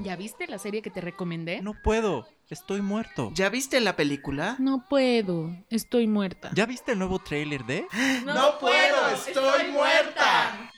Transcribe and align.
¿Ya 0.00 0.14
viste 0.14 0.46
la 0.46 0.58
serie 0.58 0.80
que 0.80 0.90
te 0.90 1.00
recomendé? 1.00 1.60
No 1.60 1.74
puedo, 1.82 2.28
estoy 2.48 2.82
muerto. 2.82 3.30
¿Ya 3.34 3.48
viste 3.48 3.80
la 3.80 3.96
película? 3.96 4.54
No 4.60 4.86
puedo, 4.88 5.50
estoy 5.70 6.06
muerta. 6.06 6.50
¿Ya 6.54 6.66
viste 6.66 6.92
el 6.92 6.98
nuevo 7.00 7.18
tráiler 7.18 7.64
de? 7.64 7.86
No 8.24 8.58
puedo, 8.60 9.08
estoy 9.10 9.72
muerta. 9.72 10.70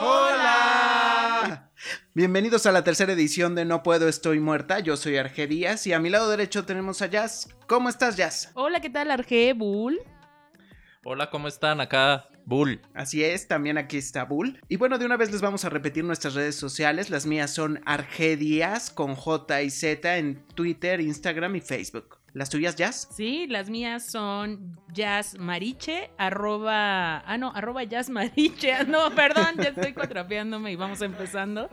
¡Hola! 0.00 1.70
Bienvenidos 2.14 2.66
a 2.66 2.72
la 2.72 2.84
tercera 2.84 3.12
edición 3.12 3.54
de 3.56 3.64
No 3.64 3.82
Puedo, 3.82 4.08
Estoy 4.08 4.38
Muerta. 4.38 4.78
Yo 4.78 4.96
soy 4.96 5.16
Arge 5.16 5.46
Díaz 5.46 5.86
y 5.86 5.92
a 5.92 5.98
mi 5.98 6.08
lado 6.08 6.30
derecho 6.30 6.64
tenemos 6.64 7.02
a 7.02 7.06
Jazz. 7.06 7.48
¿Cómo 7.66 7.88
estás, 7.88 8.16
Jazz? 8.16 8.50
Hola, 8.54 8.80
¿qué 8.80 8.90
tal, 8.90 9.10
Arge 9.10 9.52
Bull? 9.54 10.00
Hola, 11.04 11.30
¿cómo 11.30 11.48
están? 11.48 11.80
Acá, 11.80 12.28
Bull. 12.44 12.80
Así 12.94 13.24
es, 13.24 13.48
también 13.48 13.78
aquí 13.78 13.98
está 13.98 14.24
Bull. 14.24 14.60
Y 14.68 14.76
bueno, 14.76 14.98
de 14.98 15.06
una 15.06 15.16
vez 15.16 15.30
les 15.30 15.40
vamos 15.40 15.64
a 15.64 15.68
repetir 15.68 16.04
nuestras 16.04 16.34
redes 16.34 16.56
sociales. 16.56 17.10
Las 17.10 17.26
mías 17.26 17.52
son 17.52 17.80
Arge 17.86 18.36
Díaz 18.36 18.90
con 18.90 19.14
J 19.14 19.62
y 19.62 19.70
Z 19.70 20.18
en 20.18 20.44
Twitter, 20.54 21.00
Instagram 21.00 21.56
y 21.56 21.60
Facebook. 21.60 22.18
¿Las 22.34 22.48
tuyas, 22.48 22.76
Jazz? 22.76 23.08
Sí, 23.14 23.46
las 23.46 23.68
mías 23.68 24.10
son 24.10 24.78
Jazz 24.90 25.36
Mariche, 25.38 26.10
arroba. 26.16 27.18
Ah, 27.26 27.36
no, 27.36 27.52
arroba 27.54 27.84
Jazz 27.84 28.08
Mariche. 28.08 28.72
Ah, 28.72 28.84
No, 28.88 29.14
perdón, 29.14 29.56
ya 29.58 29.68
estoy 29.68 29.92
cuatrapeándome 29.92 30.72
y 30.72 30.76
vamos 30.76 31.02
empezando. 31.02 31.68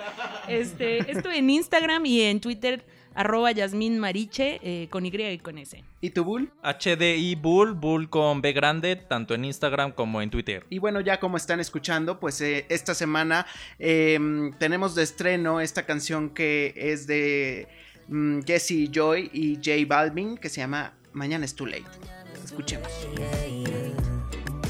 Este, 0.49 1.09
estoy 1.09 1.37
en 1.37 1.49
Instagram 1.49 2.05
y 2.05 2.21
en 2.23 2.41
Twitter, 2.41 2.85
arroba 3.15 3.51
Yasmin 3.51 3.99
Mariche, 3.99 4.59
eh, 4.63 4.87
con 4.89 5.05
Y 5.05 5.09
y 5.09 5.37
con 5.39 5.57
S. 5.57 5.83
¿Y 6.01 6.11
tu 6.11 6.23
Bull? 6.23 6.51
HDI 6.63 7.35
Bull, 7.35 7.73
Bull 7.73 8.09
con 8.09 8.41
B 8.41 8.53
grande, 8.53 8.95
tanto 8.95 9.33
en 9.33 9.45
Instagram 9.45 9.91
como 9.91 10.21
en 10.21 10.29
Twitter. 10.29 10.65
Y 10.69 10.79
bueno, 10.79 11.01
ya 11.01 11.19
como 11.19 11.37
están 11.37 11.59
escuchando, 11.59 12.19
pues 12.19 12.39
eh, 12.41 12.65
esta 12.69 12.93
semana 12.93 13.45
eh, 13.77 14.19
tenemos 14.57 14.95
de 14.95 15.03
estreno 15.03 15.61
esta 15.61 15.85
canción 15.85 16.29
que 16.29 16.73
es 16.75 17.07
de 17.07 17.67
mm, 18.07 18.41
Jesse 18.45 18.89
Joy 18.91 19.29
y 19.33 19.55
J 19.55 19.85
Balvin, 19.87 20.37
que 20.37 20.49
se 20.49 20.61
llama 20.61 20.93
Mañana 21.13 21.45
es 21.45 21.55
too 21.55 21.65
late. 21.65 21.85
Escuchemos. 22.43 22.89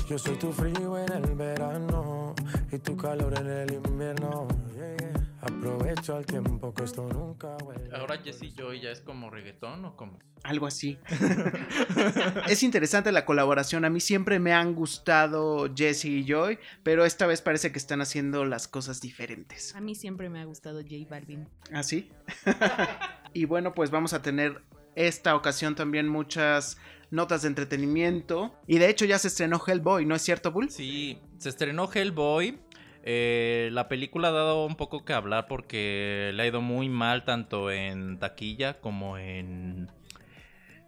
Yo 0.09 0.17
soy 0.17 0.35
tu 0.37 0.51
frío 0.51 0.97
en 0.97 1.11
el 1.11 1.35
verano 1.35 2.33
y 2.71 2.79
tu 2.79 2.97
calor 2.97 3.31
en 3.37 3.47
el 3.47 3.73
invierno. 3.73 4.47
Yeah, 4.75 4.97
yeah. 4.97 5.18
Aprovecho 5.41 6.15
al 6.15 6.25
tiempo 6.25 6.73
que 6.73 6.83
esto 6.83 7.07
nunca 7.07 7.55
vuelve. 7.63 7.95
Ahora 7.95 8.17
Jesse 8.17 8.53
Joy 8.55 8.81
ya 8.81 8.91
es 8.91 8.99
como 9.01 9.29
reggaetón 9.29 9.85
o 9.85 9.95
como. 9.95 10.19
Algo 10.43 10.67
así. 10.67 10.97
es 12.49 12.63
interesante 12.63 13.11
la 13.11 13.25
colaboración. 13.25 13.85
A 13.85 13.89
mí 13.89 13.99
siempre 13.99 14.39
me 14.39 14.53
han 14.53 14.73
gustado 14.75 15.69
Jesse 15.73 16.05
y 16.05 16.25
Joy, 16.25 16.59
pero 16.83 17.05
esta 17.05 17.25
vez 17.25 17.41
parece 17.41 17.71
que 17.71 17.79
están 17.79 18.01
haciendo 18.01 18.43
las 18.45 18.67
cosas 18.67 19.01
diferentes. 19.01 19.75
A 19.75 19.81
mí 19.81 19.95
siempre 19.95 20.29
me 20.29 20.41
ha 20.41 20.45
gustado 20.45 20.81
J 20.81 20.95
Balvin. 21.09 21.47
¿Ah, 21.71 21.83
sí? 21.83 22.11
y 23.33 23.45
bueno, 23.45 23.73
pues 23.73 23.91
vamos 23.91 24.13
a 24.13 24.21
tener 24.21 24.61
esta 24.95 25.35
ocasión 25.35 25.75
también 25.75 26.07
muchas 26.07 26.77
notas 27.11 27.41
de 27.43 27.47
entretenimiento. 27.47 28.53
Y 28.67 28.77
de 28.77 28.89
hecho 28.89 29.05
ya 29.05 29.19
se 29.19 29.29
estrenó 29.29 29.61
Hellboy, 29.65 30.05
¿no 30.05 30.15
es 30.15 30.21
cierto, 30.21 30.51
Bull? 30.51 30.69
Sí, 30.69 31.19
se 31.37 31.49
estrenó 31.49 31.89
Hellboy. 31.91 32.59
Eh, 33.03 33.69
la 33.71 33.87
película 33.87 34.27
ha 34.27 34.31
dado 34.31 34.65
un 34.65 34.75
poco 34.75 35.05
que 35.05 35.13
hablar 35.13 35.47
porque 35.47 36.31
le 36.33 36.43
ha 36.43 36.47
ido 36.47 36.61
muy 36.61 36.89
mal 36.89 37.23
tanto 37.23 37.71
en 37.71 38.19
taquilla 38.19 38.79
como 38.81 39.17
en, 39.17 39.89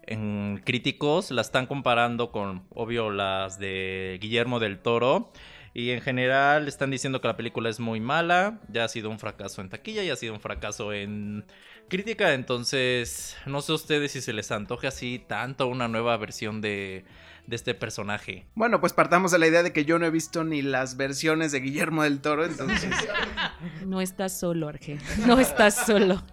en 0.04 0.62
críticos. 0.66 1.32
La 1.32 1.42
están 1.42 1.68
comparando 1.68 2.32
con, 2.32 2.66
obvio, 2.70 3.10
las 3.10 3.60
de 3.60 4.18
Guillermo 4.22 4.60
del 4.60 4.80
Toro. 4.80 5.32
Y 5.74 5.92
en 5.92 6.02
general 6.02 6.68
están 6.68 6.92
diciendo 6.92 7.22
que 7.22 7.30
la 7.30 7.38
película 7.38 7.70
es 7.70 7.80
muy 7.80 8.02
mala. 8.02 8.60
Ya 8.70 8.84
ha 8.84 8.88
sido 8.90 9.10
un 9.10 9.20
fracaso 9.20 9.62
en 9.62 9.70
taquilla 9.70 10.04
y 10.04 10.10
ha 10.10 10.16
sido 10.18 10.34
un 10.34 10.42
fracaso 10.42 10.92
en 10.94 11.46
crítica. 11.88 12.34
Entonces, 12.34 13.38
no 13.46 13.62
sé 13.62 13.72
ustedes 13.72 14.12
si 14.12 14.22
se 14.22 14.34
les 14.34 14.52
antoje 14.52 14.88
así 14.88 15.24
tanto 15.26 15.68
una 15.68 15.88
nueva 15.88 16.18
versión 16.18 16.60
de, 16.60 17.06
de 17.48 17.56
este 17.56 17.74
personaje. 17.74 18.46
Bueno, 18.56 18.80
pues 18.80 18.94
partamos 18.94 19.32
de 19.32 19.40
la 19.40 19.48
idea 19.48 19.64
de 19.64 19.74
que 19.74 19.84
yo 19.86 20.00
no 20.00 20.06
he 20.06 20.10
visto 20.12 20.44
ni 20.44 20.62
las 20.62 20.98
versiones 20.98 21.52
de 21.52 21.60
Guillermo 21.60 22.04
del 22.04 22.22
Toro, 22.22 22.46
entonces... 22.46 22.90
No 23.86 24.02
estás 24.02 24.40
solo, 24.40 24.68
Arge. 24.68 24.98
No 25.28 25.40
estás 25.40 25.86
solo. 25.86 26.24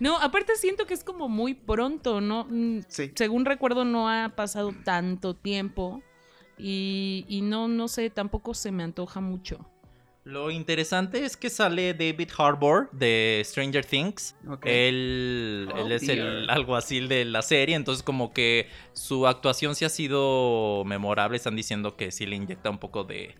No, 0.00 0.18
aparte 0.20 0.54
siento 0.56 0.86
que 0.86 0.94
es 0.94 1.02
como 1.04 1.28
muy 1.28 1.54
pronto, 1.54 2.20
¿no? 2.20 2.46
Mm, 2.48 2.80
Sí. 2.88 3.12
Según 3.16 3.44
recuerdo, 3.44 3.84
no 3.84 4.08
ha 4.08 4.30
pasado 4.30 4.72
tanto 4.84 5.34
tiempo. 5.34 6.02
Y, 6.56 7.24
y 7.28 7.42
no, 7.42 7.68
no 7.68 7.88
sé, 7.88 8.10
tampoco 8.10 8.52
se 8.54 8.72
me 8.72 8.82
antoja 8.82 9.20
mucho. 9.20 9.68
Lo 10.28 10.50
interesante 10.50 11.24
es 11.24 11.38
que 11.38 11.48
sale 11.48 11.94
David 11.94 12.28
Harbour 12.36 12.90
de 12.92 13.40
Stranger 13.46 13.82
Things. 13.82 14.36
Él, 14.64 15.70
Oh, 15.72 15.78
él 15.78 15.92
es 15.92 16.06
dear. 16.06 16.18
el 16.18 16.50
alguacil 16.50 17.08
de 17.08 17.24
la 17.24 17.40
serie, 17.40 17.74
entonces 17.74 18.02
como 18.02 18.34
que 18.34 18.68
su 18.92 19.26
actuación 19.26 19.74
sí 19.74 19.86
ha 19.86 19.88
sido 19.88 20.84
memorable. 20.84 21.38
Están 21.38 21.56
diciendo 21.56 21.96
que 21.96 22.10
sí 22.10 22.26
le 22.26 22.36
inyecta 22.36 22.68
un 22.68 22.76
poco 22.76 23.04
de, 23.04 23.36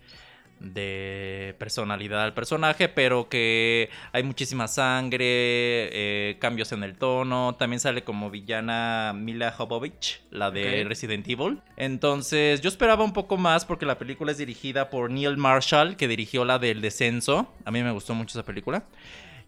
de 0.60 1.54
personalidad 1.58 2.22
al 2.22 2.34
personaje, 2.34 2.88
pero 2.88 3.28
que 3.28 3.90
hay 4.12 4.22
muchísima 4.22 4.68
sangre, 4.68 5.18
eh, 5.20 6.36
cambios 6.40 6.72
en 6.72 6.82
el 6.82 6.96
tono. 6.96 7.56
También 7.58 7.80
sale 7.80 8.04
como 8.04 8.30
villana 8.30 9.12
Mila 9.14 9.52
Jovovich, 9.52 10.20
la 10.30 10.50
de. 10.50 10.84
Resident 10.84 11.28
Evil. 11.28 11.60
Entonces 11.76 12.60
yo 12.60 12.68
esperaba 12.68 13.04
un 13.04 13.12
poco 13.12 13.36
más 13.36 13.64
porque 13.64 13.86
la 13.86 13.98
película 13.98 14.32
es 14.32 14.38
dirigida 14.38 14.90
por 14.90 15.10
Neil 15.10 15.36
Marshall, 15.36 15.96
que 15.96 16.08
dirigió 16.08 16.44
la 16.44 16.58
del 16.58 16.80
descenso. 16.80 17.52
A 17.64 17.70
mí 17.70 17.82
me 17.82 17.92
gustó 17.92 18.14
mucho 18.14 18.38
esa 18.38 18.46
película. 18.46 18.84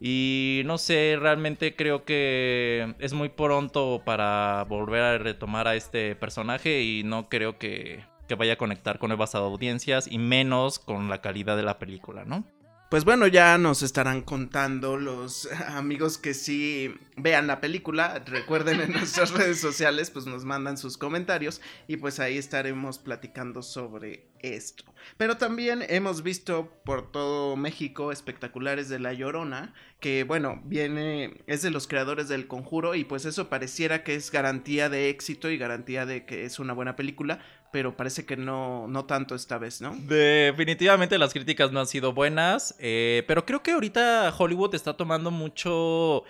Y 0.00 0.62
no 0.65 0.78
sé, 0.78 1.19
realmente 1.20 1.76
creo 1.76 2.04
que 2.04 2.94
es 3.00 3.12
muy 3.12 3.28
pronto 3.28 4.00
para 4.04 4.65
volver 4.66 5.03
a 5.03 5.19
retomar 5.19 5.69
a 5.69 5.75
este 5.75 6.16
personaje 6.16 6.82
y 6.82 7.03
no 7.04 7.28
creo 7.28 7.59
que, 7.59 8.03
que 8.30 8.36
vaya 8.36 8.52
a 8.52 8.58
conectar 8.58 9.00
con 9.00 9.08
nuevas 9.08 9.34
audiencias 9.34 10.06
y 10.06 10.18
menos 10.18 10.78
con 10.78 11.08
la 11.08 11.20
calidad 11.20 11.56
de 11.56 11.64
la 11.64 11.80
película, 11.80 12.24
¿no? 12.24 12.46
Pues 12.88 13.04
bueno, 13.04 13.26
ya 13.26 13.58
nos 13.58 13.82
estarán 13.82 14.22
contando 14.22 14.96
los 14.96 15.48
amigos 15.66 16.16
que 16.16 16.32
sí 16.32 16.94
vean 17.16 17.48
la 17.48 17.60
película. 17.60 18.22
Recuerden 18.24 18.82
en 18.82 18.92
nuestras 18.98 19.32
redes 19.32 19.60
sociales, 19.60 20.12
pues 20.12 20.26
nos 20.26 20.44
mandan 20.44 20.78
sus 20.78 20.96
comentarios 20.96 21.60
y 21.88 21.96
pues 21.96 22.20
ahí 22.20 22.38
estaremos 22.38 23.00
platicando 23.00 23.64
sobre 23.64 24.29
esto. 24.42 24.84
Pero 25.16 25.36
también 25.36 25.84
hemos 25.88 26.22
visto 26.22 26.72
por 26.84 27.10
todo 27.10 27.56
México 27.56 28.12
espectaculares 28.12 28.88
de 28.88 28.98
La 28.98 29.12
Llorona, 29.12 29.74
que 30.00 30.24
bueno, 30.24 30.60
viene, 30.64 31.42
es 31.46 31.62
de 31.62 31.70
los 31.70 31.86
creadores 31.86 32.28
del 32.28 32.46
conjuro 32.46 32.94
y 32.94 33.04
pues 33.04 33.24
eso 33.24 33.48
pareciera 33.48 34.02
que 34.02 34.14
es 34.14 34.30
garantía 34.30 34.88
de 34.88 35.08
éxito 35.08 35.50
y 35.50 35.58
garantía 35.58 36.06
de 36.06 36.24
que 36.24 36.44
es 36.44 36.58
una 36.58 36.72
buena 36.72 36.96
película, 36.96 37.40
pero 37.72 37.96
parece 37.96 38.24
que 38.24 38.36
no, 38.36 38.88
no 38.88 39.04
tanto 39.04 39.34
esta 39.34 39.58
vez, 39.58 39.80
¿no? 39.80 39.96
Definitivamente 39.96 41.18
las 41.18 41.32
críticas 41.32 41.72
no 41.72 41.80
han 41.80 41.86
sido 41.86 42.12
buenas, 42.12 42.74
eh, 42.78 43.24
pero 43.26 43.44
creo 43.46 43.62
que 43.62 43.72
ahorita 43.72 44.34
Hollywood 44.36 44.74
está 44.74 44.96
tomando 44.96 45.30
mucho 45.30 46.24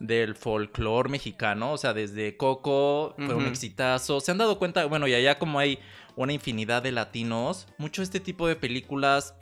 del 0.00 0.34
folclore 0.34 1.08
mexicano, 1.08 1.72
o 1.72 1.78
sea, 1.78 1.92
desde 1.94 2.36
Coco 2.36 3.14
fue 3.16 3.34
un 3.34 3.46
exitazo, 3.46 4.20
se 4.20 4.32
han 4.32 4.38
dado 4.38 4.58
cuenta, 4.58 4.84
bueno, 4.86 5.06
y 5.06 5.14
allá 5.14 5.38
como 5.38 5.58
hay 5.58 5.78
una 6.16 6.32
infinidad 6.32 6.82
de 6.82 6.90
latinos, 6.90 7.68
mucho 7.78 8.02
este 8.02 8.18
tipo 8.18 8.48
de 8.48 8.56
películas 8.56 9.34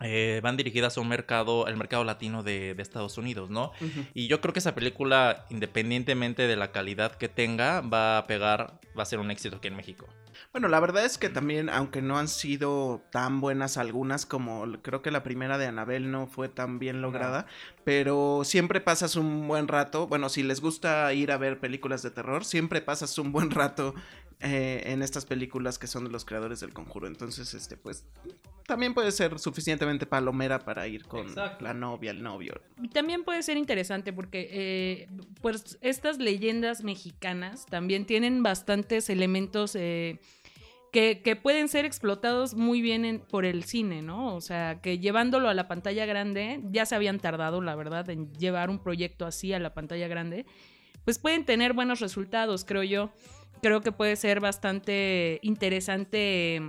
eh, 0.00 0.40
van 0.42 0.56
dirigidas 0.56 0.96
a 0.96 1.00
un 1.00 1.08
mercado, 1.08 1.66
el 1.66 1.76
mercado 1.76 2.04
latino 2.04 2.42
de, 2.42 2.74
de 2.74 2.82
Estados 2.82 3.18
Unidos, 3.18 3.50
¿no? 3.50 3.72
Y 4.14 4.28
yo 4.28 4.40
creo 4.40 4.52
que 4.52 4.60
esa 4.60 4.74
película, 4.74 5.46
independientemente 5.50 6.46
de 6.46 6.56
la 6.56 6.72
calidad 6.72 7.14
que 7.16 7.28
tenga, 7.28 7.80
va 7.80 8.18
a 8.18 8.26
pegar, 8.26 8.80
va 8.98 9.02
a 9.02 9.06
ser 9.06 9.18
un 9.18 9.30
éxito 9.30 9.56
aquí 9.56 9.68
en 9.68 9.76
México. 9.76 10.06
Bueno, 10.52 10.66
la 10.66 10.80
verdad 10.80 11.04
es 11.04 11.16
que 11.16 11.28
también, 11.28 11.68
aunque 11.68 12.02
no 12.02 12.18
han 12.18 12.26
sido 12.26 13.02
tan 13.12 13.40
buenas 13.40 13.76
algunas 13.76 14.26
como 14.26 14.66
creo 14.82 15.00
que 15.00 15.12
la 15.12 15.22
primera 15.22 15.58
de 15.58 15.66
Anabel 15.66 16.10
no 16.10 16.26
fue 16.26 16.48
tan 16.48 16.78
bien 16.78 17.02
lograda, 17.02 17.46
pero 17.84 18.42
siempre 18.44 18.80
pasas 18.80 19.14
un 19.14 19.46
buen 19.46 19.68
rato. 19.68 20.08
Bueno, 20.08 20.28
si 20.28 20.42
les 20.42 20.60
gusta 20.60 21.12
ir 21.12 21.30
a 21.30 21.36
ver 21.36 21.60
películas 21.60 22.02
de 22.02 22.10
terror, 22.10 22.44
siempre 22.44 22.80
pasas 22.80 23.16
un 23.18 23.30
buen 23.30 23.50
rato 23.50 23.94
eh, 24.40 24.82
en 24.86 25.02
estas 25.02 25.26
películas 25.26 25.78
que 25.78 25.86
son 25.86 26.04
de 26.04 26.10
los 26.10 26.24
creadores 26.24 26.60
del 26.60 26.72
conjuro. 26.72 27.06
Entonces, 27.06 27.52
este, 27.54 27.76
pues, 27.76 28.04
también 28.66 28.94
puede 28.94 29.12
ser 29.12 29.38
suficientemente 29.38 30.06
palomera 30.06 30.60
para 30.60 30.86
ir 30.88 31.04
con 31.04 31.26
Exacto. 31.26 31.64
la 31.64 31.74
novia, 31.74 32.10
el 32.10 32.22
novio. 32.22 32.54
Y 32.82 32.88
también 32.88 33.24
puede 33.24 33.42
ser 33.42 33.56
interesante 33.56 34.12
porque 34.12 34.48
eh, 34.50 35.08
pues 35.42 35.78
estas 35.82 36.18
leyendas 36.18 36.82
mexicanas 36.84 37.66
también 37.66 38.06
tienen 38.06 38.42
bastantes 38.42 39.10
elementos 39.10 39.74
eh, 39.76 40.20
que, 40.92 41.20
que 41.22 41.36
pueden 41.36 41.68
ser 41.68 41.84
explotados 41.84 42.54
muy 42.54 42.80
bien 42.80 43.04
en- 43.04 43.20
por 43.20 43.44
el 43.44 43.64
cine, 43.64 44.02
¿no? 44.02 44.34
O 44.34 44.40
sea, 44.40 44.80
que 44.80 44.98
llevándolo 44.98 45.48
a 45.48 45.54
la 45.54 45.68
pantalla 45.68 46.06
grande, 46.06 46.60
ya 46.70 46.86
se 46.86 46.94
habían 46.94 47.20
tardado, 47.20 47.60
la 47.60 47.74
verdad, 47.76 48.08
en 48.10 48.32
llevar 48.34 48.70
un 48.70 48.78
proyecto 48.82 49.26
así 49.26 49.52
a 49.52 49.58
la 49.60 49.74
pantalla 49.74 50.08
grande, 50.08 50.46
pues 51.04 51.18
pueden 51.18 51.44
tener 51.44 51.74
buenos 51.74 52.00
resultados, 52.00 52.64
creo 52.64 52.82
yo. 52.82 53.10
Creo 53.62 53.80
que 53.80 53.92
puede 53.92 54.16
ser 54.16 54.40
bastante 54.40 55.38
interesante 55.42 56.62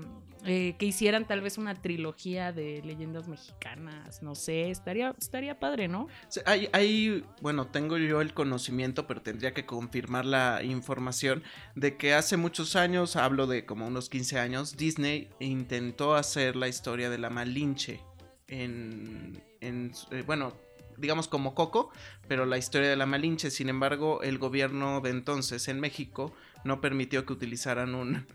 eh, 0.43 0.75
que 0.79 0.87
hicieran 0.87 1.25
tal 1.25 1.41
vez 1.41 1.59
una 1.59 1.75
trilogía 1.75 2.51
de 2.51 2.81
leyendas 2.83 3.27
mexicanas, 3.27 4.23
no 4.23 4.33
sé, 4.33 4.71
estaría, 4.71 5.13
estaría 5.19 5.59
padre, 5.59 5.87
¿no? 5.87 6.07
Sí, 6.29 6.39
Hay, 6.47 6.67
hay, 6.73 7.23
bueno, 7.41 7.67
tengo 7.67 7.99
yo 7.99 8.21
el 8.21 8.33
conocimiento, 8.33 9.05
pero 9.05 9.21
tendría 9.21 9.53
que 9.53 9.67
confirmar 9.67 10.25
la 10.25 10.63
información 10.63 11.43
de 11.75 11.95
que 11.95 12.15
hace 12.15 12.37
muchos 12.37 12.75
años, 12.75 13.17
hablo 13.17 13.45
de 13.45 13.67
como 13.67 13.85
unos 13.85 14.09
15 14.09 14.39
años, 14.39 14.77
Disney 14.77 15.29
intentó 15.39 16.15
hacer 16.15 16.55
la 16.55 16.67
historia 16.67 17.11
de 17.11 17.19
la 17.19 17.29
Malinche 17.29 17.99
en, 18.47 19.43
en 19.59 19.91
eh, 20.09 20.23
bueno, 20.25 20.53
digamos 20.97 21.27
como 21.27 21.53
Coco, 21.53 21.91
pero 22.27 22.47
la 22.47 22.57
historia 22.57 22.89
de 22.89 22.95
la 22.95 23.05
Malinche, 23.05 23.51
sin 23.51 23.69
embargo, 23.69 24.23
el 24.23 24.39
gobierno 24.39 25.01
de 25.01 25.11
entonces 25.11 25.67
en 25.67 25.79
México 25.79 26.33
no 26.63 26.81
permitió 26.81 27.25
que 27.25 27.33
utilizaran 27.33 27.95
un, 27.95 28.25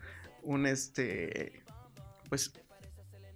un 0.43 0.65
este, 0.65 1.63
pues, 2.29 2.53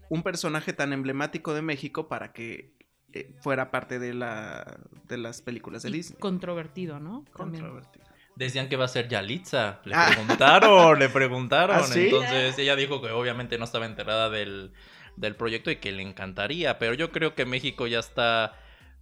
un 0.10 0.24
personaje 0.24 0.74
tan 0.74 0.94
emblemático 0.94 1.54
de 1.54 1.62
México 1.62 2.08
para 2.08 2.34
que 2.34 2.74
eh, 3.14 3.34
fuera 3.42 3.72
parte 3.72 4.00
de, 4.00 4.14
la, 4.14 4.80
de 5.08 5.18
las 5.18 5.42
películas 5.42 5.84
de 5.84 5.90
Y 5.90 5.94
Disney. 5.94 6.20
Controvertido, 6.20 7.00
¿no? 7.00 7.26
También. 7.36 7.64
Controvertido. 7.64 8.06
Decían 8.36 8.70
que 8.70 8.78
va 8.78 8.86
a 8.86 8.88
ser 8.88 9.08
Yalitza. 9.10 9.82
Le 9.84 9.94
Ah. 9.94 10.10
preguntaron, 10.14 10.98
le 10.98 11.10
preguntaron. 11.10 11.76
¿Ah, 11.80 11.84
sí? 11.84 12.06
Entonces 12.06 12.58
ella 12.58 12.76
dijo 12.76 13.02
que 13.02 13.10
obviamente 13.12 13.58
no 13.58 13.66
estaba 13.66 13.86
enterada 13.86 14.30
del, 14.30 14.72
del 15.18 15.36
proyecto 15.36 15.70
y 15.72 15.76
que 15.78 15.92
le 15.92 16.02
encantaría. 16.02 16.80
Pero 16.80 16.94
yo 16.94 17.12
creo 17.12 17.36
que 17.36 17.46
México 17.46 17.88
ya 17.88 18.00
está. 18.00 18.58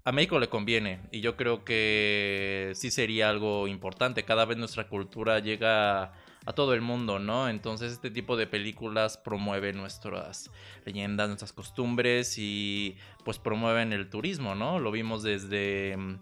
A 0.05 0.11
México 0.11 0.39
le 0.39 0.47
conviene. 0.49 0.99
Y 1.11 1.21
yo 1.21 1.35
creo 1.35 1.63
que 1.65 2.71
sí 2.75 2.89
sería 2.91 3.29
algo 3.29 3.67
importante. 3.67 4.23
Cada 4.23 4.45
vez 4.45 4.57
nuestra 4.57 4.87
cultura 4.87 5.39
llega 5.39 6.13
a 6.45 6.53
todo 6.53 6.73
el 6.73 6.81
mundo, 6.81 7.19
¿no? 7.19 7.49
Entonces 7.49 7.91
este 7.91 8.09
tipo 8.09 8.37
de 8.37 8.47
películas 8.47 9.17
promueven 9.17 9.75
nuestras 9.77 10.49
leyendas, 10.85 11.27
nuestras 11.27 11.53
costumbres 11.53 12.35
y 12.37 12.95
pues 13.25 13.37
promueven 13.37 13.91
el 13.93 14.09
turismo, 14.09 14.55
¿no? 14.55 14.79
Lo 14.79 14.89
vimos 14.89 15.21
desde 15.21 15.95
mm, 15.97 16.19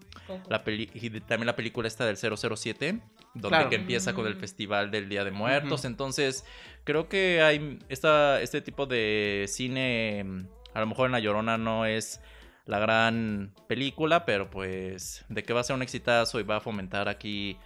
la 0.50 0.64
peli 0.64 0.90
y 0.92 1.08
de- 1.08 1.20
también 1.20 1.46
la 1.46 1.56
película 1.56 1.86
esta 1.88 2.04
del 2.04 2.16
007, 2.18 3.00
donde 3.34 3.48
Claro. 3.48 3.70
que 3.70 3.76
empieza 3.76 4.12
con 4.12 4.26
el 4.26 4.34
Mm. 4.36 4.40
Festival 4.40 4.90
del 4.90 5.08
Día 5.08 5.24
de 5.24 5.30
Muertos. 5.30 5.84
Entonces, 5.84 6.44
creo 6.84 7.08
que 7.08 7.40
hay 7.40 7.78
esta, 7.88 8.42
este 8.42 8.60
tipo 8.60 8.84
de 8.86 9.46
cine, 9.48 10.24
mm, 10.26 10.40
a 10.74 10.80
lo 10.80 10.86
mejor 10.88 11.06
en 11.06 11.12
La 11.12 11.20
Llorona 11.20 11.56
no 11.56 11.86
es 11.86 12.20
la 12.68 12.78
gran 12.78 13.54
película, 13.66 14.26
pero 14.26 14.50
pues 14.50 15.24
de 15.30 15.42
que 15.42 15.54
va 15.54 15.60
a 15.60 15.64
ser 15.64 15.74
un 15.74 15.82
exitazo 15.82 16.38
y 16.38 16.42
va 16.42 16.56
a 16.56 16.60
fomentar 16.60 17.08
aquí 17.08 17.56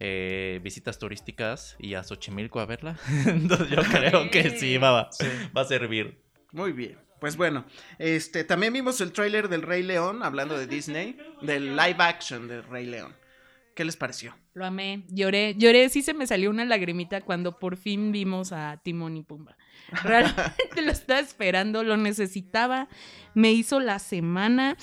eh, 0.00 0.58
visitas 0.64 0.98
turísticas 0.98 1.76
y 1.78 1.94
a 1.94 2.02
Xochimilco 2.02 2.58
a 2.58 2.66
verla. 2.66 2.98
Entonces 3.26 3.68
yo 3.70 3.80
creo 3.82 4.28
que 4.28 4.50
sí, 4.58 4.76
va, 4.76 4.90
va, 4.90 5.10
va 5.56 5.62
a 5.62 5.64
servir. 5.64 6.20
Muy 6.50 6.72
bien. 6.72 6.98
Pues 7.20 7.36
bueno, 7.36 7.64
este 8.00 8.42
también 8.42 8.72
vimos 8.72 9.00
el 9.00 9.12
tráiler 9.12 9.48
del 9.48 9.62
Rey 9.62 9.84
León, 9.84 10.24
hablando 10.24 10.58
de 10.58 10.66
Disney, 10.66 11.16
del 11.42 11.76
live 11.76 11.96
action 11.98 12.48
del 12.48 12.64
Rey 12.64 12.86
León. 12.86 13.14
¿Qué 13.76 13.84
les 13.84 13.96
pareció? 13.96 14.36
Lo 14.54 14.66
amé, 14.66 15.04
lloré, 15.10 15.54
lloré, 15.56 15.88
sí 15.90 16.02
se 16.02 16.12
me 16.12 16.26
salió 16.26 16.50
una 16.50 16.64
lagrimita 16.64 17.20
cuando 17.20 17.60
por 17.60 17.76
fin 17.76 18.10
vimos 18.10 18.50
a 18.50 18.80
Timón 18.82 19.16
y 19.16 19.22
Pumba. 19.22 19.56
Realmente 20.04 20.82
lo 20.82 20.90
estaba 20.92 21.20
esperando, 21.20 21.82
lo 21.82 21.96
necesitaba, 21.96 22.88
me 23.34 23.52
hizo 23.52 23.80
la 23.80 23.98
semana, 23.98 24.76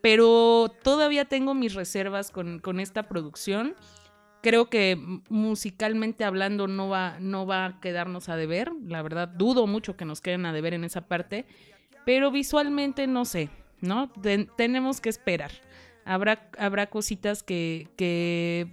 pero 0.00 0.72
todavía 0.82 1.24
tengo 1.26 1.54
mis 1.54 1.74
reservas 1.74 2.30
con, 2.30 2.58
con 2.58 2.80
esta 2.80 3.04
producción. 3.04 3.74
Creo 4.42 4.68
que 4.68 4.98
musicalmente 5.28 6.24
hablando 6.24 6.66
no 6.66 6.88
va, 6.88 7.18
no 7.20 7.46
va 7.46 7.64
a 7.66 7.80
quedarnos 7.80 8.28
a 8.28 8.36
deber, 8.36 8.72
la 8.86 9.00
verdad 9.02 9.28
dudo 9.28 9.66
mucho 9.68 9.96
que 9.96 10.04
nos 10.04 10.20
queden 10.20 10.46
a 10.46 10.52
deber 10.52 10.74
en 10.74 10.82
esa 10.82 11.06
parte, 11.06 11.46
pero 12.04 12.32
visualmente 12.32 13.06
no 13.06 13.24
sé, 13.24 13.50
¿no? 13.80 14.10
Ten- 14.10 14.48
tenemos 14.56 15.00
que 15.00 15.10
esperar. 15.10 15.52
Habrá, 16.04 16.50
habrá 16.58 16.90
cositas 16.90 17.44
que, 17.44 17.86
que 17.96 18.66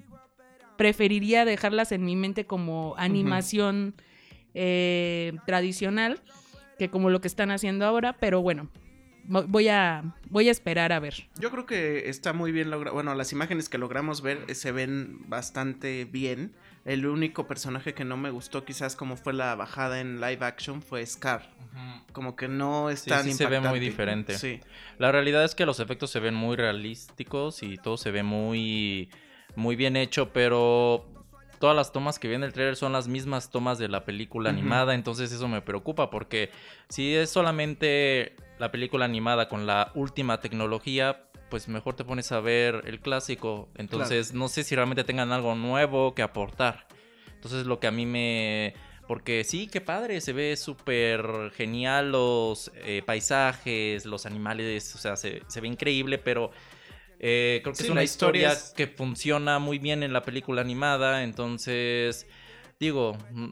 preferiría 0.78 1.46
dejarlas 1.46 1.92
en 1.92 2.04
mi 2.04 2.16
mente 2.16 2.46
como 2.46 2.96
animación 2.98 3.94
eh, 4.54 5.34
tradicional 5.46 6.22
que 6.78 6.90
como 6.90 7.10
lo 7.10 7.20
que 7.22 7.28
están 7.28 7.52
haciendo 7.52 7.86
ahora, 7.86 8.14
pero 8.14 8.42
bueno, 8.42 8.70
vo- 9.28 9.46
voy 9.48 9.68
a, 9.68 10.16
voy 10.30 10.48
a 10.48 10.52
esperar 10.52 10.92
a 10.94 11.00
ver. 11.00 11.28
Yo 11.38 11.52
creo 11.52 11.66
que 11.66 12.10
está 12.10 12.32
muy 12.34 12.52
bien 12.52 12.70
logrado. 12.70 12.94
Bueno, 12.94 13.14
las 13.16 13.32
imágenes 13.34 13.68
que 13.70 13.78
logramos 13.78 14.22
ver 14.22 14.40
eh, 14.48 14.56
se 14.56 14.72
ven 14.72 15.20
bastante 15.30 16.06
bien. 16.06 16.54
El 16.86 17.06
único 17.06 17.46
personaje 17.48 17.94
que 17.94 18.06
no 18.06 18.16
me 18.16 18.30
gustó, 18.32 18.64
quizás 18.64 18.96
como 18.96 19.18
fue 19.18 19.34
la 19.34 19.54
bajada 19.56 20.00
en 20.00 20.22
live 20.22 20.46
action, 20.46 20.82
fue 20.82 21.06
Scar. 21.06 21.50
Como 22.14 22.36
que 22.36 22.48
no 22.48 22.90
es 22.90 23.02
Sí, 23.02 23.10
tan 23.10 23.24
sí 23.26 23.34
se 23.34 23.46
ve 23.46 23.60
muy 23.60 23.80
diferente. 23.80 24.38
Sí. 24.38 24.60
La 24.98 25.12
realidad 25.12 25.44
es 25.44 25.54
que 25.56 25.66
los 25.66 25.80
efectos 25.82 26.10
se 26.10 26.20
ven 26.20 26.34
muy 26.34 26.56
realísticos 26.56 27.62
y 27.62 27.78
todo 27.78 27.98
se 27.98 28.10
ve 28.12 28.24
muy, 28.24 29.10
muy 29.56 29.76
bien 29.76 29.96
hecho, 29.98 30.32
pero 30.34 31.06
todas 31.60 31.76
las 31.76 31.92
tomas 31.92 32.20
que 32.20 32.28
viene 32.28 32.46
el 32.46 32.54
trailer 32.54 32.76
son 32.76 32.94
las 32.94 33.08
mismas 33.08 33.50
tomas 33.50 33.78
de 33.78 33.88
la 33.88 34.06
película 34.06 34.50
animada, 34.50 34.94
entonces 34.94 35.32
eso 35.32 35.48
me 35.48 35.62
preocupa 35.62 36.10
porque 36.10 36.50
si 36.88 37.14
es 37.16 37.30
solamente 37.30 38.36
la 38.58 38.72
película 38.72 39.06
animada 39.06 39.48
con 39.50 39.66
la 39.68 39.92
última 39.94 40.40
tecnología, 40.40 41.26
pues 41.50 41.68
mejor 41.68 41.96
te 41.96 42.04
pones 42.04 42.32
a 42.32 42.40
ver 42.40 42.84
el 42.86 43.00
clásico. 43.00 43.70
Entonces 43.76 44.34
no 44.34 44.48
sé 44.48 44.64
si 44.64 44.76
realmente 44.76 45.04
tengan 45.04 45.32
algo 45.32 45.56
nuevo 45.56 46.14
que 46.14 46.22
aportar. 46.22 46.88
Entonces 47.34 47.66
lo 47.66 47.80
que 47.80 47.88
a 47.88 47.92
mí 47.92 48.06
me... 48.06 48.74
Porque 49.08 49.44
sí, 49.44 49.68
qué 49.68 49.82
padre, 49.82 50.22
se 50.22 50.34
ve 50.34 50.56
súper 50.56 51.52
genial 51.56 52.12
los 52.12 52.72
eh, 52.76 53.02
paisajes, 53.04 54.06
los 54.06 54.28
animales, 54.28 54.94
o 54.94 55.00
sea, 55.00 55.16
se, 55.16 55.42
se 55.48 55.62
ve 55.62 55.68
increíble, 55.68 56.20
pero 56.20 56.52
eh, 57.20 57.60
creo 57.64 57.74
que 57.74 57.78
Sí, 57.80 57.84
es 57.86 57.90
una 57.90 58.04
historia 58.04 58.54
es- 58.54 58.74
que 58.76 58.88
funciona 58.88 59.60
muy 59.60 59.78
bien 59.80 60.04
en 60.04 60.14
la 60.14 60.24
película 60.24 60.62
animada, 60.62 61.24
entonces, 61.24 62.26
digo, 62.80 63.18
mm, 63.32 63.50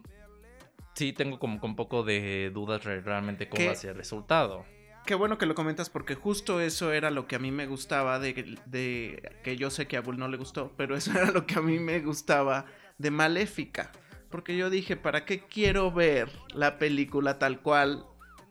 sí 0.96 1.14
tengo 1.14 1.38
como 1.40 1.60
con 1.60 1.72
un 1.72 1.76
poco 1.76 2.04
de 2.04 2.50
dudas 2.54 2.84
re- 2.84 3.02
realmente 3.02 3.48
cómo 3.50 3.66
va 3.68 3.72
a 3.74 3.76
ser 3.76 3.92
el 3.92 3.98
resultado. 3.98 4.66
Qué 5.06 5.16
bueno 5.16 5.38
que 5.38 5.46
lo 5.46 5.56
comentas 5.56 5.90
porque 5.90 6.16
justo 6.16 6.60
eso 6.60 6.92
era 6.92 7.12
lo 7.12 7.28
que 7.28 7.38
a 7.38 7.40
mí 7.40 7.50
me 7.52 7.66
gustaba 7.66 8.20
de, 8.20 8.58
de 8.66 9.32
que 9.44 9.56
yo 9.56 9.70
sé 9.70 9.88
que 9.88 9.96
a 9.96 10.02
Bull 10.02 10.18
no 10.18 10.28
le 10.28 10.36
gustó, 10.38 10.74
pero 10.76 10.98
eso 10.98 11.12
era 11.18 11.32
lo 11.32 11.46
que 11.46 11.56
a 11.56 11.62
mí 11.62 11.80
me 11.80 12.00
gustaba 12.02 12.66
de 12.98 13.12
Maléfica. 13.12 13.92
Porque 14.30 14.58
yo 14.58 14.70
dije, 14.70 14.98
¿para 14.98 15.24
qué 15.24 15.40
quiero 15.40 15.92
ver 15.94 16.30
la 16.54 16.78
película 16.78 17.40
tal 17.40 17.62
cual 17.62 18.06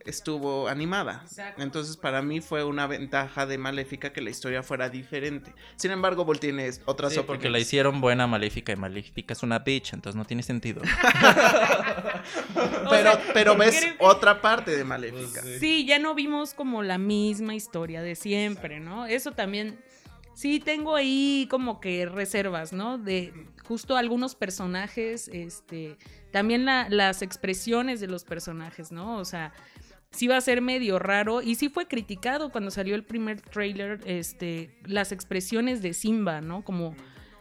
estuvo 0.07 0.69
animada? 0.69 1.21
Exacto. 1.25 1.63
Entonces 1.63 1.97
para 1.97 2.23
mí 2.23 2.41
fue 2.41 2.65
una 2.65 2.87
ventaja 2.87 3.47
de 3.47 3.59
Maléfica 3.59 4.13
que 4.13 4.21
la 4.21 4.31
historia 4.31 4.63
fuera 4.63 4.89
diferente. 4.89 5.55
Sin 5.77 5.91
embargo, 5.91 6.25
Bull 6.25 6.41
tiene 6.41 6.71
otras 6.85 7.13
Sí, 7.13 7.21
porque 7.27 7.51
la 7.51 7.59
hicieron 7.59 8.01
buena 8.01 8.27
Maléfica 8.27 8.73
y 8.73 8.77
Maléfica 8.77 9.33
es 9.35 9.43
una 9.43 9.59
bitch, 9.61 9.93
entonces 9.95 10.17
no 10.17 10.25
tiene 10.25 10.43
sentido. 10.43 10.83
Pero, 12.91 13.11
pero 13.35 13.57
ves 13.57 13.79
creo 13.81 13.95
otra 14.01 14.41
parte 14.41 14.71
de 14.77 14.85
Maléfica. 14.85 15.43
Sí, 15.61 15.85
ya 15.87 15.99
no 15.99 16.15
vimos 16.15 16.55
como 16.55 16.83
la 16.83 16.99
misma 16.99 17.55
historia 17.55 18.03
de 18.03 18.15
siempre, 18.15 18.81
¿no? 18.81 19.07
Eso 19.07 19.33
también, 19.33 19.79
sí 20.35 20.61
tengo 20.61 20.95
ahí 20.97 21.47
como 21.51 21.81
que 21.81 22.07
reservas, 22.07 22.73
¿no? 22.73 22.99
De 22.99 23.33
justo 23.67 23.97
algunos 23.97 24.35
personajes, 24.35 25.29
este, 25.29 25.97
también 26.33 26.65
la- 26.65 26.89
las 26.89 27.23
expresiones 27.23 28.01
de 28.01 28.07
los 28.07 28.25
personajes, 28.25 28.93
¿no? 28.93 29.19
O 29.19 29.25
sea, 29.25 29.53
sí 30.11 30.27
va 30.29 30.37
a 30.37 30.41
ser 30.41 30.63
medio 30.63 30.99
raro 30.99 31.43
y 31.43 31.55
sí 31.57 31.69
fue 31.69 31.87
criticado 31.89 32.51
cuando 32.51 32.71
salió 32.71 32.95
el 32.95 33.05
primer 33.05 33.41
trailer, 33.41 34.01
este, 34.07 34.71
las 34.85 35.13
expresiones 35.13 35.83
de 35.83 35.93
Simba, 35.95 36.41
¿no? 36.41 36.63
Como, 36.65 36.95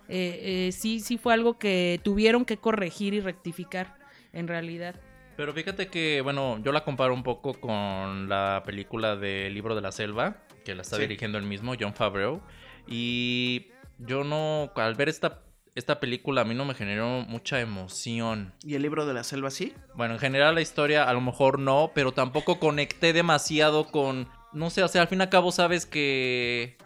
eh, 0.10 0.68
eh, 0.68 0.72
sí, 0.72 1.00
sí 1.00 1.18
fue 1.18 1.34
algo 1.34 1.58
que 1.58 2.00
tuvieron 2.04 2.46
que 2.46 2.58
corregir 2.58 3.14
y 3.14 3.20
rectificar, 3.22 3.98
en 4.34 4.48
realidad. 4.48 4.96
Pero 5.38 5.54
fíjate 5.54 5.88
que, 5.88 6.22
bueno, 6.22 6.60
yo 6.64 6.72
la 6.72 6.84
comparo 6.84 7.14
un 7.14 7.24
poco 7.24 7.54
con 7.60 8.30
la 8.30 8.64
película 8.66 9.16
de 9.16 9.50
Libro 9.50 9.76
de 9.76 9.82
la 9.82 9.92
Selva, 9.92 10.38
que 10.64 10.76
la 10.76 10.82
está 10.82 10.96
Sí. 10.96 11.02
dirigiendo 11.04 11.38
el 11.38 11.44
mismo, 11.44 11.74
John 11.80 11.94
Favreau. 11.94 12.42
Y 12.88 13.68
yo 14.00 14.24
no, 14.24 14.72
al 14.76 14.96
ver 14.96 15.10
esta, 15.10 15.42
esta 15.76 16.00
película, 16.00 16.42
a 16.42 16.46
mí 16.46 16.56
no 16.56 16.64
me 16.66 16.74
generó 16.74 17.22
mucha 17.28 17.60
emoción. 17.60 18.54
¿Y 18.64 18.76
el 18.76 18.82
libro 18.82 19.06
de 19.06 19.14
la 19.14 19.24
selva 19.24 19.52
sí? 19.52 19.74
Bueno, 19.94 20.14
en 20.16 20.20
general 20.20 20.56
la 20.56 20.62
historia 20.62 21.04
a 21.04 21.14
lo 21.14 21.22
mejor 21.22 21.60
no, 21.60 21.92
pero 21.94 22.14
tampoco 22.14 22.60
conecté 22.60 23.12
demasiado 23.14 23.86
con, 23.88 24.30
no 24.54 24.70
sé, 24.70 24.84
o 24.84 24.88
sea, 24.88 25.02
al 25.02 25.08
fin 25.10 25.20
y 25.20 25.24
al 25.24 25.30
cabo 25.30 25.52
sabes 25.52 25.86
que, 25.86 26.78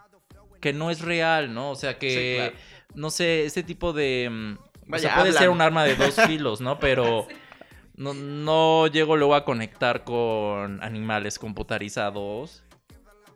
que 0.59 0.73
no 0.73 0.89
es 0.91 1.01
real, 1.01 1.53
¿no? 1.53 1.69
O 1.69 1.75
sea, 1.75 1.97
que, 1.99 2.09
Sí, 2.09 2.35
claro. 2.35 2.55
no 2.95 3.09
sé, 3.11 3.45
ese 3.45 3.61
tipo 3.63 3.93
de... 3.93 4.27
mm, 4.31 4.53
o 4.57 4.69
Vaya, 4.87 5.01
sea, 5.09 5.15
puede 5.17 5.29
hablan. 5.29 5.41
ser 5.43 5.49
un 5.49 5.61
arma 5.61 5.83
de 5.83 5.95
dos 5.95 6.15
filos, 6.27 6.59
¿no? 6.61 6.79
Pero 6.79 7.27
no, 7.95 8.15
no 8.15 8.87
llego 8.87 9.17
luego 9.17 9.35
a 9.35 9.45
conectar 9.45 10.03
con 10.03 10.81
animales 10.83 11.37
computarizados 11.37 12.63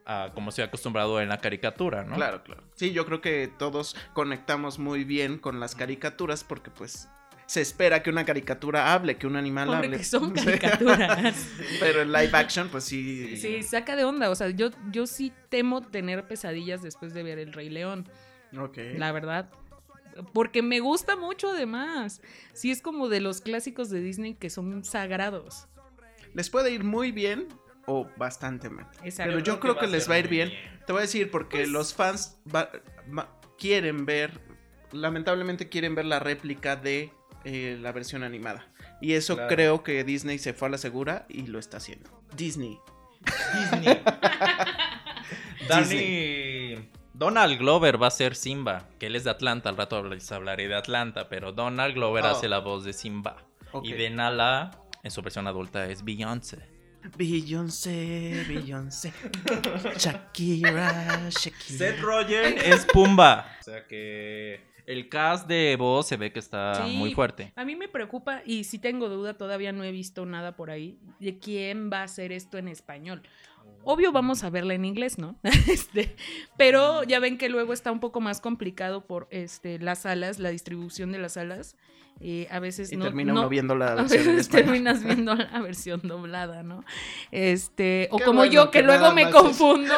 a 0.05 0.31
como 0.33 0.49
estoy 0.49 0.65
acostumbrado 0.65 1.21
en 1.21 1.29
la 1.29 1.37
caricatura, 1.39 2.03
¿no? 2.03 2.15
Claro, 2.15 2.43
claro. 2.43 2.63
Sí, 2.75 2.91
yo 2.91 3.05
creo 3.05 3.21
que 3.21 3.51
todos 3.57 3.95
conectamos 4.13 4.79
muy 4.79 5.03
bien 5.03 5.37
con 5.37 5.59
las 5.59 5.75
caricaturas 5.75 6.43
porque 6.43 6.71
pues 6.71 7.07
se 7.45 7.61
espera 7.61 8.01
que 8.01 8.09
una 8.09 8.25
caricatura 8.25 8.93
hable, 8.93 9.17
que 9.17 9.27
un 9.27 9.35
animal 9.35 9.69
Hombre, 9.69 9.87
hable. 9.87 9.97
que 9.97 10.03
son 10.03 10.31
caricaturas. 10.33 11.35
Pero 11.79 12.01
en 12.01 12.11
live 12.11 12.31
action, 12.33 12.69
pues 12.69 12.83
sí. 12.85 13.37
Sí, 13.37 13.63
saca 13.63 13.95
de 13.95 14.03
onda. 14.05 14.29
O 14.29 14.35
sea, 14.35 14.49
yo, 14.49 14.69
yo 14.91 15.05
sí 15.07 15.31
temo 15.49 15.81
tener 15.81 16.27
pesadillas 16.27 16.81
después 16.81 17.13
de 17.13 17.23
ver 17.23 17.39
El 17.39 17.53
Rey 17.53 17.69
León. 17.69 18.09
Ok. 18.57 18.77
La 18.97 19.11
verdad. 19.11 19.49
Porque 20.33 20.61
me 20.61 20.79
gusta 20.79 21.15
mucho 21.15 21.49
además. 21.49 22.21
Sí 22.53 22.71
es 22.71 22.81
como 22.81 23.09
de 23.09 23.19
los 23.19 23.41
clásicos 23.41 23.89
de 23.89 23.99
Disney 23.99 24.35
que 24.35 24.49
son 24.49 24.83
sagrados. 24.83 25.67
Les 26.33 26.49
puede 26.49 26.71
ir 26.71 26.83
muy 26.83 27.11
bien 27.11 27.47
o 27.85 28.07
bastante 28.17 28.69
mal. 28.69 28.87
Pero 29.17 29.39
yo 29.39 29.59
creo 29.59 29.77
que 29.77 29.87
les 29.87 30.09
va 30.09 30.15
a 30.15 30.19
ir 30.19 30.27
bien. 30.27 30.51
Te 30.85 30.93
voy 30.93 30.99
a 30.99 31.01
decir 31.03 31.29
porque 31.31 31.57
Pues- 31.59 31.69
los 31.69 31.93
fans 31.93 32.37
va- 32.53 32.69
va- 33.17 33.39
quieren 33.57 34.05
ver, 34.05 34.39
lamentablemente 34.91 35.69
quieren 35.69 35.95
ver 35.95 36.05
la 36.05 36.19
réplica 36.19 36.75
de 36.75 37.11
eh, 37.45 37.77
la 37.81 37.91
versión 37.91 38.23
animada. 38.23 38.65
Y 39.01 39.13
eso 39.13 39.35
Claro. 39.35 39.49
creo 39.53 39.83
que 39.83 40.03
Disney 40.05 40.39
se 40.39 40.53
fue 40.53 40.69
a 40.69 40.71
la 40.71 40.77
segura 40.77 41.25
y 41.27 41.47
lo 41.47 41.59
está 41.59 41.75
haciendo. 41.77 42.09
Disney. 42.37 42.79
Disney. 43.53 44.01
Danny. 45.67 46.89
Donald 47.13 47.57
Glover 47.59 48.01
va 48.01 48.07
a 48.07 48.11
ser 48.11 48.35
Simba, 48.35 48.87
que 48.99 49.05
él 49.07 49.15
es 49.15 49.23
de 49.23 49.29
Atlanta, 49.29 49.69
al 49.69 49.77
rato 49.77 50.03
les 50.03 50.31
hablaré 50.31 50.67
de 50.67 50.75
Atlanta, 50.75 51.29
pero 51.29 51.51
Donald 51.51 51.93
Glover 51.95 52.23
Oh. 52.23 52.27
hace 52.29 52.47
la 52.49 52.59
voz 52.59 52.83
de 52.83 52.93
Simba. 52.93 53.37
Y 53.83 53.93
de 53.93 54.09
Nala, 54.09 54.71
en 55.03 55.11
su 55.11 55.21
versión 55.21 55.47
adulta, 55.47 55.85
es 55.89 56.03
Beyoncé. 56.03 56.59
Beyoncé, 57.17 58.45
Beyoncé. 58.47 59.13
Shakira, 59.97 61.29
Shakira. 61.29 61.77
Seth 61.77 61.99
Rogen 62.01 62.55
es 62.57 62.85
Pumba. 62.85 63.45
O 63.59 63.63
sea 63.63 63.85
que 63.87 64.61
el 64.85 65.07
cast 65.09 65.47
de 65.47 65.75
voz 65.77 66.07
se 66.07 66.17
ve 66.17 66.31
que 66.31 66.39
está 66.39 66.85
Sí. 66.85 66.95
muy 66.95 67.13
fuerte. 67.13 67.53
A 67.55 67.65
mí 67.65 67.75
me 67.75 67.87
preocupa 67.87 68.41
y 68.45 68.63
si 68.65 68.79
tengo 68.79 69.09
duda, 69.09 69.35
todavía 69.35 69.71
no 69.71 69.83
he 69.83 69.91
visto 69.91 70.25
nada 70.25 70.55
por 70.55 70.71
ahí 70.71 70.99
de 71.19 71.39
quién 71.39 71.89
va 71.91 71.99
a 71.99 72.03
hacer 72.03 72.31
esto 72.31 72.57
en 72.57 72.67
español. 72.67 73.21
Obvio 73.85 74.11
vamos 74.11 74.43
a 74.43 74.49
verla 74.49 74.73
en 74.73 74.85
inglés, 74.85 75.17
¿no? 75.17 75.35
Este, 75.69 76.15
pero 76.57 77.03
ya 77.03 77.19
ven 77.19 77.37
que 77.37 77.49
luego 77.49 77.73
está 77.73 77.91
un 77.91 77.99
poco 77.99 78.21
más 78.21 78.41
complicado 78.41 79.05
por 79.05 79.27
este, 79.31 79.79
las 79.79 79.99
salas, 80.03 80.39
la 80.39 80.49
distribución 80.49 81.11
de 81.11 81.19
las 81.19 81.33
salas. 81.33 81.75
Eh, 82.19 82.47
a 82.51 82.59
veces 82.59 82.91
Y 82.91 82.95
no, 82.97 83.05
termina 83.05 83.33
no- 83.33 83.39
uno 83.41 83.49
viendo 83.49 83.75
la 83.75 83.87
a 83.93 83.95
versión 83.95 84.21
en 84.21 84.35
veces 84.35 84.49
terminas 84.49 85.03
viendo 85.05 85.35
la 85.35 85.59
versión 85.61 86.01
doblada, 86.03 86.61
¿no? 86.63 86.83
Este, 87.31 88.07
o 88.11 88.17
Qué 88.17 88.23
como 88.25 88.39
bueno 88.39 88.53
yo 88.53 88.71
que, 88.71 88.79
que 88.79 88.85
luego 88.85 89.11
me 89.13 89.29
confundo. 89.31 89.93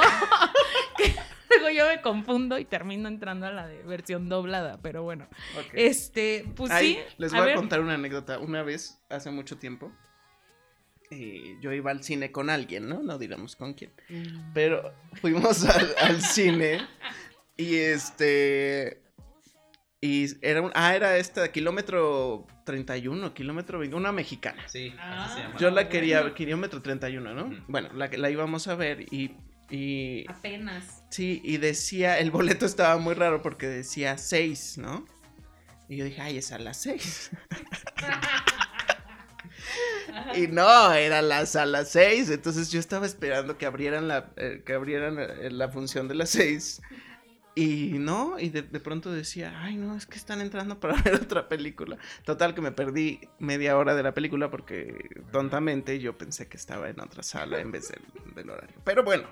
que 0.98 1.60
luego 1.60 1.77
yo 1.77 1.86
me 1.88 2.01
confundo 2.01 2.58
y 2.58 2.65
termino 2.65 3.08
entrando 3.10 3.46
a 3.48 3.51
la 3.51 3.68
de 3.68 3.84
versión 3.84 4.30
doblada, 4.30 4.80
pero 4.82 5.04
bueno. 5.04 5.27
Este, 5.74 6.46
pues 6.56 6.72
Ahí 6.72 6.96
sí. 6.96 7.00
les 7.18 7.34
a 7.34 7.42
voy 7.42 7.51
a, 7.51 7.56
contar 7.56 7.82
una 7.82 7.96
anécdota. 7.96 8.39
Una 8.39 8.63
vez, 8.63 9.04
hace 9.10 9.30
mucho 9.30 9.58
tiempo, 9.58 9.92
eh, 11.15 11.57
yo 11.62 11.72
iba 11.74 11.91
al 11.91 12.03
cine 12.03 12.31
con 12.31 12.50
alguien, 12.50 12.88
¿no? 12.89 13.01
No 13.01 13.17
digamos 13.17 13.55
con 13.55 13.74
quién. 13.74 13.91
Pero 14.53 14.93
fuimos 15.22 15.63
al, 15.65 15.95
al 16.00 16.22
cine 16.22 16.79
y 17.57 17.75
este... 17.75 19.01
Y 20.01 20.27
era 20.45 20.62
un... 20.62 20.72
Ah, 20.75 20.95
era 20.95 21.17
esta, 21.17 21.51
kilómetro 21.51 22.45
31, 22.65 23.34
kilómetro 23.34 23.79
20, 23.79 23.95
una 23.95 24.12
mexicana. 24.12 24.62
Sí, 24.67 24.93
así 25.00 25.34
se 25.36 25.39
llama. 25.41 25.57
Yo 25.57 25.72
la 25.72 25.81
Ah, 25.81 25.89
quería, 25.89 26.19
bueno. 26.22 26.36
kilómetro 26.36 26.81
31, 26.81 27.34
¿no? 27.34 27.63
Bueno, 27.67 27.89
la, 27.93 28.10
que- 28.10 28.17
la 28.19 28.29
íbamos 28.29 28.67
a 28.67 28.75
ver 28.75 29.01
y... 29.12 29.36
y 29.72 30.25
Apenas. 30.29 31.03
Sí, 31.10 31.41
y 31.43 31.57
decía, 31.57 32.19
el 32.19 32.29
boleto 32.29 32.65
estaba 32.67 32.98
muy 32.98 33.15
raro 33.15 33.41
porque 33.41 33.65
decía 33.67 34.17
6, 34.19 34.77
¿no? 34.77 35.07
Y 35.89 35.98
yo 35.98 36.05
dije, 36.05 36.22
ay, 36.22 36.38
es 36.38 36.51
a 36.51 36.60
las 36.60 36.77
6. 36.81 37.31
y 40.36 40.48
no, 40.48 40.93
era 40.93 41.22
las 41.22 41.55
a 41.55 41.65
las 41.65 41.89
6. 41.89 42.29
Entonces 42.29 42.72
yo 42.72 42.79
estaba 42.79 43.05
esperando 43.05 43.57
que 43.57 43.65
abrieran 43.65 44.07
la, 44.07 44.31
eh, 44.38 44.62
que 44.65 44.74
abrieran 44.74 45.17
eh, 45.19 45.50
la 45.51 45.69
función 45.69 46.07
de 46.07 46.15
las 46.15 46.29
6. 46.31 46.81
Y 47.57 47.93
no, 48.00 48.38
y 48.38 48.50
de, 48.50 48.63
de 48.63 48.79
pronto 48.81 49.13
decía, 49.13 49.62
ay, 49.63 49.77
no, 49.77 49.95
es 49.95 50.05
que 50.05 50.17
están 50.17 50.41
entrando 50.41 50.79
para 50.79 50.95
ver 51.03 51.15
otra 51.15 51.48
película. 51.48 51.98
Total, 52.25 52.53
que 52.53 52.62
me 52.62 52.72
perdí 52.72 53.22
media 53.39 53.77
hora 53.77 53.95
de 53.95 54.03
la 54.03 54.13
película 54.13 54.51
porque 54.51 55.10
tontamente 55.31 56.00
yo 56.00 56.17
pensé 56.17 56.48
que 56.50 56.57
estaba 56.57 56.89
en 56.89 57.00
otra 57.00 57.24
sala 57.24 57.60
en 57.60 57.72
vez 57.72 57.89
del, 57.89 58.34
del 58.36 58.50
horario. 58.50 58.75
Pero 58.84 59.03
bueno, 59.03 59.27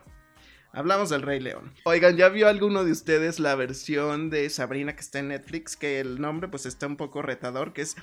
Hablamos 0.76 1.12
del 1.12 1.22
Rey 1.22 1.40
León. 1.40 1.72
Oigan, 1.84 2.18
¿ya 2.18 2.30
vio 2.30 2.50
alguno 2.50 2.84
de 2.84 2.92
ustedes 2.92 3.40
la 3.40 3.54
versión 3.54 4.32
de 4.32 4.50
Sabrina 4.50 4.96
que 4.96 5.02
está 5.02 5.20
en 5.20 5.28
Netflix? 5.28 5.78
Que 5.78 6.00
el 6.00 6.20
nombre 6.20 6.48
pues 6.48 6.66
está 6.66 6.88
un 6.88 6.98
poco 6.98 7.22
retador, 7.22 7.74
que 7.74 7.84
es 7.84 7.96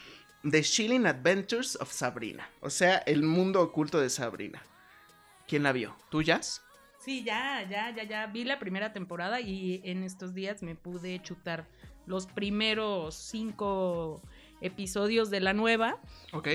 The 0.48 0.62
Chilling 0.62 1.06
Adventures 1.06 1.76
of 1.76 1.92
Sabrina. 1.92 2.48
O 2.60 2.70
sea, 2.70 2.98
el 2.98 3.22
mundo 3.22 3.60
oculto 3.60 4.00
de 4.00 4.08
Sabrina. 4.08 4.62
¿Quién 5.46 5.62
la 5.62 5.72
vio? 5.72 5.96
¿Tú, 6.10 6.22
Jazz? 6.22 6.62
Sí, 6.98 7.24
ya, 7.24 7.66
ya, 7.68 7.94
ya, 7.94 8.04
ya. 8.04 8.26
Vi 8.26 8.44
la 8.44 8.58
primera 8.58 8.92
temporada 8.92 9.40
y 9.40 9.80
en 9.84 10.02
estos 10.02 10.34
días 10.34 10.62
me 10.62 10.74
pude 10.74 11.20
chutar 11.22 11.66
los 12.06 12.26
primeros 12.26 13.14
cinco 13.14 14.22
episodios 14.60 15.30
de 15.30 15.40
la 15.40 15.52
nueva. 15.52 15.98
Ok. 16.32 16.48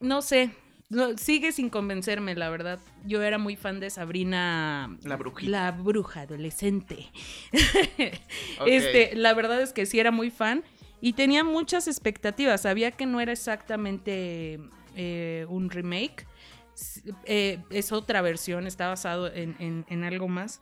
No 0.00 0.22
sé, 0.22 0.52
no, 0.90 1.18
sigue 1.18 1.52
sin 1.52 1.68
convencerme, 1.68 2.34
la 2.34 2.48
verdad. 2.48 2.78
Yo 3.04 3.22
era 3.22 3.38
muy 3.38 3.56
fan 3.56 3.78
de 3.78 3.90
Sabrina. 3.90 4.96
La 5.02 5.16
brujita. 5.16 5.50
La 5.50 5.72
bruja 5.72 6.22
adolescente. 6.22 7.10
Ok. 8.60 8.66
Este, 8.66 9.14
la 9.14 9.34
verdad 9.34 9.60
es 9.62 9.72
que 9.72 9.86
sí 9.86 10.00
era 10.00 10.10
muy 10.10 10.30
fan 10.30 10.64
y 11.00 11.12
tenía 11.14 11.44
muchas 11.44 11.86
expectativas. 11.88 12.62
Sabía 12.62 12.90
que 12.90 13.06
no 13.06 13.20
era 13.20 13.32
exactamente 13.32 14.58
eh, 14.96 15.46
un 15.48 15.70
remake. 15.70 16.26
Eh, 17.24 17.58
es 17.70 17.92
otra 17.92 18.20
versión, 18.22 18.66
está 18.66 18.88
basado 18.88 19.32
en, 19.32 19.56
en- 19.58 19.84
en 19.88 20.04
algo 20.04 20.28
más. 20.28 20.60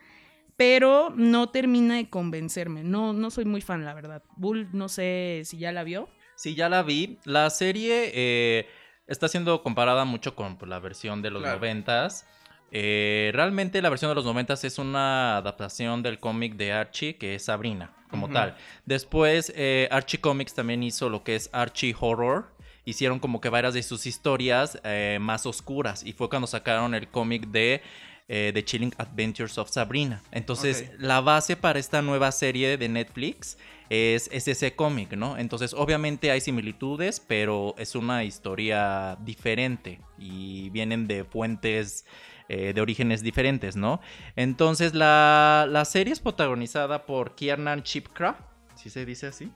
Pero 0.56 1.12
no 1.14 1.50
termina 1.50 1.96
de 1.96 2.08
convencerme. 2.08 2.82
No, 2.82 3.12
no 3.12 3.30
soy 3.30 3.44
muy 3.44 3.60
fan, 3.60 3.84
la 3.84 3.92
verdad. 3.92 4.22
Bull, 4.36 4.68
no 4.72 4.88
sé 4.88 5.42
si 5.44 5.58
ya 5.58 5.70
la 5.72 5.84
vio. 5.84 6.08
Sí, 6.34 6.54
ya 6.54 6.68
la 6.70 6.82
vi. 6.82 7.18
La 7.24 7.50
serie 7.50 8.10
eh, 8.14 8.66
está 9.06 9.28
siendo 9.28 9.62
comparada 9.62 10.06
mucho 10.06 10.34
con 10.34 10.56
pues, 10.56 10.68
la 10.70 10.78
versión 10.78 11.20
de 11.20 11.30
los 11.30 11.42
Claro. 11.42 11.58
noventas. 11.58 12.26
Eh, 12.72 13.30
realmente 13.34 13.80
la 13.82 13.90
versión 13.90 14.10
de 14.10 14.14
los 14.14 14.24
noventas 14.24 14.64
es 14.64 14.78
una 14.78 15.36
adaptación 15.36 16.02
del 16.02 16.18
cómic 16.18 16.54
de 16.56 16.72
Archie, 16.72 17.16
que 17.16 17.34
es 17.34 17.44
Sabrina, 17.44 17.94
como 18.20 18.32
tal. 18.32 18.56
Después, 18.84 19.52
eh, 19.54 19.88
Archie 19.90 20.20
Comics 20.20 20.54
también 20.54 20.82
hizo 20.82 21.08
lo 21.08 21.22
que 21.22 21.36
es 21.36 21.48
Archie 21.52 21.94
Horror. 21.98 22.50
Hicieron 22.84 23.18
como 23.18 23.40
que 23.40 23.48
varias 23.48 23.74
de 23.74 23.82
sus 23.82 24.06
historias 24.06 24.78
eh, 24.84 25.18
más 25.20 25.46
oscuras. 25.46 26.04
Y 26.04 26.12
fue 26.12 26.28
cuando 26.28 26.46
sacaron 26.46 26.94
el 26.94 27.08
cómic 27.08 27.48
de 27.48 27.82
eh, 28.28 28.50
The 28.52 28.64
Chilling 28.64 28.92
Adventures 28.98 29.58
of 29.58 29.70
Sabrina. 29.70 30.22
Entonces, 30.32 30.90
la 30.98 31.20
base 31.20 31.56
para 31.56 31.78
esta 31.78 32.02
nueva 32.02 32.32
serie 32.32 32.76
de 32.76 32.88
Netflix 32.88 33.56
es, 33.88 34.28
es 34.32 34.48
ese 34.48 34.74
cómic, 34.74 35.12
¿no? 35.12 35.38
Entonces, 35.38 35.74
obviamente 35.74 36.30
hay 36.30 36.40
similitudes, 36.40 37.20
pero 37.20 37.74
es 37.78 37.94
una 37.94 38.24
historia 38.24 39.16
diferente 39.20 40.00
y 40.18 40.70
vienen 40.70 41.06
de 41.06 41.24
fuentes 41.24 42.04
eh, 42.48 42.72
de 42.74 42.80
orígenes 42.80 43.22
diferentes, 43.22 43.76
¿no? 43.76 44.00
Entonces, 44.36 44.94
la, 44.94 45.66
la 45.68 45.84
serie 45.84 46.12
es 46.12 46.20
protagonizada 46.20 47.06
por 47.06 47.34
Kiernan 47.34 47.82
Shipka, 47.82 48.36
¿sí 48.76 48.90
se 48.90 49.04
dice 49.04 49.26
así? 49.28 49.50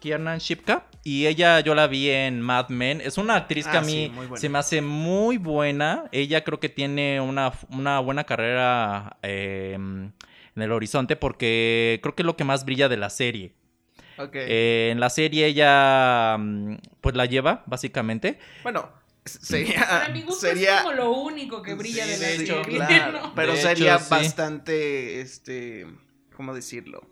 Kiernan 0.00 0.38
Shipka, 0.38 0.86
y 1.04 1.26
ella 1.26 1.60
yo 1.60 1.74
la 1.74 1.86
vi 1.86 2.08
en 2.08 2.40
Mad 2.40 2.70
Men. 2.70 3.02
Es 3.02 3.18
una 3.18 3.36
actriz 3.36 3.66
que 3.66 3.76
Ah, 3.76 3.80
a 3.80 3.84
mí 3.84 4.06
sí, 4.06 4.08
muy 4.14 4.26
buena. 4.26 4.40
se 4.40 4.48
me 4.48 4.58
hace 4.58 4.80
muy 4.80 5.36
buena. 5.36 6.04
Ella 6.10 6.42
creo 6.42 6.58
que 6.58 6.70
tiene 6.70 7.20
una, 7.20 7.52
una 7.70 8.00
buena 8.00 8.24
carrera 8.24 9.18
eh, 9.22 9.72
en 9.74 10.14
el 10.56 10.72
horizonte 10.72 11.16
porque 11.16 11.98
creo 12.02 12.14
que 12.14 12.22
es 12.22 12.26
lo 12.26 12.34
que 12.36 12.44
más 12.44 12.64
brilla 12.64 12.88
de 12.88 12.96
la 12.96 13.10
serie. 13.10 13.52
Eh, 14.34 14.88
en 14.92 15.00
la 15.00 15.08
serie 15.10 15.46
ella 15.46 16.36
mm, 16.38 16.76
pues 17.02 17.14
la 17.14 17.26
lleva 17.26 17.62
básicamente. 17.66 18.38
bueno, 18.62 18.88
sería... 19.24 19.86
Para 19.86 20.08
mi 20.10 20.22
gusto 20.22 20.40
sería... 20.46 20.76
es 20.78 20.82
como 20.82 20.94
lo 20.94 21.10
único 21.12 21.62
que 21.62 21.74
brilla 21.74 22.04
Sí, 22.04 22.20
de 22.20 22.34
hecho, 22.36 22.62
serie, 22.64 22.78
claro, 22.78 23.20
¿no? 23.22 23.34
pero 23.34 23.52
De 23.52 23.62
sería 23.62 23.94
hecho, 23.96 24.04
sí. 24.04 24.10
bastante, 24.10 25.20
este, 25.20 25.86
¿cómo 26.36 26.54
decirlo? 26.54 27.02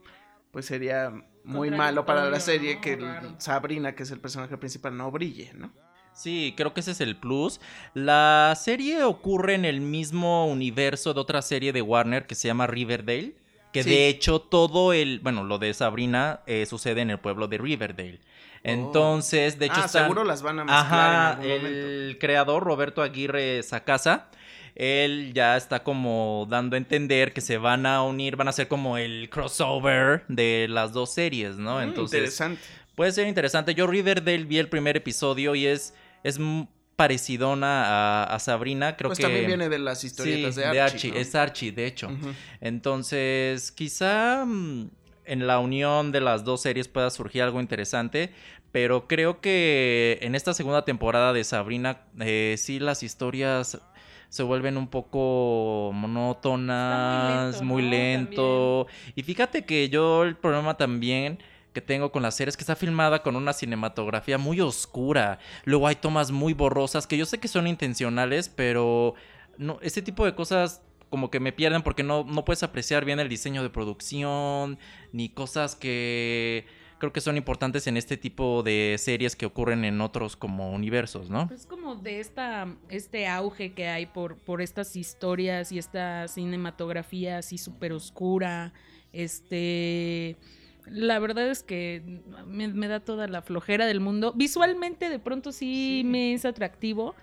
Pues 0.50 0.66
sería 0.66 1.12
muy 1.44 1.70
malo 1.70 2.04
para 2.06 2.28
la 2.30 2.40
serie 2.40 2.80
que. 2.80 2.98
Sabrina, 3.38 3.94
que 3.94 4.02
es 4.02 4.10
el 4.10 4.20
personaje 4.20 4.56
principal, 4.56 4.96
no 4.96 5.10
brille, 5.10 5.52
¿no? 5.54 5.72
Sí, 6.14 6.52
creo 6.56 6.74
que 6.74 6.80
ese 6.80 6.90
es 6.90 7.00
el 7.00 7.16
plus. 7.16 7.60
La 7.94 8.54
serie 8.60 9.04
ocurre 9.04 9.54
en 9.54 9.64
el 9.64 9.80
mismo 9.80 10.46
universo 10.48 11.14
de 11.14 11.20
otra 11.20 11.42
serie 11.42 11.72
de 11.72 11.80
Warner 11.82 12.26
que 12.26 12.34
se 12.34 12.48
llama 12.48 12.66
Riverdale. 12.66 13.36
Que 13.72 13.84
Sí. 13.84 13.90
de 13.90 14.08
hecho 14.08 14.40
todo 14.40 14.92
el, 14.94 15.20
bueno, 15.20 15.44
lo 15.44 15.58
de 15.58 15.72
Sabrina 15.74 16.40
eh, 16.46 16.64
sucede 16.66 17.02
en 17.02 17.10
el 17.10 17.20
pueblo 17.20 17.46
de 17.48 17.58
Riverdale. 17.58 18.20
Entonces, 18.62 19.58
de 19.58 19.66
hecho, 19.66 19.74
ah, 19.78 19.86
están- 19.86 20.02
seguro 20.04 20.24
las 20.24 20.42
van 20.42 20.58
a 20.60 20.64
mezclar 20.64 20.84
Ajá, 20.86 21.32
en 21.32 21.50
algún 21.50 21.56
momento. 21.56 21.68
el 21.88 22.16
creador 22.20 22.62
Roberto 22.64 23.02
Aguirre 23.02 23.62
Sacasa, 23.62 24.28
él 24.74 25.32
ya 25.34 25.56
está 25.56 25.82
como 25.82 26.46
dando 26.48 26.76
a 26.76 26.78
entender 26.78 27.32
que 27.32 27.40
se 27.40 27.58
van 27.58 27.84
a 27.86 28.02
unir, 28.02 28.36
van 28.36 28.48
a 28.48 28.52
ser 28.52 28.68
como 28.68 28.96
el 28.98 29.28
crossover 29.30 30.24
de 30.28 30.66
las 30.68 30.92
dos 30.92 31.12
series, 31.12 31.56
¿no? 31.56 31.78
Mm, 31.78 31.82
Entonces, 31.82 32.18
Interesante. 32.20 32.62
puede 32.94 33.12
ser 33.12 33.26
interesante. 33.26 33.74
Yo 33.74 33.86
Riverdale 33.86 34.44
vi 34.44 34.58
el 34.58 34.68
primer 34.68 34.96
episodio 34.96 35.54
y 35.54 35.66
es, 35.66 35.94
es 36.22 36.38
parecidona 36.94 37.84
a, 37.86 38.24
a 38.24 38.38
Sabrina. 38.40 38.96
Creo 38.96 39.08
pues 39.08 39.18
que 39.18 39.24
también 39.24 39.46
viene 39.46 39.68
de 39.68 39.78
las 39.78 40.02
historietas 40.04 40.54
Sí, 40.56 40.60
de 40.60 40.80
Archie. 40.80 41.10
¿no? 41.12 41.16
Es 41.16 41.34
Archie, 41.34 41.72
de 41.72 41.86
hecho. 41.86 42.10
Entonces, 42.60 43.72
quizá 43.72 44.44
mm, 44.44 44.90
en 45.28 45.46
la 45.46 45.58
unión 45.58 46.10
de 46.12 46.20
las 46.20 46.44
dos 46.44 46.62
series 46.62 46.88
pueda 46.88 47.10
surgir 47.10 47.42
algo 47.42 47.60
interesante, 47.60 48.32
pero 48.72 49.06
creo 49.06 49.40
que 49.40 50.18
en 50.22 50.34
esta 50.34 50.54
segunda 50.54 50.84
temporada 50.84 51.32
de 51.32 51.44
Sabrina, 51.44 52.02
eh, 52.20 52.56
sí 52.58 52.80
las 52.80 53.02
historias 53.02 53.80
se 54.28 54.42
vuelven 54.42 54.76
un 54.76 54.88
poco 54.88 55.90
monótonas, 55.94 57.62
muy 57.62 57.82
muy 57.82 57.90
lento. 57.90 58.86
Y 59.14 59.22
fíjate 59.22 59.64
que 59.64 59.88
yo 59.88 60.24
el 60.24 60.36
problema 60.36 60.76
también 60.76 61.38
que 61.72 61.80
tengo 61.80 62.10
con 62.10 62.22
la 62.22 62.30
serie 62.30 62.50
es 62.50 62.56
que 62.56 62.62
está 62.62 62.76
filmada 62.76 63.22
con 63.22 63.36
una 63.36 63.52
cinematografía 63.52 64.36
muy 64.36 64.60
oscura. 64.60 65.38
Luego 65.64 65.86
hay 65.86 65.96
tomas 65.96 66.30
muy 66.30 66.52
borrosas 66.52 67.06
que 67.06 67.16
yo 67.16 67.24
sé 67.24 67.38
que 67.38 67.48
son 67.48 67.66
intencionales, 67.66 68.48
pero 68.48 69.14
no, 69.56 69.78
ese 69.82 70.02
tipo 70.02 70.24
de 70.24 70.34
cosas 70.34 70.82
como 71.10 71.30
que 71.30 71.40
me 71.40 71.52
pierden 71.52 71.82
porque 71.82 72.02
no, 72.02 72.24
no 72.24 72.44
puedes 72.44 72.62
apreciar 72.62 73.04
bien 73.04 73.18
el 73.20 73.28
diseño 73.28 73.62
de 73.62 73.70
producción, 73.70 74.78
ni 75.12 75.28
cosas 75.28 75.74
que 75.76 76.66
creo 76.98 77.12
que 77.12 77.20
son 77.20 77.36
importantes 77.36 77.86
en 77.86 77.96
este 77.96 78.16
tipo 78.16 78.62
de 78.64 78.96
series 78.98 79.36
que 79.36 79.46
ocurren 79.46 79.84
en 79.84 80.00
otros 80.00 80.36
como 80.36 80.72
universos, 80.72 81.30
¿no? 81.30 81.48
Es 81.54 81.64
como 81.64 81.94
de 81.94 82.18
esta, 82.20 82.66
este 82.88 83.28
auge 83.28 83.72
que 83.72 83.86
hay 83.88 84.06
por, 84.06 84.36
por 84.36 84.60
estas 84.60 84.96
historias 84.96 85.70
y 85.70 85.78
esta 85.78 86.26
cinematografía 86.28 87.38
así 87.38 87.56
súper 87.56 87.92
oscura. 87.92 88.72
Este. 89.12 90.36
La 90.86 91.18
verdad 91.18 91.48
es 91.50 91.62
que 91.62 92.02
me, 92.46 92.66
me 92.68 92.88
da 92.88 93.00
toda 93.00 93.28
la 93.28 93.42
flojera 93.42 93.84
del 93.86 94.00
mundo. 94.00 94.32
Visualmente, 94.34 95.10
de 95.10 95.18
pronto 95.18 95.52
sí, 95.52 96.00
Sí. 96.00 96.04
me 96.04 96.32
es 96.32 96.44
atractivo. 96.46 97.14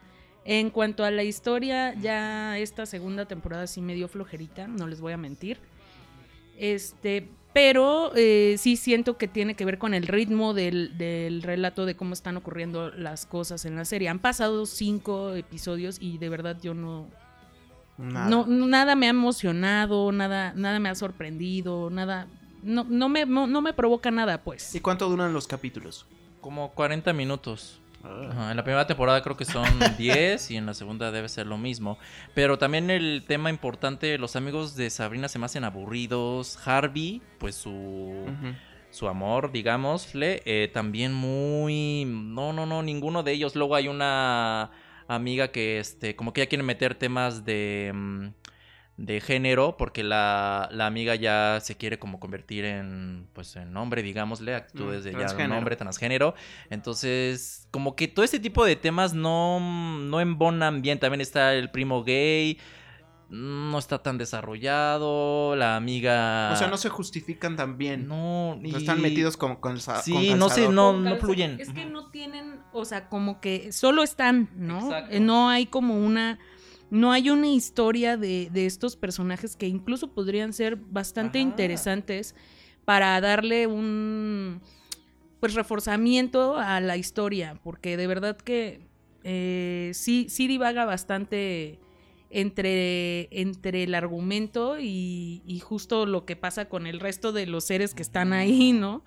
En 0.47 0.69
cuanto 0.69 1.03
a 1.03 1.09
la 1.09 1.23
historia, 1.23 1.95
ya 1.95 2.57
esta 2.59 2.85
segunda 2.85 3.25
temporada 3.25 3.65
sí 3.65 3.81
me 3.81 3.95
dio 3.95 4.07
flojerita, 4.07 4.67
no 4.67 4.85
les 4.87 5.01
voy 5.01 5.11
a 5.11 5.17
mentir. 5.17 5.57
Este, 6.57 7.27
pero 7.51 8.11
eh, 8.15 8.55
sí 8.59 8.75
siento 8.77 9.17
que 9.17 9.27
tiene 9.27 9.55
que 9.55 9.65
ver 9.65 9.79
con 9.79 9.95
el 9.95 10.05
ritmo 10.05 10.53
del, 10.53 10.97
del 10.99 11.41
relato 11.41 11.85
de 11.87 11.95
cómo 11.95 12.13
están 12.13 12.37
ocurriendo 12.37 12.91
las 12.91 13.25
cosas 13.25 13.65
en 13.65 13.75
la 13.75 13.85
serie. 13.85 14.07
Han 14.07 14.19
pasado 14.19 14.67
cinco 14.67 15.33
episodios 15.33 15.97
y 15.99 16.19
de 16.19 16.29
verdad 16.29 16.57
yo 16.61 16.75
no, 16.75 17.07
Nada. 17.97 18.29
no 18.29 18.45
nada 18.45 18.95
me 18.95 19.07
ha 19.07 19.09
emocionado, 19.09 20.11
nada, 20.11 20.53
nada 20.55 20.79
me 20.79 20.89
ha 20.89 20.95
sorprendido, 20.95 21.89
nada, 21.89 22.27
no, 22.61 22.83
no 22.83 23.09
me, 23.09 23.25
no, 23.25 23.47
no 23.47 23.61
me 23.61 23.73
provoca 23.73 24.11
nada, 24.11 24.43
pues. 24.43 24.75
¿Y 24.75 24.79
cuánto 24.79 25.09
duran 25.09 25.33
los 25.33 25.47
capítulos? 25.47 26.05
Como 26.39 26.71
40 26.71 27.13
minutos. 27.13 27.79
Ah. 28.05 28.29
Ajá, 28.29 28.51
en 28.51 28.57
la 28.57 28.63
primera 28.63 28.85
temporada 28.85 29.21
creo 29.21 29.35
que 29.35 29.45
son 29.45 29.65
10 29.97 30.51
y 30.51 30.57
en 30.57 30.65
la 30.65 30.73
segunda 30.73 31.11
debe 31.11 31.29
ser 31.29 31.47
lo 31.47 31.57
mismo. 31.57 31.97
Pero 32.33 32.57
también 32.57 32.89
el 32.89 33.23
tema 33.27 33.49
importante, 33.49 34.17
los 34.17 34.35
amigos 34.35 34.75
de 34.75 34.89
Sabrina 34.89 35.27
se 35.27 35.39
me 35.39 35.45
hacen 35.45 35.63
aburridos. 35.63 36.59
Harvey, 36.67 37.21
pues 37.39 37.55
su, 37.55 38.25
su 38.91 39.07
amor, 39.07 39.51
digámosle, 39.51 40.41
eh, 40.45 40.69
también 40.73 41.13
muy... 41.13 42.05
No, 42.05 42.53
no, 42.53 42.65
no, 42.65 42.83
ninguno 42.83 43.23
de 43.23 43.31
ellos. 43.33 43.55
Luego 43.55 43.75
hay 43.75 43.87
una 43.87 44.71
amiga 45.07 45.49
que, 45.49 45.79
este, 45.79 46.15
como 46.15 46.33
que 46.33 46.41
ya 46.41 46.47
quiere 46.47 46.63
meter 46.63 46.95
temas 46.95 47.45
de... 47.45 48.31
de 48.97 49.19
género, 49.19 49.75
porque 49.77 50.03
la, 50.03 50.69
la 50.71 50.85
amiga 50.85 51.15
ya 51.15 51.59
se 51.61 51.75
quiere 51.75 51.99
como 51.99 52.19
convertir 52.19 52.63
en, 52.63 53.27
pues, 53.33 53.55
en 53.57 53.75
hombre, 53.75 54.01
digámosle, 54.03 54.55
actitudes 54.55 55.01
Mm, 55.01 55.03
de 55.03 55.11
ya 55.11 55.17
transgénero. 55.19 55.51
un 55.51 55.57
hombre 55.57 55.75
transgénero. 55.75 56.35
Entonces, 56.69 57.67
como 57.71 57.95
que 57.95 58.07
todo 58.07 58.23
este 58.23 58.39
tipo 58.39 58.63
de 58.65 58.75
temas 58.77 59.13
no, 59.13 59.59
no 59.59 60.21
embonan 60.21 60.81
bien. 60.81 60.99
También 60.99 61.19
está 61.19 61.53
el 61.55 61.71
primo 61.71 62.03
gay, 62.05 62.57
no 63.29 63.77
está 63.79 64.01
tan 64.01 64.17
desarrollado, 64.17 65.55
la 65.55 65.75
amiga... 65.75 66.51
O 66.53 66.55
sea, 66.55 66.67
no 66.67 66.77
se 66.77 66.89
justifican 66.89 67.55
tan 67.55 67.77
bien. 67.77 68.07
No, 68.07 68.51
O 68.51 68.61
sea, 68.69 68.77
están 68.77 69.01
metidos 69.01 69.35
como 69.35 69.59
con, 69.59 69.79
sa- 69.79 70.01
Sí, 70.01 70.29
con 70.29 70.39
no 70.39 70.49
sé, 70.49 70.69
no, 70.69 70.93
no 70.93 71.17
fluyen. 71.17 71.59
Es 71.59 71.71
que 71.71 71.85
no 71.85 72.11
tienen, 72.11 72.59
o 72.71 72.85
sea, 72.85 73.09
como 73.09 73.41
que 73.41 73.71
solo 73.71 74.03
están, 74.03 74.49
¿no? 74.55 74.85
Exacto. 74.85 75.19
No 75.19 75.49
hay 75.49 75.65
como 75.65 75.97
una, 75.97 76.39
no 76.95 77.11
hay 77.11 77.29
una 77.29 77.47
historia 77.49 78.15
de, 78.17 78.49
de 78.51 78.65
estos 78.65 78.95
personajes 78.95 79.55
que 79.55 79.67
incluso 79.67 80.13
podrían 80.13 80.53
ser 80.53 80.77
bastante 80.77 81.39
Ajá. 81.39 81.47
interesantes 81.49 82.35
para 82.85 83.19
darle 83.19 83.67
un, 83.67 84.61
pues, 85.39 85.55
reforzamiento 85.55 86.57
a 86.57 86.79
la 86.79 86.95
historia, 86.97 87.59
porque 87.63 87.97
de 87.97 88.07
verdad 88.07 88.37
que 88.37 88.87
eh, 89.23 89.91
sí, 89.93 90.27
sí 90.29 90.47
divaga 90.47 90.85
bastante 90.85 91.79
entre, 92.29 93.27
entre 93.31 93.83
el 93.83 93.95
argumento 93.95 94.79
y, 94.79 95.41
y 95.45 95.59
justo 95.59 96.05
lo 96.05 96.25
que 96.25 96.35
pasa 96.35 96.69
con 96.69 96.87
el 96.87 96.99
resto 96.99 97.31
de 97.31 97.45
los 97.45 97.63
seres 97.65 97.93
que 97.93 98.01
están 98.03 98.33
ahí, 98.33 98.71
¿no? 98.71 99.03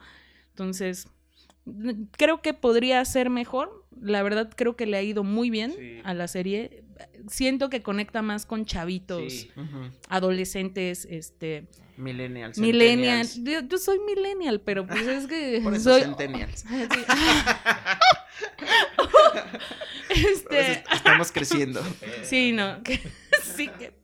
Entonces, 0.50 1.08
creo 2.16 2.42
que 2.42 2.52
podría 2.54 3.04
ser 3.04 3.30
mejor. 3.30 3.86
La 4.00 4.22
verdad, 4.22 4.50
creo 4.54 4.76
que 4.76 4.86
le 4.86 4.96
ha 4.96 5.02
ido 5.02 5.24
muy 5.24 5.50
bien 5.50 5.72
Sí. 5.72 6.00
a 6.04 6.14
la 6.14 6.26
serie. 6.28 6.84
Siento 7.28 7.68
que 7.70 7.82
conecta 7.82 8.22
más 8.22 8.46
con 8.46 8.64
chavitos, 8.64 9.32
Sí. 9.32 9.50
Adolescentes, 10.08 11.06
este, 11.10 11.66
Millennials. 11.96 12.58
millennials. 12.58 13.42
Yo, 13.42 13.60
yo 13.60 13.78
soy 13.78 13.98
millennial, 14.00 14.60
pero 14.60 14.86
pues 14.86 15.06
es 15.06 15.26
que 15.26 15.60
Por 15.64 15.74
eso 15.74 15.90
soy... 15.90 16.02
centennials. 16.02 16.64
Por 18.96 19.08
este, 20.10 20.84
estamos 20.92 21.32
creciendo. 21.32 21.82
Sí, 22.22 22.52
no. 22.52 22.80
sí 23.42 23.68
que. 23.68 23.98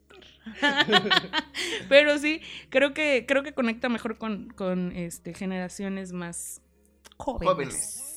Pero 1.88 2.18
sí, 2.18 2.40
creo 2.68 2.94
que, 2.94 3.24
creo 3.26 3.42
que 3.42 3.54
conecta 3.54 3.88
mejor 3.88 4.18
con, 4.18 4.50
con 4.50 4.92
este, 4.92 5.34
generaciones 5.34 6.12
más 6.12 6.60
jóvenes. 7.16 7.48
Jóvenes. 7.48 8.13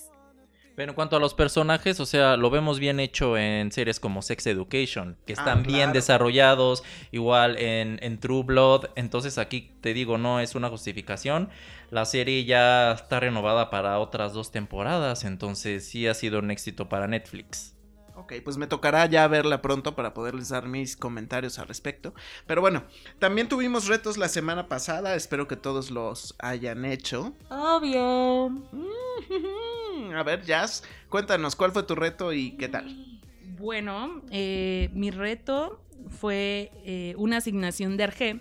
Pero 0.77 0.91
en 0.91 0.95
cuanto 0.95 1.15
a 1.15 1.19
los 1.19 1.33
personajes, 1.33 1.99
o 1.99 2.05
sea, 2.05 2.37
lo 2.37 2.51
vemos 2.51 2.77
bien 2.77 2.99
hecho 2.99 3.35
en 3.35 3.71
series 3.71 3.99
como 3.99 4.21
Sex 4.21 4.45
Education, 4.45 5.17
que 5.25 5.33
Ah, 5.33 5.37
están 5.39 5.63
bien 5.63 5.91
desarrollados, 5.91 6.83
igual 7.11 7.57
en, 7.57 7.97
en 8.03 8.19
True 8.19 8.43
Blood. 8.43 8.85
Entonces 8.95 9.39
aquí 9.39 9.71
te 9.81 9.95
digo, 9.95 10.19
no 10.19 10.39
es 10.39 10.53
una 10.53 10.69
justificación. 10.69 11.49
La 11.89 12.05
serie 12.05 12.45
ya 12.45 12.91
está 12.91 13.19
renovada 13.19 13.71
para 13.71 13.97
otras 13.97 14.33
dos 14.33 14.51
temporadas, 14.51 15.23
entonces 15.23 15.83
sí 15.83 16.05
ha 16.05 16.13
sido 16.13 16.37
un 16.37 16.51
éxito 16.51 16.87
para 16.87 17.07
Netflix. 17.07 17.76
Ok, 18.19 18.33
pues 18.43 18.57
me 18.57 18.65
tocará 18.65 19.05
ya 19.05 19.27
verla 19.27 19.61
pronto 19.61 19.95
para 19.95 20.15
poderles 20.15 20.49
dar 20.49 20.67
mis 20.67 20.97
comentarios 20.97 21.59
al 21.59 21.67
respecto. 21.67 22.15
Pero 22.47 22.61
bueno, 22.61 22.83
también 23.19 23.47
tuvimos 23.47 23.87
retos 23.87 24.17
la 24.17 24.27
semana 24.27 24.67
pasada, 24.67 25.13
espero 25.13 25.47
que 25.47 25.55
todos 25.55 25.91
los 25.91 26.33
hayan 26.39 26.83
hecho. 26.83 27.35
Obvio. 27.49 28.49
Mm, 28.49 30.13
A 30.15 30.23
ver, 30.23 30.43
Jazz, 30.43 30.83
cuéntanos, 31.09 31.55
¿cuál 31.55 31.71
fue 31.71 31.83
tu 31.83 31.93
reto 31.93 32.33
y 32.33 32.51
qué 32.57 32.67
tal? 32.67 33.19
Bueno, 33.59 34.21
eh, 34.31 34.89
mi 34.93 35.11
reto 35.11 35.79
fue 36.09 36.71
eh, 36.85 37.13
una 37.17 37.37
asignación 37.37 37.97
de 37.97 38.03
Arge. 38.05 38.39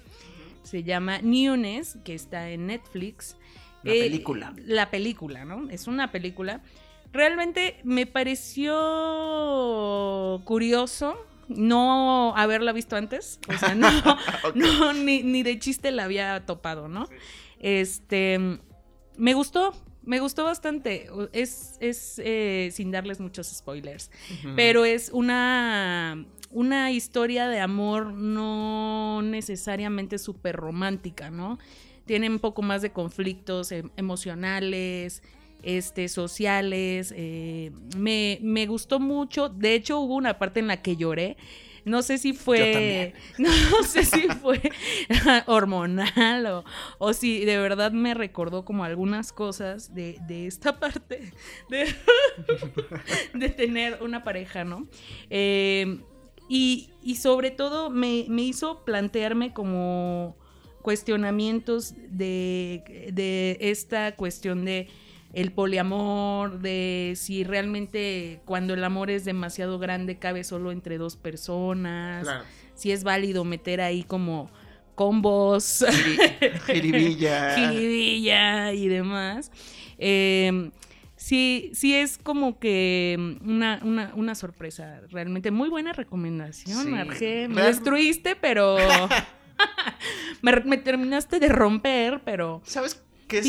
Se 0.62 0.82
llama 0.84 1.18
Newness, 1.20 1.98
que 2.02 2.14
está 2.14 2.48
en 2.50 2.66
Netflix. 2.66 3.36
La 3.82 3.92
Eh, 3.92 4.00
película. 4.00 4.54
La 4.64 4.90
película, 4.90 5.44
¿no? 5.44 5.68
Es 5.70 5.86
una 5.86 6.10
película. 6.12 6.62
Realmente 7.16 7.80
me 7.82 8.04
pareció 8.06 8.74
curioso 10.44 11.16
no 11.48 12.36
haberla 12.36 12.72
visto 12.72 12.94
antes. 12.96 13.40
O 13.48 13.58
sea, 13.58 13.74
no, 13.74 13.88
no 14.54 14.92
ni, 14.92 15.22
ni 15.22 15.42
de 15.42 15.58
chiste 15.58 15.90
la 15.92 16.04
había 16.04 16.44
topado, 16.44 16.88
¿no? 16.88 17.08
Este, 17.58 18.58
me 19.16 19.34
gustó, 19.34 19.72
me 20.02 20.20
gustó 20.20 20.44
bastante. 20.44 21.08
Es, 21.32 21.78
es 21.80 22.20
eh, 22.22 22.70
sin 22.72 22.90
darles 22.90 23.20
muchos 23.20 23.46
spoilers, 23.48 24.10
pero 24.54 24.84
es 24.84 25.10
una, 25.10 26.24
una 26.50 26.92
historia 26.92 27.48
de 27.48 27.60
amor 27.60 28.12
no 28.12 29.22
necesariamente 29.22 30.18
súper 30.18 30.56
romántica, 30.56 31.30
¿no? 31.30 31.58
Tiene 32.04 32.28
un 32.28 32.38
poco 32.38 32.62
más 32.62 32.82
de 32.82 32.92
conflictos 32.92 33.72
em- 33.72 33.90
emocionales, 33.96 35.22
este, 35.62 36.08
sociales. 36.08 37.12
eh, 37.16 37.72
me, 37.96 38.38
me 38.42 38.66
gustó 38.66 39.00
mucho. 39.00 39.48
De 39.48 39.74
hecho, 39.74 40.00
hubo 40.00 40.14
una 40.14 40.38
parte 40.38 40.60
en 40.60 40.66
la 40.68 40.82
que 40.82 40.96
lloré. 40.96 41.36
No 41.86 42.02
sé 42.02 42.18
si 42.18 42.32
fue. 42.32 43.14
No, 43.38 43.50
sé 43.84 44.04
si 44.04 44.22
fue 44.22 44.60
hormonal 45.46 46.46
o, 46.46 46.64
o 46.98 47.12
si 47.12 47.44
de 47.44 47.58
verdad 47.58 47.92
me 47.92 48.12
recordó 48.12 48.64
como 48.64 48.82
algunas 48.82 49.32
cosas 49.32 49.94
de, 49.94 50.18
de 50.26 50.48
esta 50.48 50.80
parte 50.80 51.32
de, 51.70 51.86
de 53.34 53.48
tener 53.50 54.02
una 54.02 54.24
pareja, 54.24 54.64
¿no? 54.64 54.88
Eh, 55.30 56.00
y, 56.48 56.90
y 57.02 57.16
sobre 57.16 57.52
todo 57.52 57.88
me, 57.90 58.26
me 58.28 58.42
hizo 58.42 58.84
plantearme 58.84 59.52
como 59.52 60.36
cuestionamientos 60.82 61.94
de, 62.08 63.10
de 63.12 63.58
esta 63.60 64.16
cuestión 64.16 64.64
de 64.64 64.88
el 65.36 65.52
poliamor, 65.52 66.60
de 66.60 67.12
si 67.14 67.44
realmente 67.44 68.40
cuando 68.46 68.72
el 68.74 68.82
amor 68.82 69.10
es 69.10 69.24
demasiado 69.24 69.78
grande 69.78 70.18
cabe 70.18 70.42
solo 70.44 70.72
entre 70.72 70.96
dos 70.98 71.16
personas, 71.16 72.24
Claro. 72.24 72.44
si 72.74 72.90
es 72.90 73.04
válido 73.04 73.44
meter 73.44 73.80
ahí 73.82 74.02
como 74.02 74.50
combos, 74.94 75.84
Jiri- 75.86 76.58
Jiribilla. 76.66 77.54
jiribilla 77.54 78.72
y 78.72 78.88
demás. 78.88 79.52
Eh, 79.98 80.70
sí, 81.16 81.70
sí 81.74 81.94
es 81.94 82.16
como 82.16 82.58
que 82.58 83.36
una, 83.44 83.80
una, 83.84 84.12
una 84.14 84.34
sorpresa. 84.34 85.02
Realmente 85.10 85.50
muy 85.50 85.68
buena 85.68 85.92
recomendación, 85.92 86.82
Sí. 86.84 86.88
Marge. 86.88 87.48
Me 87.48 87.56
Real- 87.56 87.66
destruiste, 87.66 88.36
pero... 88.36 88.78
me, 90.42 90.52
me 90.64 90.76
terminaste 90.78 91.40
de 91.40 91.48
romper, 91.48 92.22
pero... 92.24 92.60
¿Sabes 92.64 93.02
qué 93.28 93.38
es 93.38 93.48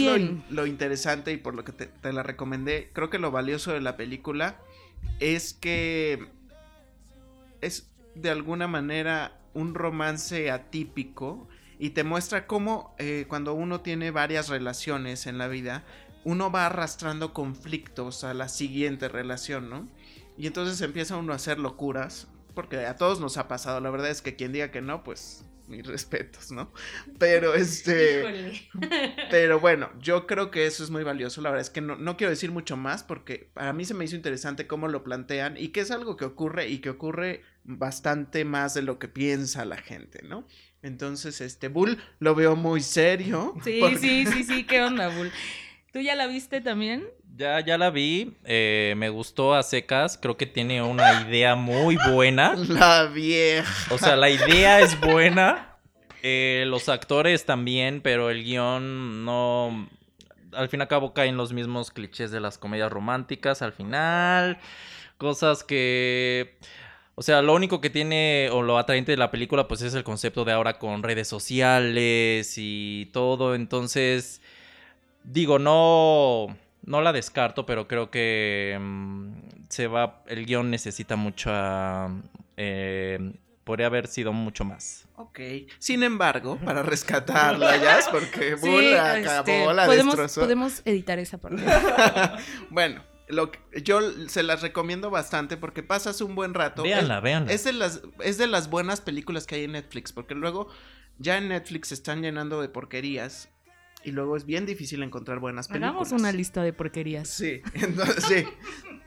lo, 0.49 0.65
interesante 0.65 1.31
y 1.31 1.37
por 1.37 1.55
lo 1.55 1.63
que 1.63 1.71
te, 1.71 1.85
te 1.87 2.13
la 2.13 2.23
recomendé? 2.23 2.89
Creo 2.93 3.09
que 3.09 3.19
lo 3.19 3.31
valioso 3.31 3.71
de 3.71 3.81
la 3.81 3.97
película 3.97 4.59
es 5.19 5.53
que 5.53 6.27
es 7.61 7.89
de 8.15 8.29
alguna 8.29 8.67
manera 8.67 9.39
un 9.53 9.73
romance 9.73 10.51
atípico 10.51 11.47
y 11.79 11.91
te 11.91 12.03
muestra 12.03 12.47
cómo 12.47 12.95
eh, 12.97 13.25
cuando 13.27 13.53
uno 13.53 13.81
tiene 13.81 14.11
varias 14.11 14.49
relaciones 14.49 15.27
en 15.27 15.37
la 15.37 15.47
vida, 15.47 15.83
uno 16.23 16.51
va 16.51 16.65
arrastrando 16.65 17.33
conflictos 17.33 18.23
a 18.23 18.33
la 18.33 18.49
siguiente 18.49 19.07
relación, 19.07 19.69
¿no? 19.69 19.87
Y 20.37 20.47
entonces 20.47 20.81
empieza 20.81 21.17
uno 21.17 21.33
a 21.33 21.37
hacer 21.37 21.59
locuras, 21.59 22.27
porque 22.53 22.85
a 22.85 22.95
todos 22.95 23.19
nos 23.19 23.37
ha 23.37 23.47
pasado, 23.47 23.79
la 23.79 23.89
verdad 23.89 24.09
es 24.09 24.21
que 24.21 24.35
quien 24.35 24.51
diga 24.51 24.71
que 24.71 24.81
no, 24.81 25.03
pues 25.03 25.43
mis 25.67 25.85
respetos, 25.85 26.51
¿no? 26.51 26.71
Pero 27.19 27.53
este... 27.53 28.19
Híjole. 28.19 28.69
Pero 29.29 29.59
bueno, 29.59 29.89
yo 30.01 30.25
creo 30.27 30.49
que 30.51 30.65
eso 30.65 30.83
es 30.83 30.89
muy 30.89 31.03
valioso. 31.03 31.41
La 31.41 31.49
verdad 31.49 31.61
es 31.61 31.69
que 31.69 31.81
no, 31.81 31.95
no 31.95 32.17
quiero 32.17 32.31
decir 32.31 32.51
mucho 32.51 32.77
más 32.77 33.03
porque 33.03 33.49
para 33.53 33.73
mí 33.73 33.85
se 33.85 33.93
me 33.93 34.05
hizo 34.05 34.15
interesante 34.15 34.67
cómo 34.67 34.87
lo 34.87 35.03
plantean 35.03 35.57
y 35.57 35.69
que 35.69 35.81
es 35.81 35.91
algo 35.91 36.17
que 36.17 36.25
ocurre 36.25 36.69
y 36.69 36.79
que 36.79 36.89
ocurre 36.89 37.41
bastante 37.63 38.45
más 38.45 38.73
de 38.73 38.81
lo 38.81 38.97
que 38.99 39.07
piensa 39.07 39.65
la 39.65 39.77
gente, 39.77 40.23
¿no? 40.23 40.47
Entonces, 40.81 41.41
este 41.41 41.67
Bull 41.67 41.97
lo 42.19 42.33
veo 42.35 42.55
muy 42.55 42.81
serio. 42.81 43.53
Sí, 43.63 43.77
porque- 43.81 43.97
sí, 43.97 44.25
sí, 44.25 44.43
sí, 44.43 44.63
qué 44.65 44.81
onda, 44.81 45.09
Bull. 45.09 45.31
¿Tú 45.91 45.99
ya 45.99 46.15
la 46.15 46.27
viste 46.27 46.61
también? 46.61 47.05
Ya, 47.37 47.59
ya 47.59 47.77
la 47.77 47.91
vi, 47.91 48.35
eh, 48.45 48.95
me 48.97 49.09
gustó 49.09 49.53
a 49.53 49.61
secas, 49.61 50.17
creo 50.19 50.37
que 50.37 50.47
tiene 50.47 50.81
una 50.81 51.21
idea 51.21 51.53
muy 51.53 51.95
buena. 52.09 52.55
La 52.67 53.03
vieja. 53.03 53.93
O 53.93 53.99
sea, 53.99 54.15
la 54.15 54.31
idea 54.31 54.79
es 54.79 54.99
buena, 54.99 55.77
eh, 56.23 56.63
los 56.65 56.89
actores 56.89 57.45
también, 57.45 58.01
pero 58.01 58.31
el 58.31 58.43
guion 58.43 59.23
no... 59.23 59.87
Al 60.51 60.67
fin 60.69 60.79
y 60.79 60.81
al 60.81 60.87
cabo 60.87 61.13
caen 61.13 61.37
los 61.37 61.53
mismos 61.53 61.91
clichés 61.91 62.31
de 62.31 62.39
las 62.39 62.57
comedias 62.57 62.91
románticas 62.91 63.61
al 63.61 63.71
final, 63.71 64.57
cosas 65.19 65.63
que... 65.63 66.57
O 67.13 67.21
sea, 67.21 67.43
lo 67.43 67.53
único 67.53 67.81
que 67.81 67.91
tiene 67.91 68.49
o 68.51 68.63
lo 68.63 68.79
atraente 68.79 69.11
de 69.11 69.17
la 69.17 69.29
película 69.29 69.67
pues 69.67 69.83
es 69.83 69.93
el 69.93 70.03
concepto 70.03 70.43
de 70.43 70.53
ahora 70.53 70.79
con 70.79 71.03
redes 71.03 71.27
sociales 71.27 72.55
y 72.57 73.11
todo, 73.13 73.53
entonces 73.53 74.41
digo, 75.23 75.59
no 75.59 76.57
no 76.87 77.01
la 77.01 77.13
descarto, 77.13 77.65
pero 77.65 77.87
creo 77.87 78.09
que 78.09 78.75
mm, 78.79 79.31
se 79.69 79.87
va 79.87 80.23
el 80.27 80.45
guion 80.45 80.71
necesita 80.71 81.15
mucha 81.15 82.07
eh, 82.55 83.33
podría 83.63 83.87
haber 83.87 84.07
sido 84.07 84.31
mucho 84.31 84.63
más. 84.63 85.05
Ok. 85.17 85.39
Sin 85.77 86.01
embargo, 86.01 86.57
para 86.63 86.83
rescatarla, 86.83 87.75
ya, 87.77 87.99
porque 88.09 88.55
Bull 88.55 88.95
acabó, 88.97 89.49
este, 89.49 89.73
la 89.73 89.85
podemos, 89.85 90.15
destrozó. 90.15 90.41
podemos 90.41 90.81
editar 90.85 91.19
esa 91.19 91.37
parte. 91.37 91.61
bueno, 92.69 93.03
lo 93.27 93.51
que- 93.51 93.59
yo 93.83 93.99
se 94.29 94.41
las 94.43 94.61
recomiendo 94.61 95.09
bastante 95.09 95.57
porque 95.57 95.83
pasas 95.83 96.21
un 96.21 96.33
buen 96.33 96.53
rato. 96.53 96.83
Véanla, 96.83 97.19
véanla. 97.19 97.51
Es 97.51 97.65
de 97.65 97.73
las, 97.73 98.01
es 98.23 98.37
de 98.37 98.47
las 98.47 98.69
buenas 98.69 99.01
películas 99.01 99.45
que 99.45 99.55
hay 99.55 99.65
en 99.65 99.73
Netflix, 99.73 100.13
porque 100.13 100.33
luego 100.35 100.69
ya 101.17 101.37
en 101.37 101.49
Netflix 101.49 101.89
se 101.89 101.95
están 101.95 102.21
llenando 102.21 102.61
de 102.61 102.69
porquerías 102.69 103.49
y 104.07 104.11
luego 104.11 104.37
es 104.37 104.45
bien 104.45 104.65
difícil 104.65 105.03
encontrar 105.03 105.39
buenas 105.39 105.67
películas. 105.67 105.89
Hagamos 105.89 106.11
una 106.13 106.31
lista 106.31 106.63
de 106.63 106.71
porquerías. 106.71 107.27
Sí, 107.27 107.61
entonces 107.73 108.23
sí. 108.23 108.45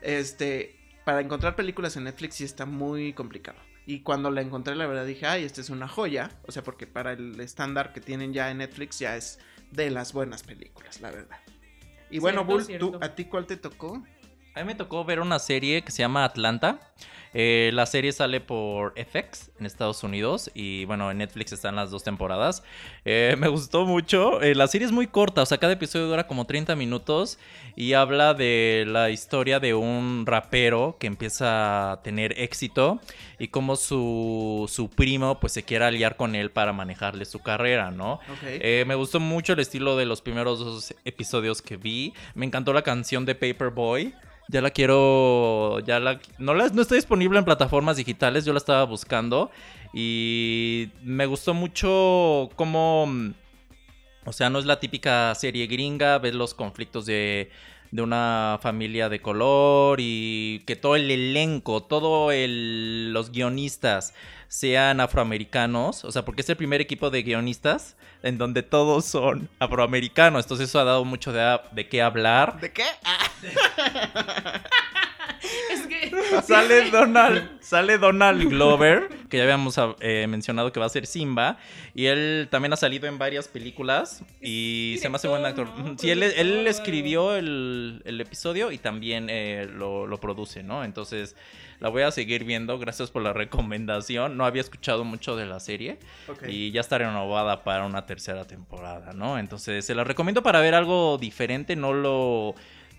Este, 0.02 0.76
para 1.06 1.22
encontrar 1.22 1.56
películas 1.56 1.96
en 1.96 2.04
Netflix 2.04 2.34
sí 2.34 2.44
está 2.44 2.66
muy 2.66 3.14
complicado. 3.14 3.58
Y 3.86 4.00
cuando 4.00 4.30
la 4.30 4.42
encontré, 4.42 4.74
la 4.74 4.86
verdad 4.86 5.06
dije, 5.06 5.26
ay, 5.26 5.44
esta 5.44 5.62
es 5.62 5.70
una 5.70 5.88
joya. 5.88 6.38
O 6.46 6.52
sea, 6.52 6.62
porque 6.62 6.86
para 6.86 7.14
el 7.14 7.40
estándar 7.40 7.94
que 7.94 8.02
tienen 8.02 8.34
ya 8.34 8.50
en 8.50 8.58
Netflix 8.58 8.98
ya 8.98 9.16
es 9.16 9.38
de 9.70 9.90
las 9.90 10.12
buenas 10.12 10.42
películas, 10.42 11.00
la 11.00 11.10
verdad. 11.10 11.38
Y 12.10 12.18
bueno, 12.18 12.44
Bull. 12.44 12.66
¿tú, 12.78 12.98
¿a 13.00 13.14
ti 13.14 13.24
cuál 13.24 13.46
te 13.46 13.56
tocó? 13.56 14.04
A 14.54 14.60
mí 14.60 14.66
me 14.66 14.74
tocó 14.74 15.04
ver 15.04 15.20
una 15.20 15.38
serie 15.38 15.82
que 15.82 15.92
se 15.92 16.02
llama 16.02 16.24
Atlanta. 16.24 16.80
Eh, 17.32 17.70
la 17.72 17.86
serie 17.86 18.10
sale 18.10 18.40
por 18.40 18.94
FX 18.96 19.52
en 19.60 19.66
Estados 19.66 20.02
Unidos 20.02 20.50
y 20.52 20.84
bueno, 20.86 21.12
en 21.12 21.18
Netflix 21.18 21.52
están 21.52 21.76
las 21.76 21.92
dos 21.92 22.02
temporadas. 22.02 22.64
Eh, 23.04 23.36
me 23.38 23.46
gustó 23.46 23.86
mucho. 23.86 24.42
Eh, 24.42 24.56
la 24.56 24.66
serie 24.66 24.86
es 24.86 24.92
muy 24.92 25.06
corta, 25.06 25.42
o 25.42 25.46
sea, 25.46 25.58
cada 25.58 25.74
episodio 25.74 26.08
dura 26.08 26.26
como 26.26 26.46
30 26.46 26.74
minutos 26.74 27.38
y 27.76 27.92
habla 27.92 28.34
de 28.34 28.84
la 28.88 29.10
historia 29.10 29.60
de 29.60 29.74
un 29.74 30.24
rapero 30.26 30.96
que 30.98 31.06
empieza 31.06 31.92
a 31.92 32.02
tener 32.02 32.34
éxito 32.40 33.00
y 33.38 33.48
cómo 33.48 33.76
su, 33.76 34.68
su 34.68 34.90
primo 34.90 35.38
pues 35.38 35.52
se 35.52 35.62
quiere 35.62 35.84
aliar 35.84 36.16
con 36.16 36.34
él 36.34 36.50
para 36.50 36.72
manejarle 36.72 37.24
su 37.24 37.38
carrera, 37.38 37.92
¿no? 37.92 38.18
Me 38.60 38.94
gustó 38.96 39.20
mucho 39.20 39.52
el 39.52 39.60
estilo 39.60 39.96
de 39.96 40.06
los 40.06 40.20
primeros 40.20 40.58
dos 40.58 40.94
episodios 41.04 41.62
que 41.62 41.76
vi. 41.76 42.12
Me 42.34 42.44
encantó 42.44 42.72
la 42.72 42.82
canción 42.82 43.24
de 43.24 43.36
Paperboy. 43.36 44.12
Ya 44.50 44.60
la 44.60 44.70
quiero. 44.70 45.78
Ya 45.80 46.00
la. 46.00 46.20
No, 46.38 46.54
la, 46.54 46.68
no 46.68 46.82
está 46.82 46.96
disponible 46.96 47.38
en 47.38 47.44
plataformas 47.44 47.96
digitales. 47.96 48.44
Yo 48.44 48.52
la 48.52 48.58
estaba 48.58 48.84
buscando. 48.84 49.50
Y 49.94 50.90
me 51.02 51.26
gustó 51.26 51.54
mucho 51.54 52.50
cómo. 52.56 53.08
O 54.24 54.32
sea, 54.32 54.50
no 54.50 54.58
es 54.58 54.66
la 54.66 54.80
típica 54.80 55.32
serie 55.36 55.68
gringa. 55.68 56.18
Ves 56.18 56.34
los 56.34 56.54
conflictos 56.54 57.06
de. 57.06 57.50
De 57.90 58.03
una 58.03 58.59
familia 58.62 59.09
de 59.09 59.20
color 59.20 59.98
y 60.00 60.61
que 60.66 60.76
todo 60.76 60.94
el 60.96 61.11
elenco, 61.11 61.83
todos 61.83 62.33
los 62.37 63.33
guionistas 63.33 64.14
sean 64.46 65.00
afroamericanos, 65.00 66.05
o 66.05 66.12
sea, 66.12 66.24
porque 66.24 66.42
es 66.42 66.48
el 66.50 66.57
primer 66.57 66.81
equipo 66.81 67.11
de 67.11 67.22
guionistas 67.22 67.96
en 68.22 68.38
donde 68.38 68.62
todos 68.62 69.05
son 69.05 69.48
afroamericanos, 69.59 70.44
entonces 70.44 70.68
eso 70.68 70.81
ha 70.81 70.85
dado 70.85 71.05
mucho 71.05 71.33
de, 71.33 71.61
de 71.72 71.88
qué 71.88 72.03
hablar. 72.03 72.61
¿De 72.61 72.72
qué? 72.72 72.85
Ah, 73.05 74.62
Es 75.70 75.86
que. 75.86 76.10
Sale 76.46 76.90
Donald, 76.90 77.60
sale 77.60 77.98
Donald 77.98 78.48
Glover, 78.48 79.08
que 79.28 79.36
ya 79.36 79.44
habíamos 79.44 79.78
eh, 80.00 80.26
mencionado 80.28 80.72
que 80.72 80.80
va 80.80 80.86
a 80.86 80.88
ser 80.88 81.06
Simba, 81.06 81.58
y 81.94 82.06
él 82.06 82.48
también 82.50 82.72
ha 82.72 82.76
salido 82.76 83.06
en 83.06 83.18
varias 83.18 83.48
películas 83.48 84.22
y 84.40 84.96
se 85.00 85.08
me 85.08 85.16
hace 85.16 85.28
buen 85.28 85.44
actor. 85.44 85.68
Sí, 85.98 86.10
él, 86.10 86.22
él 86.22 86.66
escribió 86.66 87.36
el, 87.36 88.02
el 88.04 88.20
episodio 88.20 88.72
y 88.72 88.78
también 88.78 89.28
eh, 89.30 89.68
lo, 89.72 90.06
lo 90.06 90.18
produce, 90.18 90.62
¿no? 90.62 90.84
Entonces 90.84 91.36
la 91.80 91.88
voy 91.88 92.02
a 92.02 92.10
seguir 92.10 92.44
viendo, 92.44 92.78
gracias 92.78 93.10
por 93.10 93.22
la 93.22 93.32
recomendación. 93.32 94.36
No 94.36 94.44
había 94.44 94.60
escuchado 94.60 95.04
mucho 95.04 95.36
de 95.36 95.46
la 95.46 95.60
serie. 95.60 95.98
ok. 96.28 96.44
Y 96.48 96.70
ya 96.72 96.80
está 96.80 96.98
renovada 96.98 97.64
para 97.64 97.86
una 97.86 98.06
tercera 98.06 98.46
temporada, 98.46 99.12
¿no? 99.12 99.38
Entonces 99.38 99.84
se 99.84 99.94
la 99.94 100.04
recomiendo 100.04 100.42
para 100.42 100.60
ver 100.60 100.74
algo 100.74 101.18
diferente, 101.18 101.76
no 101.76 101.92
lo 101.92 102.54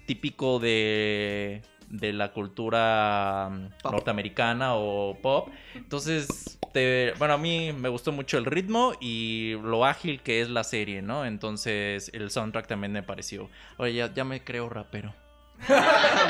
típico 0.05 0.59
de, 0.59 1.61
de 1.91 2.13
la 2.13 2.31
cultura 2.31 3.49
mm, 3.51 3.67
Pop. 3.83 3.91
norteamericana 3.91 4.75
o 4.75 5.17
pop. 5.21 5.49
Entonces, 5.75 6.57
te- 6.73 7.13
bueno, 7.19 7.33
a 7.33 7.37
mí 7.37 7.71
me 7.73 7.89
gustó 7.89 8.11
mucho 8.11 8.37
el 8.37 8.45
ritmo 8.45 8.93
y 8.99 9.53
lo 9.63 9.85
ágil 9.85 10.21
que 10.21 10.41
es 10.41 10.49
la 10.49 10.63
serie, 10.63 11.01
¿no? 11.01 11.25
Entonces 11.25 12.09
el 12.13 12.31
soundtrack 12.31 12.67
también 12.67 12.91
me 12.93 13.03
pareció. 13.03 13.49
Oye, 13.77 13.93
ya, 13.93 14.13
ya 14.13 14.23
me 14.23 14.43
creo 14.43 14.69
rapero. 14.69 15.13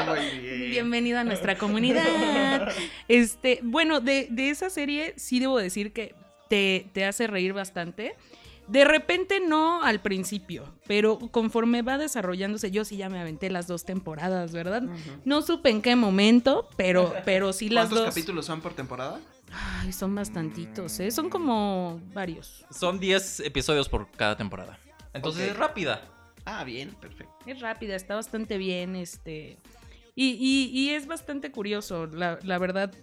Muy 0.07 0.39
bien. 0.39 0.71
Bienvenido 0.71 1.19
a 1.19 1.23
nuestra 1.23 1.57
comunidad. 1.57 2.71
Este, 3.07 3.59
bueno, 3.63 4.01
de, 4.01 4.27
de 4.29 4.49
esa 4.49 4.69
serie 4.69 5.13
sí 5.17 5.39
debo 5.39 5.57
decir 5.57 5.93
que 5.93 6.15
te, 6.49 6.87
te 6.93 7.05
hace 7.05 7.27
reír 7.27 7.53
bastante. 7.53 8.15
De 8.71 8.85
repente 8.85 9.39
no 9.41 9.83
al 9.83 9.99
principio, 10.01 10.73
pero 10.87 11.19
conforme 11.19 11.81
va 11.81 11.97
desarrollándose, 11.97 12.71
yo 12.71 12.85
sí 12.85 12.95
ya 12.95 13.09
me 13.09 13.19
aventé 13.19 13.49
las 13.49 13.67
dos 13.67 13.83
temporadas, 13.83 14.53
¿verdad? 14.53 14.83
No 15.25 15.41
supe 15.41 15.69
en 15.69 15.81
qué 15.81 15.95
momento, 15.97 16.69
pero, 16.77 17.13
pero 17.25 17.51
sí 17.51 17.67
las 17.69 17.87
¿Cuántos 17.89 18.05
dos. 18.05 18.07
capítulos 18.15 18.45
son 18.45 18.61
por 18.61 18.73
temporada? 18.73 19.19
Ay, 19.51 19.91
son 19.91 20.15
bastantitos, 20.15 20.97
¿eh? 21.01 21.11
Son 21.11 21.29
como 21.29 21.99
varios. 22.13 22.65
Son 22.71 22.99
10 22.99 23.41
episodios 23.41 23.89
por 23.89 24.09
cada 24.11 24.37
temporada. 24.37 24.79
Entonces 25.13 25.49
es 25.51 25.57
rápida. 25.57 26.07
Ah, 26.45 26.63
bien, 26.63 26.95
perfecto. 27.01 27.33
Es 27.45 27.59
rápida, 27.59 27.95
está 27.95 28.15
bastante 28.15 28.57
bien, 28.57 28.95
este... 28.95 29.57
Y, 30.15 30.29
y- 30.39 30.69
y 30.79 30.89
es 30.91 31.07
bastante 31.07 31.51
curioso, 31.51 32.05
la, 32.07 32.39
la 32.43 32.57
verdad. 32.57 32.93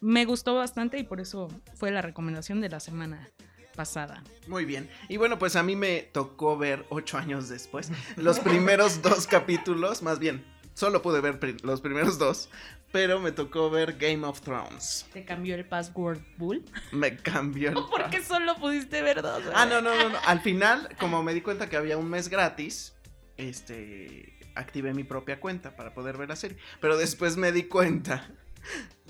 Me 0.00 0.24
gustó 0.24 0.54
bastante 0.54 0.98
y 0.98 1.02
por 1.04 1.20
eso 1.20 1.48
fue 1.74 1.90
la 1.90 2.00
recomendación 2.02 2.60
de 2.62 2.68
la 2.70 2.80
semana 2.80 3.30
pasada. 3.74 4.22
Muy 4.46 4.64
bien. 4.64 4.88
Y 5.08 5.16
bueno, 5.16 5.38
pues 5.38 5.56
a 5.56 5.62
mí 5.62 5.76
me 5.76 6.02
tocó 6.12 6.56
ver 6.56 6.84
ocho 6.90 7.18
años 7.18 7.48
después 7.48 7.90
los 8.16 8.40
primeros 8.40 9.02
dos 9.02 9.26
capítulos, 9.28 10.02
más 10.02 10.18
bien, 10.18 10.44
solo 10.74 11.02
pude 11.02 11.20
ver 11.20 11.38
pri- 11.40 11.56
los 11.62 11.80
primeros 11.80 12.18
dos, 12.18 12.48
pero 12.92 13.18
me 13.20 13.32
tocó 13.32 13.70
ver 13.70 13.94
Game 13.98 14.24
of 14.26 14.40
Thrones. 14.40 15.06
¿Te 15.12 15.24
cambió 15.24 15.54
el 15.56 15.66
password 15.66 16.20
Bull? 16.36 16.64
Me 16.92 17.16
cambió 17.16 17.70
el... 17.70 17.74
¿Por 17.90 18.08
qué 18.10 18.22
solo 18.22 18.54
pudiste 18.56 19.02
ver 19.02 19.20
dos? 19.22 19.42
Ah, 19.54 19.66
no, 19.66 19.80
no, 19.80 19.96
no, 19.96 20.08
no. 20.10 20.18
Al 20.26 20.40
final, 20.40 20.88
como 21.00 21.22
me 21.22 21.34
di 21.34 21.40
cuenta 21.40 21.68
que 21.68 21.76
había 21.76 21.96
un 21.98 22.08
mes 22.08 22.28
gratis, 22.28 22.94
este, 23.36 24.38
activé 24.54 24.94
mi 24.94 25.04
propia 25.04 25.40
cuenta 25.40 25.74
para 25.76 25.92
poder 25.94 26.16
ver 26.16 26.28
la 26.28 26.36
serie. 26.36 26.56
Pero 26.80 26.96
después 26.96 27.36
me 27.36 27.50
di 27.52 27.64
cuenta 27.64 28.30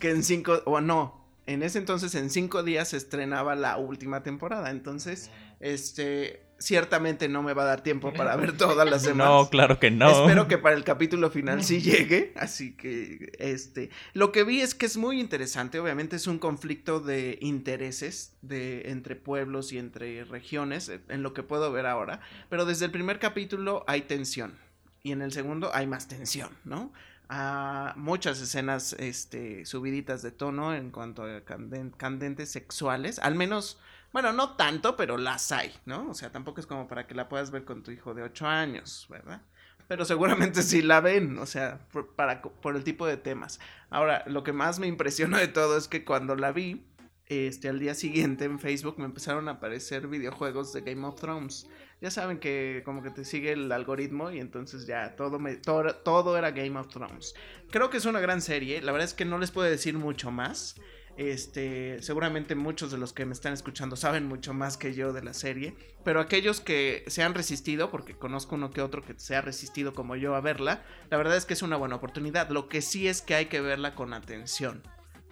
que 0.01 0.11
en 0.11 0.23
cinco, 0.23 0.63
o 0.65 0.81
no, 0.81 1.24
en 1.47 1.63
ese 1.63 1.79
entonces 1.79 2.15
en 2.15 2.31
cinco 2.31 2.63
días 2.63 2.89
se 2.89 2.97
estrenaba 2.97 3.55
la 3.55 3.77
última 3.77 4.23
temporada. 4.23 4.71
Entonces, 4.71 5.31
este, 5.61 6.45
ciertamente 6.59 7.29
no 7.29 7.43
me 7.43 7.53
va 7.53 7.63
a 7.63 7.67
dar 7.67 7.83
tiempo 7.83 8.13
para 8.13 8.37
ver 8.37 8.57
todas 8.57 8.89
las 8.89 9.03
demás. 9.03 9.29
No, 9.29 9.49
claro 9.51 9.79
que 9.79 9.91
no. 9.91 10.11
Espero 10.11 10.49
que 10.49 10.59
para 10.59 10.77
el 10.77 10.85
capítulo 10.85 11.31
final 11.31 11.63
sí 11.63 11.81
llegue, 11.83 12.33
así 12.37 12.73
que 12.73 13.33
este, 13.39 13.91
lo 14.13 14.33
que 14.33 14.45
vi 14.45 14.61
es 14.61 14.75
que 14.75 14.87
es 14.87 14.97
muy 14.97 15.21
interesante, 15.21 15.79
obviamente 15.79 16.17
es 16.17 16.27
un 16.27 16.39
conflicto 16.39 17.01
de 17.01 17.39
intereses 17.41 18.37
de 18.43 18.91
entre 18.91 19.17
pueblos 19.17 19.73
y 19.73 19.79
entre 19.79 20.25
regiones 20.25 20.89
eh, 20.89 21.01
en 21.09 21.23
lo 21.23 21.35
que 21.35 21.43
puedo 21.43 21.71
ver 21.73 21.87
ahora, 21.87 22.21
pero 22.49 22.65
desde 22.65 22.87
el 22.87 22.91
primer 22.91 23.19
capítulo 23.19 23.85
hay 23.87 24.03
tensión 24.03 24.55
y 25.03 25.13
en 25.13 25.21
el 25.21 25.33
segundo 25.33 25.71
hay 25.75 25.87
más 25.87 26.09
tensión, 26.09 26.49
¿no? 26.65 26.93
Ah, 27.29 27.95
muchas 27.97 28.41
escenas 28.41 28.93
este 28.99 29.65
subiditas 29.65 30.21
de 30.23 30.31
tono 30.31 30.75
en 30.75 30.91
cuanto 30.91 31.23
a 31.23 31.45
canden- 31.45 31.97
candentes 31.97 32.51
sexuales, 32.51 33.19
al 33.19 33.35
menos 33.35 33.79
bueno, 34.13 34.33
no 34.33 34.55
tanto, 34.57 34.95
pero 34.95 35.17
las 35.17 35.51
hay, 35.51 35.75
¿no? 35.87 36.09
O 36.11 36.15
sea, 36.15 36.31
tampoco 36.31 36.61
es 36.61 36.67
como 36.67 36.87
para 36.87 37.07
que 37.09 37.15
la 37.17 37.29
puedas 37.29 37.51
ver 37.51 37.65
con 37.65 37.83
tu 37.83 37.91
hijo 37.91 38.15
de 38.15 38.23
8 38.23 38.47
años, 38.47 39.07
¿verdad? 39.11 39.43
Pero 39.89 40.05
seguramente 40.05 40.63
sí 40.63 40.83
la 40.83 41.01
ven, 41.01 41.39
o 41.39 41.47
sea, 41.47 41.81
por, 41.91 42.15
para, 42.15 42.41
por 42.41 42.77
el 42.77 42.85
tipo 42.85 43.07
de 43.07 43.17
temas. 43.17 43.59
Ahora, 43.91 44.23
lo 44.29 44.45
que 44.45 44.53
más 44.53 44.79
me 44.79 44.87
impresionó 44.87 45.37
de 45.39 45.49
todo 45.49 45.77
es 45.77 45.89
que 45.89 46.05
cuando 46.05 46.37
la 46.37 46.53
vi, 46.53 46.87
este, 47.27 47.69
al 47.69 47.81
día 47.81 47.95
siguiente 47.95 48.45
en 48.45 48.61
Facebook 48.61 48.99
me 48.99 49.05
empezaron 49.07 49.49
a 49.49 49.53
aparecer 49.53 50.07
videojuegos 50.07 50.73
de 50.73 50.83
Game 50.83 51.05
of 51.07 51.19
Thrones. 51.21 51.67
Ya 52.05 52.11
saben 52.11 52.39
que 52.39 52.83
como 52.85 53.03
que 53.03 53.09
te 53.09 53.25
sigue 53.25 53.53
el 53.53 53.73
algoritmo 53.73 54.31
y 54.31 54.39
entonces 54.39 54.87
ya 54.87 55.17
todo, 55.17 55.39
me, 55.39 55.57
todo, 55.57 55.95
todo 55.95 56.37
era 56.37 56.51
Game 56.51 56.79
of 56.79 56.89
Thrones. 56.89 57.35
Creo 57.71 57.89
que 57.89 57.97
es 57.97 58.05
una 58.05 58.21
gran 58.21 58.43
serie, 58.43 58.83
la 58.83 58.93
verdad 58.93 59.09
es 59.09 59.15
que 59.15 59.25
no 59.25 59.39
les 59.39 59.51
puedo 59.51 59.71
decir 59.71 59.97
mucho 59.97 60.31
más. 60.31 60.79
Este, 61.17 62.03
seguramente 62.03 62.57
muchos 62.57 62.91
de 62.91 62.99
los 62.99 63.15
que 63.15 63.25
me 63.25 63.33
están 63.33 63.55
escuchando 63.55 63.97
saben 63.97 64.27
mucho 64.27 64.53
más 64.53 64.77
que 64.77 64.93
yo 64.93 65.15
de 65.15 65.23
la 65.23 65.33
serie, 65.33 65.77
pero 66.05 66.21
aquellos 66.21 66.61
que 66.61 67.05
se 67.07 67.23
han 67.23 67.33
resistido, 67.33 67.91
porque 67.91 68.15
conozco 68.15 68.57
uno 68.57 68.71
que 68.71 68.83
otro 68.83 69.03
que 69.03 69.15
se 69.17 69.35
ha 69.35 69.41
resistido 69.41 69.95
como 69.95 70.15
yo 70.15 70.35
a 70.35 70.43
verla, 70.43 70.85
la 71.09 71.17
verdad 71.17 71.39
es 71.39 71.47
que 71.47 71.55
es 71.55 71.63
una 71.63 71.79
buena 71.79 71.97
oportunidad. 71.97 72.51
Lo 72.51 72.69
que 72.69 72.83
sí 72.83 73.09
es 73.09 73.23
que 73.23 73.35
hay 73.35 73.47
que 73.47 73.63
verla 73.63 73.95
con 73.95 74.13
atención. 74.13 74.83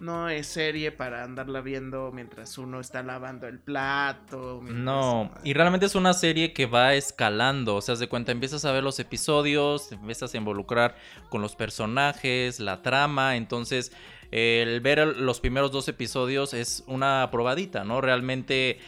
No 0.03 0.27
es 0.27 0.47
serie 0.47 0.91
para 0.91 1.23
andarla 1.23 1.61
viendo 1.61 2.11
mientras 2.11 2.57
uno 2.57 2.81
está 2.81 3.03
lavando 3.03 3.47
el 3.47 3.59
plato. 3.59 4.59
No, 4.61 5.31
y 5.45 5.53
realmente 5.53 5.85
es 5.85 5.95
una 5.95 6.11
serie 6.11 6.51
que 6.51 6.65
va 6.65 6.93
escalando, 6.93 7.77
o 7.77 7.81
sea, 7.81 7.95
de 7.95 8.09
cuenta, 8.09 8.33
empiezas 8.33 8.65
a 8.65 8.73
ver 8.73 8.83
los 8.83 8.99
episodios, 8.99 9.87
te 9.87 9.95
empiezas 9.95 10.33
a 10.33 10.37
involucrar 10.37 10.97
con 11.29 11.41
los 11.41 11.55
personajes, 11.55 12.59
la 12.59 12.81
trama, 12.81 13.37
entonces 13.37 13.93
el 14.31 14.81
ver 14.81 15.07
los 15.15 15.39
primeros 15.39 15.71
dos 15.71 15.87
episodios 15.87 16.53
es 16.53 16.83
una 16.87 17.29
probadita, 17.31 17.85
¿no? 17.85 18.01
Realmente 18.01 18.79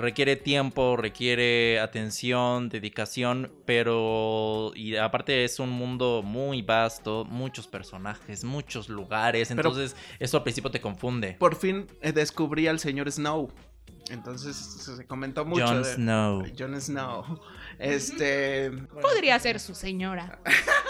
requiere 0.00 0.36
tiempo, 0.36 0.96
requiere 0.96 1.78
atención, 1.80 2.68
dedicación, 2.68 3.52
pero 3.66 4.72
y 4.74 4.96
aparte 4.96 5.44
es 5.44 5.58
un 5.60 5.70
mundo 5.70 6.22
muy 6.24 6.62
vasto, 6.62 7.24
muchos 7.24 7.66
personajes, 7.68 8.44
muchos 8.44 8.88
lugares, 8.88 9.48
Pero- 9.48 9.60
entonces 9.68 9.96
eso 10.18 10.36
al 10.38 10.42
principio 10.42 10.70
te 10.70 10.80
confunde. 10.80 11.34
Por 11.38 11.54
fin 11.56 11.86
eh, 12.00 12.12
descubrí 12.12 12.66
al 12.66 12.78
señor 12.78 13.10
Snow. 13.10 13.52
Entonces 14.10 14.56
se 14.56 14.96
se 14.96 15.06
comentó 15.06 15.44
mucho. 15.44 15.64
Jon 15.66 15.82
de- 15.82 15.94
Snow. 15.94 16.42
Jon 16.58 16.80
Snow. 16.80 17.40
Este. 17.78 18.70
Podría 19.00 19.38
ser 19.38 19.60
su 19.60 19.74
señora. 19.74 20.40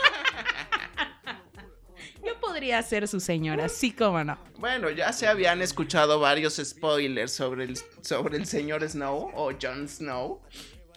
Podría 2.50 2.82
ser 2.82 3.06
su 3.06 3.20
señora, 3.20 3.68
sí 3.68 3.92
como 3.92 4.24
no. 4.24 4.36
Bueno, 4.58 4.90
ya 4.90 5.12
se 5.12 5.28
habían 5.28 5.62
escuchado 5.62 6.18
varios 6.18 6.56
spoilers 6.56 7.30
sobre 7.30 7.62
el, 7.62 7.78
sobre 8.00 8.38
el 8.38 8.46
señor 8.46 8.82
Snow 8.88 9.30
o 9.36 9.52
Jon 9.52 9.88
Snow. 9.88 10.42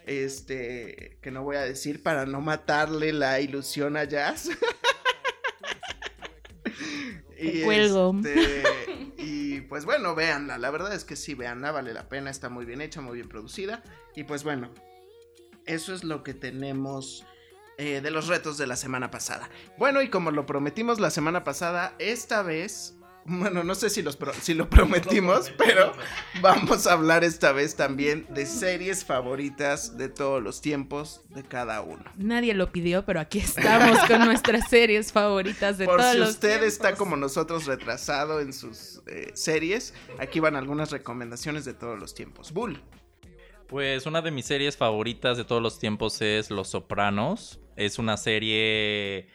Este, 0.07 1.19
que 1.21 1.29
no 1.29 1.43
voy 1.43 1.57
a 1.57 1.61
decir 1.61 2.01
para 2.01 2.25
no 2.25 2.41
matarle 2.41 3.13
la 3.13 3.39
ilusión 3.39 3.97
a 3.97 4.05
Jazz. 4.05 4.49
Cuelgo. 7.63 8.15
este, 8.25 8.63
y 9.17 9.61
pues 9.61 9.85
bueno, 9.85 10.15
véanla. 10.15 10.57
La 10.57 10.71
verdad 10.71 10.91
es 10.91 11.05
que 11.05 11.15
sí, 11.15 11.35
véanla, 11.35 11.71
vale 11.71 11.93
la 11.93 12.09
pena. 12.09 12.31
Está 12.31 12.49
muy 12.49 12.65
bien 12.65 12.81
hecha, 12.81 12.99
muy 12.99 13.17
bien 13.17 13.29
producida. 13.29 13.83
Y 14.15 14.23
pues 14.23 14.43
bueno, 14.43 14.71
eso 15.67 15.93
es 15.93 16.03
lo 16.03 16.23
que 16.23 16.33
tenemos 16.33 17.27
eh, 17.77 18.01
de 18.01 18.12
los 18.12 18.27
retos 18.27 18.57
de 18.57 18.67
la 18.67 18.75
semana 18.75 19.09
pasada. 19.12 19.49
Bueno, 19.77 20.01
y 20.01 20.09
como 20.09 20.31
lo 20.31 20.45
prometimos 20.45 20.99
la 20.99 21.09
semana 21.09 21.43
pasada, 21.43 21.95
esta 21.99 22.43
vez, 22.43 22.95
bueno, 23.25 23.63
no 23.63 23.73
sé 23.73 23.89
si, 23.89 24.01
los 24.01 24.17
pro- 24.17 24.33
si 24.33 24.53
lo 24.53 24.69
prometimos, 24.69 25.49
pero 25.57 25.93
vamos 26.41 26.86
a 26.88 26.93
hablar 26.93 27.23
esta 27.23 27.51
vez 27.53 27.75
también 27.75 28.27
de 28.29 28.45
series 28.45 29.05
favoritas 29.05 29.97
de 29.97 30.09
todos 30.09 30.43
los 30.43 30.59
tiempos 30.62 31.21
de 31.29 31.41
cada 31.43 31.81
uno. 31.81 32.03
Nadie 32.17 32.53
lo 32.53 32.71
pidió, 32.71 33.05
pero 33.05 33.21
aquí 33.21 33.39
estamos 33.39 33.97
con 34.09 34.19
nuestras 34.25 34.69
series 34.69 35.12
favoritas 35.13 35.77
de 35.77 35.86
Por 35.86 35.99
todos 36.01 36.12
si 36.12 36.17
los 36.19 36.29
usted 36.31 36.49
tiempos. 36.49 36.67
está 36.73 36.95
como 36.95 37.15
nosotros 37.15 37.65
retrasado 37.65 38.41
en 38.41 38.51
sus 38.51 39.01
eh, 39.07 39.31
series, 39.36 39.93
aquí 40.19 40.39
van 40.41 40.55
algunas 40.57 40.91
recomendaciones 40.91 41.63
de 41.65 41.73
todos 41.73 41.97
los 41.97 42.13
tiempos. 42.13 42.51
Bull. 42.51 42.81
Pues 43.67 44.05
una 44.05 44.21
de 44.21 44.29
mis 44.29 44.45
series 44.45 44.77
favoritas 44.77 45.36
de 45.38 45.45
todos 45.45 45.62
los 45.62 45.79
tiempos 45.79 46.21
es 46.21 46.51
Los 46.51 46.67
Sopranos. 46.69 47.59
Es 47.75 47.99
una 47.99 48.17
serie 48.17 49.27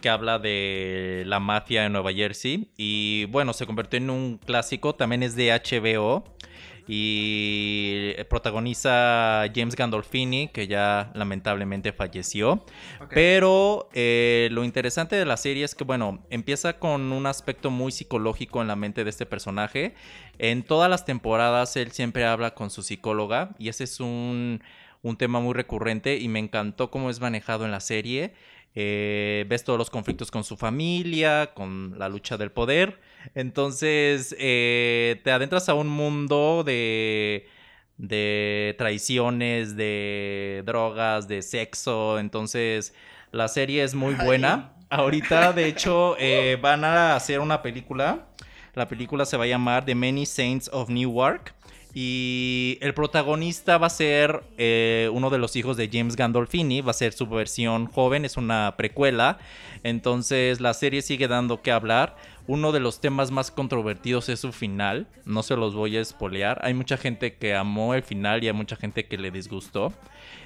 que 0.00 0.08
habla 0.08 0.38
de 0.38 1.24
la 1.26 1.40
mafia 1.40 1.84
en 1.84 1.92
Nueva 1.92 2.12
Jersey 2.12 2.70
y 2.76 3.26
bueno, 3.26 3.52
se 3.52 3.66
convirtió 3.66 3.98
en 3.98 4.10
un 4.10 4.38
clásico, 4.38 4.94
también 4.94 5.22
es 5.22 5.36
de 5.36 5.50
HBO 5.52 6.24
y 6.92 8.14
protagoniza 8.28 9.44
James 9.54 9.76
Gandolfini, 9.76 10.48
que 10.48 10.66
ya 10.66 11.12
lamentablemente 11.14 11.92
falleció. 11.92 12.64
Pero 13.10 13.88
eh, 13.92 14.48
lo 14.50 14.64
interesante 14.64 15.14
de 15.14 15.24
la 15.24 15.36
serie 15.36 15.64
es 15.64 15.76
que, 15.76 15.84
bueno, 15.84 16.24
empieza 16.30 16.80
con 16.80 17.12
un 17.12 17.26
aspecto 17.26 17.70
muy 17.70 17.92
psicológico 17.92 18.60
en 18.60 18.66
la 18.66 18.74
mente 18.74 19.04
de 19.04 19.10
este 19.10 19.24
personaje. 19.24 19.94
En 20.38 20.64
todas 20.64 20.90
las 20.90 21.04
temporadas 21.04 21.76
él 21.76 21.92
siempre 21.92 22.24
habla 22.24 22.54
con 22.54 22.70
su 22.70 22.82
psicóloga 22.82 23.50
y 23.56 23.68
ese 23.68 23.84
es 23.84 24.00
un, 24.00 24.60
un 25.02 25.16
tema 25.16 25.40
muy 25.40 25.54
recurrente 25.54 26.18
y 26.18 26.28
me 26.28 26.38
encantó 26.38 26.90
cómo 26.90 27.10
es 27.10 27.20
manejado 27.20 27.64
en 27.64 27.70
la 27.70 27.80
serie. 27.80 28.34
Eh, 28.74 29.46
ves 29.48 29.64
todos 29.64 29.78
los 29.78 29.90
conflictos 29.90 30.30
con 30.30 30.44
su 30.44 30.56
familia, 30.56 31.52
con 31.54 31.98
la 31.98 32.08
lucha 32.08 32.36
del 32.36 32.52
poder. 32.52 33.00
Entonces 33.34 34.34
eh, 34.38 35.20
te 35.24 35.32
adentras 35.32 35.68
a 35.68 35.74
un 35.74 35.88
mundo 35.88 36.62
de, 36.64 37.48
de 37.96 38.74
traiciones, 38.78 39.76
de 39.76 40.62
drogas, 40.64 41.26
de 41.28 41.42
sexo. 41.42 42.18
Entonces 42.18 42.94
la 43.32 43.48
serie 43.48 43.82
es 43.82 43.94
muy 43.94 44.14
buena. 44.14 44.74
Ahorita, 44.90 45.52
de 45.52 45.66
hecho, 45.68 46.16
eh, 46.18 46.58
van 46.60 46.84
a 46.84 47.16
hacer 47.16 47.40
una 47.40 47.62
película. 47.62 48.26
La 48.74 48.86
película 48.86 49.24
se 49.24 49.36
va 49.36 49.44
a 49.44 49.48
llamar 49.48 49.84
The 49.84 49.94
Many 49.94 50.26
Saints 50.26 50.70
of 50.72 50.88
Newark. 50.90 51.54
Y 51.92 52.78
el 52.80 52.94
protagonista 52.94 53.76
va 53.78 53.88
a 53.88 53.90
ser 53.90 54.44
eh, 54.58 55.10
uno 55.12 55.28
de 55.28 55.38
los 55.38 55.56
hijos 55.56 55.76
de 55.76 55.88
James 55.92 56.14
Gandolfini. 56.14 56.82
Va 56.82 56.92
a 56.92 56.94
ser 56.94 57.12
su 57.12 57.26
versión 57.26 57.86
joven, 57.86 58.24
es 58.24 58.36
una 58.36 58.74
precuela. 58.76 59.38
Entonces 59.82 60.60
la 60.60 60.74
serie 60.74 61.02
sigue 61.02 61.26
dando 61.26 61.62
que 61.62 61.72
hablar. 61.72 62.16
Uno 62.46 62.72
de 62.72 62.80
los 62.80 63.00
temas 63.00 63.30
más 63.30 63.50
controvertidos 63.50 64.28
es 64.28 64.40
su 64.40 64.52
final. 64.52 65.08
No 65.24 65.42
se 65.42 65.56
los 65.56 65.74
voy 65.74 65.96
a 65.96 66.00
espolear. 66.00 66.60
Hay 66.62 66.74
mucha 66.74 66.96
gente 66.96 67.34
que 67.34 67.54
amó 67.54 67.94
el 67.94 68.02
final 68.02 68.44
y 68.44 68.48
hay 68.48 68.52
mucha 68.52 68.76
gente 68.76 69.06
que 69.06 69.18
le 69.18 69.30
disgustó. 69.30 69.92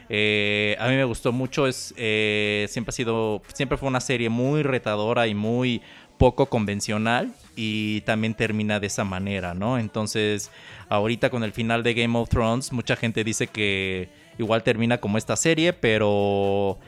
Eh, 0.09 0.77
a 0.79 0.89
mí 0.89 0.97
me 0.97 1.05
gustó 1.05 1.33
mucho. 1.33 1.67
Es, 1.67 1.95
eh, 1.97 2.67
siempre 2.69 2.91
ha 2.91 2.93
sido. 2.93 3.43
Siempre 3.53 3.79
fue 3.79 3.89
una 3.89 4.01
serie 4.01 4.29
muy 4.29 4.63
retadora 4.63 5.27
y 5.27 5.35
muy 5.35 5.83
poco 6.25 6.47
convencional. 6.47 7.35
Y 7.55 8.01
también 8.01 8.33
termina 8.35 8.81
de 8.81 8.87
esa 8.87 9.05
manera, 9.05 9.53
¿no? 9.53 9.79
Entonces, 9.79 10.51
ahorita 10.89 11.29
con 11.29 11.45
el 11.45 11.53
final 11.53 11.83
de 11.83 11.93
Game 11.93 12.19
of 12.19 12.31
Thrones, 12.31 12.73
mucha 12.73 12.97
gente 12.97 13.23
dice 13.23 13.47
que 13.47 14.09
igual 14.39 14.63
termina 14.63 14.99
como 14.99 15.19
esta 15.19 15.37
serie, 15.37 15.73
pero 15.75 16.79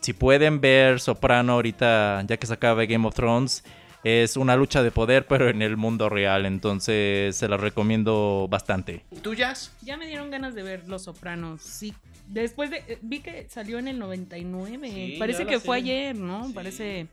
si 0.00 0.12
pueden 0.12 0.60
ver 0.60 1.00
Soprano 1.00 1.54
ahorita, 1.54 2.24
ya 2.26 2.36
que 2.36 2.46
se 2.46 2.54
acaba 2.54 2.84
Game 2.86 3.06
of 3.06 3.14
Thrones, 3.14 3.64
es 4.04 4.36
una 4.38 4.54
lucha 4.56 4.82
de 4.82 4.90
poder, 4.90 5.26
pero 5.26 5.50
en 5.50 5.60
el 5.62 5.76
mundo 5.76 6.08
real. 6.08 6.46
Entonces 6.46 7.36
se 7.36 7.48
la 7.48 7.56
recomiendo 7.56 8.46
bastante. 8.48 9.04
¿Tuyas? 9.22 9.72
Ya 9.82 9.96
me 9.98 10.06
dieron 10.06 10.30
ganas 10.30 10.54
de 10.54 10.62
ver 10.62 10.88
Los 10.88 11.02
Sopranos. 11.02 11.60
Sí. 11.60 11.92
Después 12.28 12.70
de. 12.70 12.78
eh, 12.88 12.98
Vi 13.02 13.18
que 13.20 13.48
salió 13.50 13.78
en 13.78 13.88
el 13.88 13.98
99. 13.98 14.90
Sí, 14.90 15.16
Parece 15.18 15.44
que 15.44 15.58
fue 15.58 15.76
ayer, 15.78 16.14
¿no? 16.16 16.46
Sí. 16.46 16.52
Parece 16.54 17.06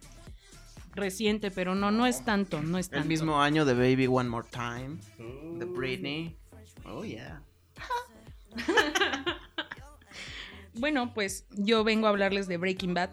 reciente, 0.97 1.51
pero 1.51 1.75
no, 1.75 1.91
no 1.91 2.05
es 2.05 2.25
tanto. 2.25 2.61
No 2.61 2.77
es 2.77 2.89
tanto. 2.89 3.03
El 3.03 3.07
mismo 3.07 3.41
año 3.41 3.63
de 3.63 3.73
Baby 3.73 4.07
One 4.07 4.29
More 4.29 4.47
Time, 4.51 4.97
de 5.57 5.65
Britney. 5.65 6.35
Oh, 6.85 7.03
yeah. 7.05 7.41
Bueno, 10.79 11.11
pues 11.13 11.45
yo 11.55 11.83
vengo 11.83 12.05
a 12.05 12.09
hablarles 12.11 12.47
de 12.47 12.57
Breaking 12.57 12.93
Bad. 12.93 13.09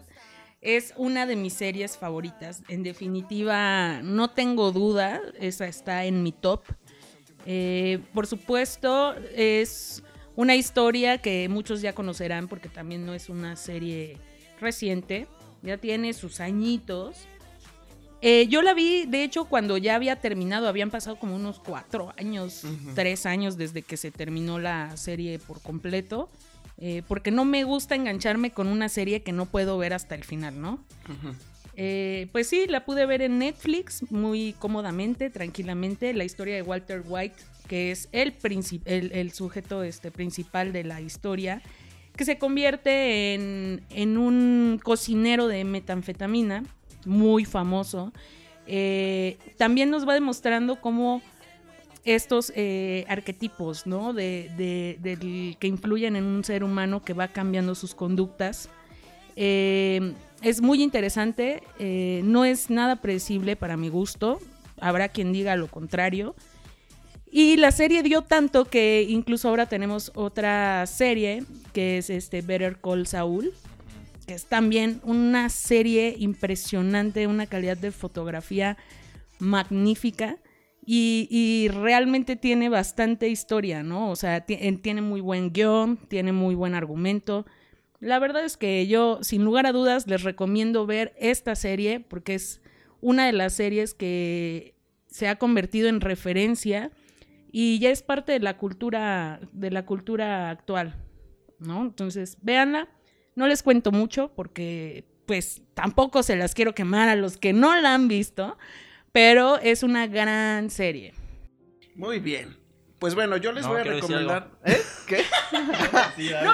Es 0.61 0.93
una 0.97 1.25
de 1.25 1.35
mis 1.35 1.53
series 1.53 1.97
favoritas. 1.97 2.63
En 2.67 2.83
definitiva, 2.83 4.01
no 4.03 4.29
tengo 4.29 4.71
duda, 4.71 5.21
esa 5.39 5.67
está 5.67 6.05
en 6.05 6.23
mi 6.23 6.31
top. 6.31 6.63
Eh, 7.45 7.99
por 8.13 8.27
supuesto, 8.27 9.15
es 9.35 10.03
una 10.35 10.55
historia 10.55 11.19
que 11.19 11.47
muchos 11.49 11.81
ya 11.81 11.93
conocerán 11.93 12.47
porque 12.47 12.69
también 12.69 13.05
no 13.05 13.13
es 13.13 13.29
una 13.29 13.55
serie 13.55 14.17
reciente. 14.59 15.27
Ya 15.61 15.77
tiene 15.77 16.13
sus 16.13 16.39
añitos. 16.39 17.27
Eh, 18.27 18.47
yo 18.47 18.63
la 18.63 18.73
vi, 18.73 19.05
de 19.05 19.23
hecho, 19.23 19.45
cuando 19.45 19.77
ya 19.77 19.93
había 19.93 20.15
terminado, 20.15 20.67
habían 20.67 20.89
pasado 20.89 21.17
como 21.17 21.35
unos 21.35 21.59
cuatro 21.59 22.11
años, 22.17 22.63
tres 22.95 23.27
años 23.27 23.55
desde 23.55 23.83
que 23.83 23.97
se 23.97 24.09
terminó 24.09 24.57
la 24.57 24.97
serie 24.97 25.37
por 25.37 25.61
completo. 25.61 26.27
eh, 26.77 27.03
porque 27.07 27.29
no 27.29 27.45
me 27.45 27.63
gusta 27.63 27.93
engancharme 27.95 28.49
con 28.49 28.67
una 28.67 28.89
serie 28.89 29.21
que 29.21 29.31
no 29.31 29.45
puedo 29.45 29.77
ver 29.77 29.93
hasta 29.93 30.15
el 30.15 30.23
final, 30.23 30.59
¿no? 30.59 30.83
Eh, 31.77 32.27
pues 32.31 32.47
sí, 32.47 32.65
la 32.67 32.83
pude 32.83 33.05
ver 33.05 33.21
en 33.21 33.37
Netflix 33.37 34.09
muy 34.11 34.55
cómodamente, 34.59 35.29
tranquilamente. 35.29 36.11
La 36.13 36.23
historia 36.23 36.55
de 36.55 36.63
Walter 36.63 37.03
White, 37.05 37.35
que 37.67 37.91
es 37.91 38.09
el, 38.11 38.33
el, 38.85 39.11
el 39.13 39.31
sujeto 39.33 39.83
este, 39.83 40.09
principal 40.09 40.73
de 40.73 40.83
la 40.83 40.99
historia, 40.99 41.61
que 42.15 42.25
se 42.25 42.37
convierte 42.39 43.35
en, 43.35 43.81
en 43.89 44.17
un 44.17 44.79
cocinero 44.83 45.47
de 45.47 45.63
metanfetamina, 45.63 46.63
muy 47.05 47.45
famoso. 47.45 48.11
Eh, 48.67 49.37
también 49.57 49.89
nos 49.89 50.07
va 50.07 50.13
demostrando 50.13 50.81
cómo 50.81 51.21
estos 52.03 52.51
eh, 52.55 53.05
arquetipos, 53.07 53.87
¿no? 53.87 54.13
De, 54.13 54.49
de- 54.57 55.57
que 55.59 55.67
influyen 55.67 56.15
en 56.15 56.23
un 56.23 56.43
ser 56.43 56.63
humano 56.63 57.03
que 57.03 57.13
va 57.13 57.27
cambiando 57.29 57.75
sus 57.75 57.95
conductas. 57.95 58.69
Eh, 59.35 60.13
es 60.41 60.61
muy 60.61 60.83
interesante, 60.83 61.63
no 62.23 62.45
es 62.45 62.69
nada 62.69 62.97
predecible 62.97 63.55
para 63.55 63.77
mi 63.77 63.89
gusto, 63.89 64.39
habrá 64.79 65.09
quien 65.09 65.33
diga 65.33 65.55
lo 65.55 65.67
contrario. 65.67 66.35
Y 67.31 67.57
la 67.57 67.71
serie 67.71 68.03
dio 68.03 68.21
tanto 68.21 68.65
que 68.65 69.05
incluso 69.09 69.49
ahora 69.49 69.65
tenemos 69.65 70.11
otra 70.15 70.85
serie 70.85 71.43
que 71.73 71.97
es 71.97 72.09
este 72.09 72.41
Better 72.41 72.77
Call 72.79 73.07
Saul, 73.07 73.51
que 74.25 74.33
es 74.33 74.45
también 74.45 75.01
una 75.03 75.49
serie 75.49 76.15
impresionante, 76.17 77.27
una 77.27 77.45
calidad 77.45 77.77
de 77.77 77.91
fotografía 77.91 78.77
magnífica 79.39 80.37
y, 80.87 81.67
realmente 81.73 82.35
tiene 82.35 82.69
bastante 82.69 83.27
historia, 83.29 83.81
¿no? 83.81 84.11
O 84.11 84.15
sea, 84.15 84.41
ti- 84.45 84.57
en- 84.59 84.79
tiene 84.81 85.01
muy 85.01 85.19
buen 85.19 85.51
guion, 85.51 85.97
tiene 85.97 86.31
muy 86.31 86.53
buen 86.53 86.75
argumento. 86.75 87.45
La 87.99 88.19
verdad 88.19 88.45
es 88.45 88.55
que 88.55 88.85
yo, 88.85 89.19
sin 89.23 89.43
lugar 89.43 89.65
a 89.65 89.71
dudas, 89.71 90.05
les 90.05 90.21
recomiendo 90.21 90.85
ver 90.85 91.15
esta 91.19 91.55
serie 91.55 91.99
porque 92.01 92.35
es 92.35 92.61
una 93.01 93.25
de 93.25 93.33
las 93.33 93.53
series 93.53 93.95
que 93.95 94.75
se 95.07 95.27
ha 95.27 95.37
convertido 95.37 95.87
en 95.89 96.01
referencia 96.01 96.91
y 97.51 97.79
ya 97.79 97.89
es 97.89 98.03
parte 98.03 98.33
de 98.33 98.39
la 98.39 98.57
cultura, 98.57 99.39
de 99.53 99.71
la 99.71 99.85
cultura 99.87 100.51
actual, 100.51 100.95
¿no? 101.59 101.81
Entonces, 101.81 102.37
véanla. 102.41 102.89
No 103.35 103.47
les 103.47 103.63
cuento 103.63 103.91
mucho 103.91 104.31
porque, 104.35 105.05
pues, 105.25 105.61
tampoco 105.73 106.23
se 106.23 106.35
las 106.35 106.53
quiero 106.53 106.73
quemar 106.73 107.09
a 107.09 107.15
los 107.15 107.37
que 107.37 107.53
no 107.53 107.75
la 107.79 107.93
han 107.93 108.07
visto, 108.07 108.57
pero 109.11 109.59
es 109.59 109.83
una 109.83 110.07
gran 110.07 110.69
serie. 110.69 111.13
Muy 111.95 112.19
bien. 112.19 112.57
Pues 112.99 113.13
bueno, 113.13 113.37
yo 113.37 113.51
les 113.51 113.63
No, 113.63 113.71
voy 113.71 113.81
a 113.81 113.83
recomendar. 113.83 114.51
¿Eh? 114.63 114.81
¿Qué? 115.07 115.23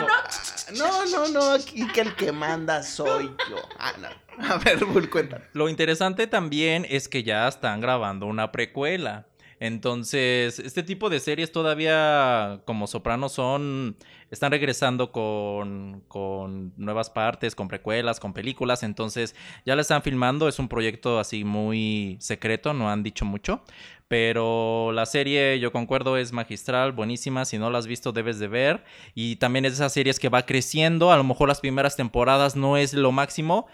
No, 0.77 1.05
no, 1.05 1.27
no, 1.27 1.51
aquí 1.51 1.85
que 1.89 2.01
el 2.01 2.15
que 2.15 2.31
manda 2.31 2.81
soy 2.81 3.25
yo. 3.49 3.57
Ah, 3.77 3.93
no. 3.99 4.07
A 4.47 4.57
ver, 4.57 4.85
Bull, 4.85 5.09
cuéntame. 5.09 5.43
Lo 5.51 5.67
interesante 5.67 6.27
también 6.27 6.85
es 6.89 7.09
que 7.09 7.23
ya 7.23 7.47
están 7.47 7.81
grabando 7.81 8.25
una 8.25 8.51
precuela. 8.53 9.27
Entonces, 9.61 10.57
este 10.57 10.81
tipo 10.81 11.11
de 11.11 11.19
series 11.19 11.51
todavía 11.51 12.61
como 12.65 12.87
Sopranos 12.87 13.33
son, 13.33 13.95
están 14.31 14.51
regresando 14.51 15.11
con, 15.11 16.01
con 16.07 16.73
nuevas 16.77 17.11
partes, 17.11 17.53
con 17.53 17.67
precuelas, 17.67 18.19
con 18.19 18.33
películas. 18.33 18.81
Entonces, 18.81 19.35
ya 19.63 19.75
la 19.75 19.83
están 19.83 20.01
filmando. 20.01 20.47
Es 20.47 20.57
un 20.57 20.67
proyecto 20.67 21.19
así 21.19 21.43
muy 21.43 22.17
secreto, 22.19 22.73
no 22.73 22.89
han 22.89 23.03
dicho 23.03 23.23
mucho. 23.23 23.61
Pero 24.07 24.91
la 24.93 25.05
serie, 25.05 25.59
yo 25.59 25.71
concuerdo, 25.71 26.17
es 26.17 26.33
magistral, 26.33 26.91
buenísima. 26.91 27.45
Si 27.45 27.59
no 27.59 27.69
la 27.69 27.77
has 27.77 27.85
visto, 27.85 28.11
debes 28.11 28.39
de 28.39 28.47
ver. 28.47 28.83
Y 29.13 29.35
también 29.35 29.65
es 29.65 29.73
de 29.73 29.75
esas 29.75 29.93
series 29.93 30.17
que 30.19 30.29
va 30.29 30.47
creciendo. 30.47 31.11
A 31.11 31.17
lo 31.17 31.23
mejor 31.23 31.49
las 31.49 31.61
primeras 31.61 31.95
temporadas 31.95 32.55
no 32.55 32.77
es 32.77 32.95
lo 32.95 33.11
máximo. 33.11 33.67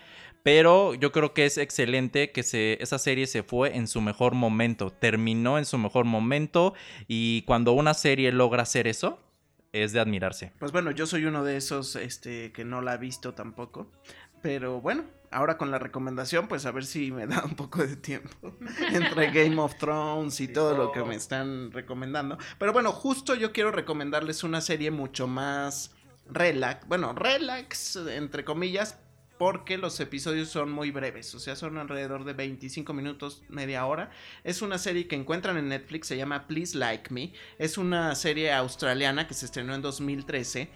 Pero 0.43 0.93
yo 0.93 1.11
creo 1.11 1.33
que 1.33 1.45
es 1.45 1.57
excelente 1.57 2.31
que 2.31 2.43
se, 2.43 2.77
esa 2.81 2.99
serie 2.99 3.27
se 3.27 3.43
fue 3.43 3.75
en 3.75 3.87
su 3.87 4.01
mejor 4.01 4.33
momento. 4.33 4.91
Terminó 4.91 5.57
en 5.57 5.65
su 5.65 5.77
mejor 5.77 6.05
momento. 6.05 6.73
Y 7.07 7.41
cuando 7.43 7.73
una 7.73 7.93
serie 7.93 8.31
logra 8.31 8.63
hacer 8.63 8.87
eso, 8.87 9.19
es 9.73 9.91
de 9.91 9.99
admirarse. 9.99 10.53
Pues 10.59 10.71
bueno, 10.71 10.91
yo 10.91 11.05
soy 11.05 11.25
uno 11.25 11.43
de 11.43 11.57
esos 11.57 11.95
este, 11.95 12.51
que 12.51 12.63
no 12.63 12.81
la 12.81 12.93
ha 12.93 12.97
visto 12.97 13.33
tampoco. 13.33 13.91
Pero 14.41 14.81
bueno, 14.81 15.03
ahora 15.31 15.57
con 15.57 15.71
la 15.71 15.79
recomendación, 15.79 16.47
pues 16.47 16.65
a 16.65 16.71
ver 16.71 16.85
si 16.85 17.11
me 17.11 17.27
da 17.27 17.43
un 17.43 17.55
poco 17.55 17.85
de 17.85 17.95
tiempo. 17.95 18.55
Entre 18.91 19.31
Game 19.31 19.59
of 19.59 19.75
Thrones 19.77 20.39
y 20.39 20.47
todo 20.47 20.77
lo 20.77 20.91
que 20.91 21.03
me 21.03 21.15
están 21.15 21.71
recomendando. 21.71 22.37
Pero 22.57 22.73
bueno, 22.73 22.91
justo 22.91 23.35
yo 23.35 23.51
quiero 23.51 23.71
recomendarles 23.71 24.43
una 24.43 24.61
serie 24.61 24.91
mucho 24.91 25.27
más 25.27 25.91
relax. 26.29 26.87
Bueno, 26.87 27.13
relax, 27.13 27.95
entre 27.95 28.43
comillas, 28.43 28.99
porque 29.37 29.77
los 29.77 29.99
episodios 29.99 30.49
son 30.49 30.71
muy 30.71 30.91
breves, 30.91 31.33
o 31.35 31.39
sea, 31.39 31.55
son 31.55 31.77
alrededor 31.77 32.23
de 32.23 32.33
25 32.33 32.93
minutos, 32.93 33.43
media 33.49 33.85
hora. 33.85 34.09
Es 34.43 34.61
una 34.61 34.77
serie 34.77 35.07
que 35.07 35.15
encuentran 35.15 35.57
en 35.57 35.69
Netflix, 35.69 36.07
se 36.07 36.17
llama 36.17 36.47
Please 36.47 36.77
Like 36.77 37.13
Me. 37.13 37.33
Es 37.59 37.77
una 37.77 38.15
serie 38.15 38.51
australiana 38.51 39.27
que 39.27 39.33
se 39.33 39.45
estrenó 39.45 39.75
en 39.75 39.81
2013 39.81 40.69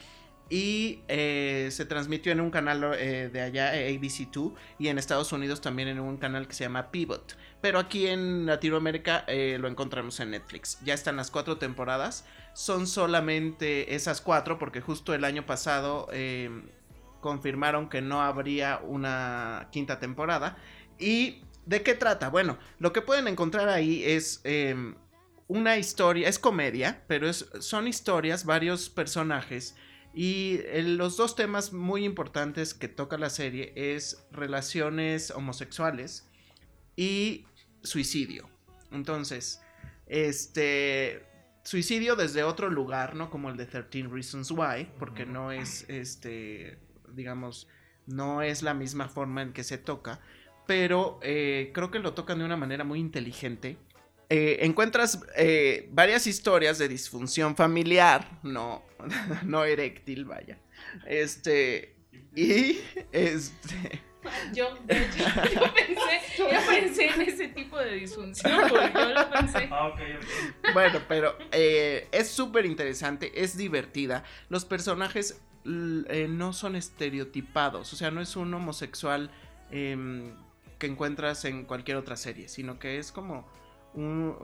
y 0.52 1.00
eh, 1.08 1.70
se 1.72 1.86
transmitió 1.86 2.34
en 2.34 2.42
un 2.42 2.52
canal 2.52 2.94
eh, 3.00 3.30
de 3.32 3.42
allá, 3.42 3.80
eh, 3.80 3.98
ABC2, 3.98 4.54
y 4.78 4.90
en 4.90 4.98
Estados 4.98 5.32
Unidos 5.32 5.62
también 5.62 5.88
en 5.88 6.00
un 6.00 6.18
canal 6.18 6.46
que 6.46 6.54
se 6.54 6.66
llama 6.66 6.92
Pivot. 6.92 7.38
Pero 7.62 7.80
aquí 7.80 8.08
en 8.08 8.46
Latinoamérica 8.46 9.24
eh, 9.28 9.58
lo 9.60 9.70
encontramos 9.70 10.20
en 10.20 10.32
Netflix. 10.32 10.78
Ya 10.84 10.94
están 10.94 11.16
las 11.16 11.32
cuatro 11.32 11.58
temporadas. 11.58 12.26
Son 12.54 12.86
solamente 12.86 13.96
esas 13.96 14.20
cuatro 14.20 14.60
porque 14.60 14.82
justo 14.82 15.14
el 15.14 15.24
año 15.24 15.46
pasado 15.46 16.10
confirmaron 17.22 17.90
que 17.90 18.02
no 18.02 18.22
habría 18.22 18.80
una 18.84 19.70
quinta 19.72 20.00
temporada. 20.00 20.58
¿Y 21.00 21.44
de 21.66 21.82
qué 21.84 21.94
trata? 21.94 22.30
Bueno, 22.30 22.58
lo 22.80 22.92
que 22.92 23.02
pueden 23.02 23.28
encontrar 23.28 23.70
ahí 23.70 24.04
es 24.04 24.42
eh, 24.44 24.94
una 25.48 25.78
historia, 25.78 26.28
es 26.28 26.40
comedia, 26.40 27.04
pero 27.08 27.30
es, 27.30 27.50
son 27.60 27.88
historias, 27.88 28.46
varios 28.46 28.90
personajes. 28.90 29.76
Y 30.14 30.60
eh, 30.66 30.84
los 30.84 31.16
dos 31.18 31.36
temas 31.36 31.72
muy 31.72 32.04
importantes 32.04 32.74
que 32.74 32.88
toca 32.88 33.18
la 33.18 33.30
serie 33.30 33.72
es 33.76 34.26
relaciones 34.32 35.32
homosexuales 35.32 36.28
y 36.96 37.46
suicidio. 37.84 38.50
Entonces, 38.92 39.62
este 40.08 41.26
suicidio 41.64 42.16
desde 42.16 42.44
otro 42.44 42.70
lugar, 42.70 43.16
¿no? 43.16 43.30
Como 43.30 43.50
el 43.50 43.58
de 43.58 43.66
13 43.66 44.08
Reasons 44.10 44.52
Why, 44.52 44.90
porque 45.00 45.26
no 45.26 45.52
es 45.52 45.86
este 45.88 46.80
digamos, 47.16 47.68
no 48.08 48.42
es 48.42 48.62
la 48.64 48.74
misma 48.74 49.08
forma 49.08 49.42
en 49.42 49.54
que 49.54 49.64
se 49.64 49.78
toca, 49.78 50.20
pero 50.68 51.20
eh, 51.22 51.72
creo 51.74 51.92
que 51.92 52.00
lo 52.00 52.14
tocan 52.14 52.40
de 52.40 52.46
una 52.46 52.58
manera 52.58 52.84
muy 52.84 53.00
inteligente. 53.00 53.78
Eh, 54.30 54.60
encuentras 54.62 55.22
eh, 55.36 55.90
varias 55.92 56.26
historias 56.26 56.78
de 56.78 56.88
disfunción 56.88 57.56
familiar, 57.56 58.40
no, 58.44 58.84
no 59.44 59.66
eréctil, 59.66 60.26
vaya. 60.26 60.58
Este, 61.06 61.96
y 62.36 62.80
este, 63.12 64.02
Yo, 64.54 64.78
de 64.86 64.98
hecho, 64.98 65.18
yo 65.54 65.74
pensé, 65.74 66.22
yo 66.38 66.60
pensé 66.70 67.06
en 67.08 67.22
ese 67.22 67.48
tipo 67.50 67.78
de 67.78 67.94
disfunción, 67.96 68.62
porque 68.70 68.92
yo 68.94 69.10
lo 69.10 69.30
pensé. 69.32 69.70
bueno, 70.74 71.00
pero 71.08 71.38
eh, 71.52 72.08
es 72.12 72.30
súper 72.30 72.66
interesante, 72.66 73.32
es 73.44 73.58
divertida. 73.58 74.24
Los 74.50 74.66
personajes 74.66 75.42
eh, 75.66 76.28
no 76.30 76.54
son 76.54 76.76
estereotipados, 76.76 77.94
o 77.94 77.96
sea, 77.96 78.12
no 78.12 78.22
es 78.22 78.36
un 78.36 78.54
homosexual 78.54 79.30
em, 79.70 80.34
que 80.80 80.88
encuentras 80.88 81.46
en 81.46 81.64
cualquier 81.66 81.98
otra 81.98 82.16
serie, 82.18 82.48
sino 82.50 82.80
que 82.80 82.98
es 82.98 83.12
como 83.12 83.48
un- 83.94 84.36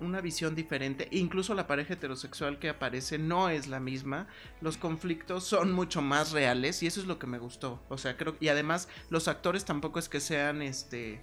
una 0.00 0.20
visión 0.20 0.54
diferente. 0.54 1.08
Incluso 1.12 1.54
la 1.54 1.66
pareja 1.66 1.94
heterosexual 1.94 2.58
que 2.58 2.68
aparece 2.68 3.18
no 3.18 3.48
es 3.48 3.66
la 3.68 3.80
misma. 3.80 4.26
Los 4.60 4.76
conflictos 4.76 5.44
son 5.44 5.72
mucho 5.72 6.02
más 6.02 6.32
reales 6.32 6.82
y 6.82 6.86
eso 6.86 7.00
es 7.00 7.06
lo 7.06 7.18
que 7.18 7.26
me 7.26 7.38
gustó. 7.38 7.80
O 7.88 7.96
sea, 7.98 8.16
creo 8.16 8.36
y 8.40 8.48
además 8.48 8.88
los 9.08 9.28
actores 9.28 9.64
tampoco 9.64 9.98
es 9.98 10.08
que 10.08 10.20
sean 10.20 10.60
este 10.60 11.20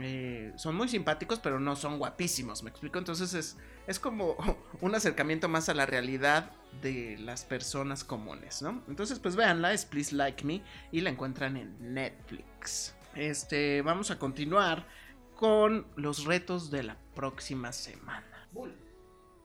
eh, 0.00 0.52
son 0.56 0.76
muy 0.76 0.88
simpáticos, 0.88 1.38
pero 1.38 1.58
no 1.60 1.76
son 1.76 1.98
guapísimos, 1.98 2.62
¿me 2.62 2.70
explico? 2.70 2.98
Entonces 2.98 3.34
es, 3.34 3.56
es 3.86 3.98
como 3.98 4.36
un 4.80 4.94
acercamiento 4.94 5.48
más 5.48 5.68
a 5.68 5.74
la 5.74 5.86
realidad 5.86 6.52
de 6.82 7.16
las 7.18 7.44
personas 7.44 8.04
comunes, 8.04 8.62
¿no? 8.62 8.82
Entonces, 8.88 9.18
pues 9.18 9.36
véanla, 9.36 9.72
es 9.72 9.84
Please 9.84 10.14
Like 10.14 10.44
Me 10.44 10.62
y 10.92 11.00
la 11.00 11.10
encuentran 11.10 11.56
en 11.56 11.94
Netflix. 11.94 12.94
Este, 13.14 13.82
vamos 13.82 14.10
a 14.10 14.18
continuar 14.18 14.86
con 15.34 15.86
los 15.96 16.24
retos 16.24 16.70
de 16.70 16.82
la 16.82 16.96
próxima 17.14 17.72
semana. 17.72 18.48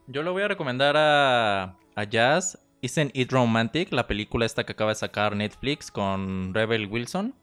Yo 0.08 0.24
le 0.24 0.30
voy 0.30 0.44
a 0.44 0.48
recomendar 0.48 0.96
a, 0.98 1.78
a 1.96 2.04
Jazz 2.04 2.60
Isn't 2.84 3.16
It 3.16 3.32
Romantic, 3.32 3.94
la 3.94 4.08
película 4.08 4.46
esta 4.46 4.66
que 4.66 4.74
acaba 4.74 4.92
de 4.92 4.96
sacar 4.96 5.38
Netflix 5.38 5.90
con 5.90 6.54
Rebel 6.54 6.88
Wilson, 6.88 7.34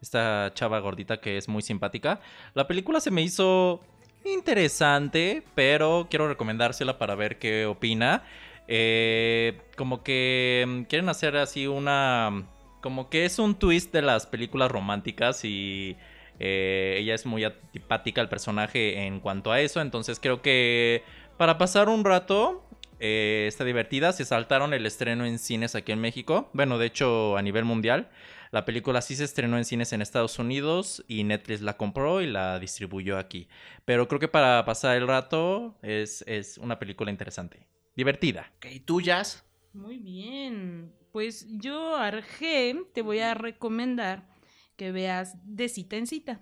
esta 0.00 0.50
chava 0.54 0.78
gordita 0.80 1.20
que 1.20 1.36
es 1.36 1.48
muy 1.48 1.62
simpática. 1.62 2.20
La 2.54 2.66
película 2.66 3.00
se 3.00 3.10
me 3.10 3.22
hizo 3.22 3.80
interesante, 4.24 5.42
pero 5.54 6.06
quiero 6.10 6.28
recomendársela 6.28 6.98
para 6.98 7.14
ver 7.14 7.38
qué 7.38 7.66
opina. 7.66 8.22
Eh, 8.68 9.60
como 9.76 10.02
que 10.02 10.64
mm, 10.66 10.82
quieren 10.82 11.08
hacer 11.08 11.36
así 11.36 11.66
una... 11.66 12.44
Como 12.80 13.10
que 13.10 13.26
es 13.26 13.38
un 13.38 13.56
twist 13.56 13.92
de 13.92 14.00
las 14.00 14.26
películas 14.26 14.70
románticas 14.70 15.44
y 15.44 15.96
eh, 16.38 16.96
ella 16.98 17.14
es 17.14 17.26
muy 17.26 17.44
antipática 17.44 18.22
al 18.22 18.30
personaje 18.30 19.06
en 19.06 19.20
cuanto 19.20 19.52
a 19.52 19.60
eso. 19.60 19.82
Entonces 19.82 20.18
creo 20.18 20.40
que 20.40 21.02
para 21.36 21.58
pasar 21.58 21.90
un 21.90 22.06
rato 22.06 22.64
eh, 22.98 23.44
está 23.48 23.64
divertida. 23.64 24.12
Se 24.12 24.24
saltaron 24.24 24.72
el 24.72 24.86
estreno 24.86 25.26
en 25.26 25.38
cines 25.38 25.74
aquí 25.74 25.92
en 25.92 26.00
México. 26.00 26.48
Bueno, 26.54 26.78
de 26.78 26.86
hecho 26.86 27.36
a 27.36 27.42
nivel 27.42 27.66
mundial. 27.66 28.08
La 28.52 28.64
película 28.64 29.00
sí 29.00 29.14
se 29.14 29.24
estrenó 29.24 29.56
en 29.58 29.64
cines 29.64 29.92
en 29.92 30.02
Estados 30.02 30.38
Unidos 30.38 31.04
y 31.06 31.22
Netflix 31.24 31.60
la 31.60 31.76
compró 31.76 32.20
y 32.20 32.26
la 32.26 32.58
distribuyó 32.58 33.16
aquí. 33.18 33.48
Pero 33.84 34.08
creo 34.08 34.18
que 34.18 34.26
para 34.28 34.64
pasar 34.64 34.96
el 34.96 35.06
rato 35.06 35.78
es, 35.82 36.24
es 36.26 36.58
una 36.58 36.78
película 36.78 37.10
interesante. 37.12 37.66
Divertida. 37.94 38.50
Ok, 38.56 38.66
tuyas. 38.84 39.44
Muy 39.72 39.98
bien. 39.98 40.92
Pues 41.12 41.46
yo, 41.48 41.96
Arge, 41.96 42.76
te 42.92 43.02
voy 43.02 43.20
a 43.20 43.34
recomendar 43.34 44.28
que 44.76 44.90
veas 44.90 45.34
de 45.44 45.68
cita 45.68 45.96
en 45.96 46.06
cita. 46.08 46.40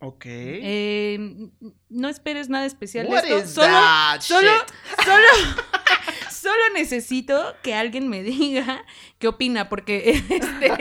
Ok. 0.00 0.24
Eh, 0.26 1.50
no 1.88 2.08
esperes 2.08 2.48
nada 2.48 2.64
especial 2.66 3.06
de 3.06 3.12
What 3.12 3.24
esto. 3.24 3.38
is 3.38 3.50
Solo, 3.50 3.66
that 3.68 4.20
solo, 4.20 4.48
shit? 4.50 5.04
solo, 5.04 5.62
solo 6.50 6.74
necesito 6.74 7.54
que 7.62 7.74
alguien 7.74 8.08
me 8.08 8.22
diga 8.24 8.84
qué 9.18 9.28
opina, 9.28 9.68
porque 9.68 10.10
este, 10.10 10.72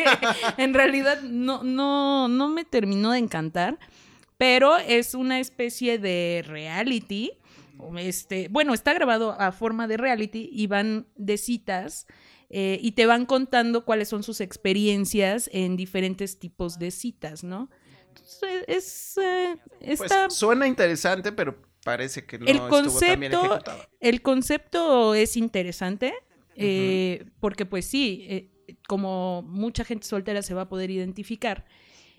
en 0.57 0.73
realidad 0.73 1.21
no, 1.21 1.63
no, 1.63 2.27
no 2.27 2.49
me 2.49 2.65
terminó 2.65 3.11
de 3.11 3.19
encantar, 3.19 3.77
pero 4.37 4.77
es 4.77 5.13
una 5.13 5.39
especie 5.39 5.99
de 5.99 6.43
reality. 6.45 7.33
Este, 7.97 8.47
bueno, 8.49 8.73
está 8.73 8.93
grabado 8.93 9.39
a 9.39 9.51
forma 9.51 9.87
de 9.87 9.97
reality 9.97 10.49
y 10.51 10.67
van 10.67 11.07
de 11.15 11.37
citas 11.37 12.07
eh, 12.49 12.77
y 12.81 12.91
te 12.91 13.05
van 13.05 13.25
contando 13.25 13.85
cuáles 13.85 14.09
son 14.09 14.23
sus 14.23 14.41
experiencias 14.41 15.49
en 15.53 15.77
diferentes 15.77 16.39
tipos 16.39 16.77
de 16.77 16.91
citas, 16.91 17.43
¿no? 17.43 17.69
Entonces, 18.09 18.65
es, 18.67 19.17
eh, 19.17 19.55
Pues 19.97 20.11
suena 20.29 20.67
interesante, 20.67 21.31
pero 21.31 21.55
parece 21.83 22.25
que 22.25 22.37
no 22.39 22.45
El 22.45 22.57
estuvo 22.57 22.69
tan 22.99 23.19
bien 23.19 23.31
concepto- 23.31 23.45
ejecutado. 23.45 23.83
el 23.99 24.21
concepto 24.21 25.13
es 25.15 25.37
interesante, 25.37 26.13
eh, 26.55 27.25
porque 27.39 27.65
pues 27.65 27.85
sí, 27.85 28.25
eh, 28.29 28.51
como 28.87 29.41
mucha 29.43 29.83
gente 29.85 30.05
soltera 30.07 30.41
se 30.41 30.53
va 30.53 30.63
a 30.63 30.69
poder 30.69 30.91
identificar, 30.91 31.65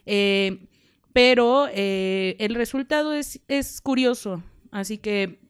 eh, 0.07 0.67
pero 1.13 1.67
el 1.69 2.55
resultado 2.55 3.13
es, 3.13 3.41
es 3.49 3.81
curioso, 3.81 4.43
así 4.71 4.99
que 4.99 5.41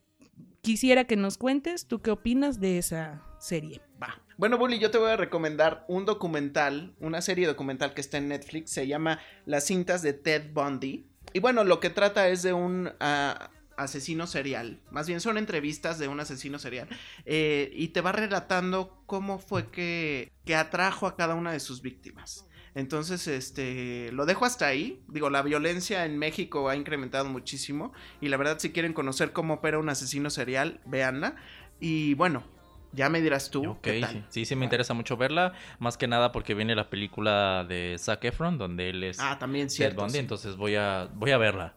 quisiera 0.62 1.04
que 1.04 1.16
nos 1.16 1.38
cuentes 1.38 1.86
tú 1.86 2.00
qué 2.00 2.10
opinas 2.10 2.60
de 2.60 2.78
esa 2.78 3.22
serie. 3.38 3.80
Va. 4.02 4.22
Bueno, 4.36 4.56
Bully, 4.56 4.78
yo 4.78 4.90
te 4.90 4.96
voy 4.98 5.10
a 5.10 5.16
recomendar 5.16 5.84
un 5.88 6.06
documental, 6.06 6.94
una 7.00 7.20
serie 7.20 7.46
documental 7.46 7.92
que 7.92 8.00
está 8.00 8.16
en 8.18 8.28
Netflix, 8.28 8.70
se 8.70 8.86
llama 8.86 9.20
Las 9.44 9.64
cintas 9.66 10.00
de 10.02 10.14
Ted 10.14 10.52
Bundy. 10.54 11.06
Y 11.34 11.40
bueno, 11.40 11.62
lo 11.64 11.78
que 11.78 11.90
trata 11.90 12.28
es 12.28 12.42
de 12.42 12.54
un 12.54 12.90
ah, 13.00 13.50
asesino 13.82 14.26
serial, 14.26 14.80
más 14.90 15.06
bien 15.06 15.20
son 15.20 15.38
entrevistas 15.38 15.98
de 15.98 16.08
un 16.08 16.20
asesino 16.20 16.58
serial, 16.58 16.88
eh, 17.24 17.70
y 17.74 17.88
te 17.88 18.00
va 18.00 18.12
relatando 18.12 19.02
cómo 19.06 19.38
fue 19.38 19.70
que, 19.70 20.30
que 20.44 20.54
atrajo 20.54 21.06
a 21.06 21.16
cada 21.16 21.34
una 21.34 21.52
de 21.52 21.60
sus 21.60 21.82
víctimas. 21.82 22.46
Entonces, 22.76 23.26
este, 23.26 24.12
lo 24.12 24.26
dejo 24.26 24.44
hasta 24.44 24.68
ahí. 24.68 25.02
Digo, 25.08 25.28
la 25.28 25.42
violencia 25.42 26.04
en 26.04 26.16
México 26.18 26.68
ha 26.68 26.76
incrementado 26.76 27.24
muchísimo. 27.24 27.92
Y 28.20 28.28
la 28.28 28.36
verdad, 28.36 28.60
si 28.60 28.70
quieren 28.70 28.92
conocer 28.92 29.32
cómo 29.32 29.54
opera 29.54 29.78
un 29.80 29.88
asesino 29.88 30.30
serial, 30.30 30.80
véanla. 30.86 31.34
Y 31.80 32.14
bueno, 32.14 32.44
ya 32.92 33.08
me 33.08 33.20
dirás 33.22 33.50
tú. 33.50 33.70
Ok, 33.70 33.80
qué 33.82 34.00
tal. 34.00 34.24
sí, 34.28 34.44
sí, 34.44 34.54
me 34.54 34.66
interesa 34.66 34.94
mucho 34.94 35.16
verla. 35.16 35.52
Más 35.80 35.96
que 35.96 36.06
nada 36.06 36.30
porque 36.30 36.54
viene 36.54 36.76
la 36.76 36.88
película 36.90 37.64
de 37.68 37.96
Zac 37.98 38.24
Efron, 38.24 38.56
donde 38.56 38.90
él 38.90 39.02
es 39.02 39.18
Ah, 39.18 39.36
también 39.36 39.66
Ted 39.66 39.74
cierto. 39.74 40.02
Bundy, 40.02 40.12
sí. 40.12 40.18
entonces 40.20 40.54
voy 40.56 40.76
a, 40.76 41.08
voy 41.12 41.32
a 41.32 41.38
verla. 41.38 41.74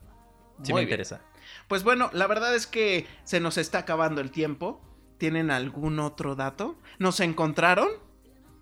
Sí 0.62 0.72
Muy 0.74 0.82
me 0.82 0.86
bien. 0.86 0.89
interesa. 0.89 1.22
Pues 1.68 1.84
bueno, 1.84 2.09
la 2.14 2.28
verdad 2.28 2.55
es 2.55 2.68
que 2.68 3.07
se 3.24 3.39
nos 3.39 3.57
está 3.57 3.80
acabando 3.80 4.22
el 4.22 4.32
tiempo. 4.32 4.82
¿Tienen 5.18 5.51
algún 5.51 5.99
otro 5.99 6.36
dato? 6.36 6.76
¿Nos 6.99 7.20
encontraron 7.22 7.88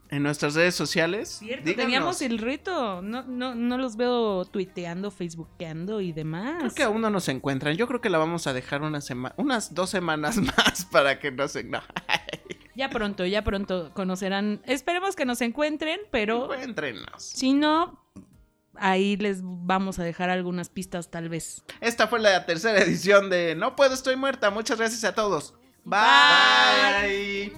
en 0.09 0.21
nuestras 0.23 0.53
redes 0.53 0.75
sociales? 0.75 1.29
Cierto, 1.39 1.63
Díganos. 1.65 1.85
teníamos 1.85 2.21
el 2.21 2.37
reto, 2.37 3.01
no, 3.01 3.23
no, 3.23 3.55
no 3.55 3.77
los 3.77 3.95
veo 3.95 4.45
tuiteando, 4.45 5.09
facebookeando 5.09 6.01
y 6.01 6.11
demás. 6.11 6.57
Creo 6.59 6.73
que 6.75 6.83
aún 6.83 7.01
no 7.01 7.09
nos 7.09 7.27
encuentran. 7.29 7.75
Yo 7.77 7.87
creo 7.87 8.01
que 8.01 8.09
la 8.09 8.17
vamos 8.19 8.45
a 8.47 8.53
dejar 8.53 8.81
una 8.81 8.99
sema- 9.01 9.33
unas 9.37 9.73
dos 9.73 9.89
semanas 9.89 10.37
más 10.57 10.85
para 10.91 11.19
que 11.19 11.31
nos... 11.31 11.55
No, 11.65 11.81
Ya 12.75 12.89
pronto, 12.89 13.25
ya 13.25 13.43
pronto 13.43 13.91
conocerán. 13.93 14.61
Esperemos 14.65 15.15
que 15.15 15.25
nos 15.25 15.41
encuentren, 15.41 15.99
pero 16.11 16.43
encuéntrenos. 16.53 17.21
si 17.23 17.53
no, 17.53 17.99
ahí 18.75 19.17
les 19.17 19.39
vamos 19.43 19.99
a 19.99 20.03
dejar 20.03 20.29
algunas 20.29 20.69
pistas 20.69 21.09
tal 21.09 21.29
vez. 21.29 21.63
Esta 21.79 22.07
fue 22.07 22.19
la 22.19 22.45
tercera 22.45 22.79
edición 22.79 23.29
de 23.29 23.55
No 23.55 23.75
Puedo, 23.75 23.93
Estoy 23.93 24.15
Muerta. 24.15 24.49
Muchas 24.49 24.77
gracias 24.77 25.03
a 25.03 25.13
todos. 25.13 25.53
Bye. 25.83 27.53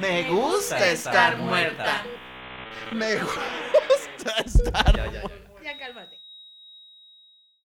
Me 0.00 0.30
gusta 0.30 0.90
estar 0.90 1.36
muerta. 1.36 2.04
Me 2.92 3.16
gusta 3.16 4.32
estar 4.44 4.96
Ya, 4.96 5.06
ya, 5.06 5.12
ya. 5.12 5.22
Ya 5.62 5.78
cálmate. 5.78 6.19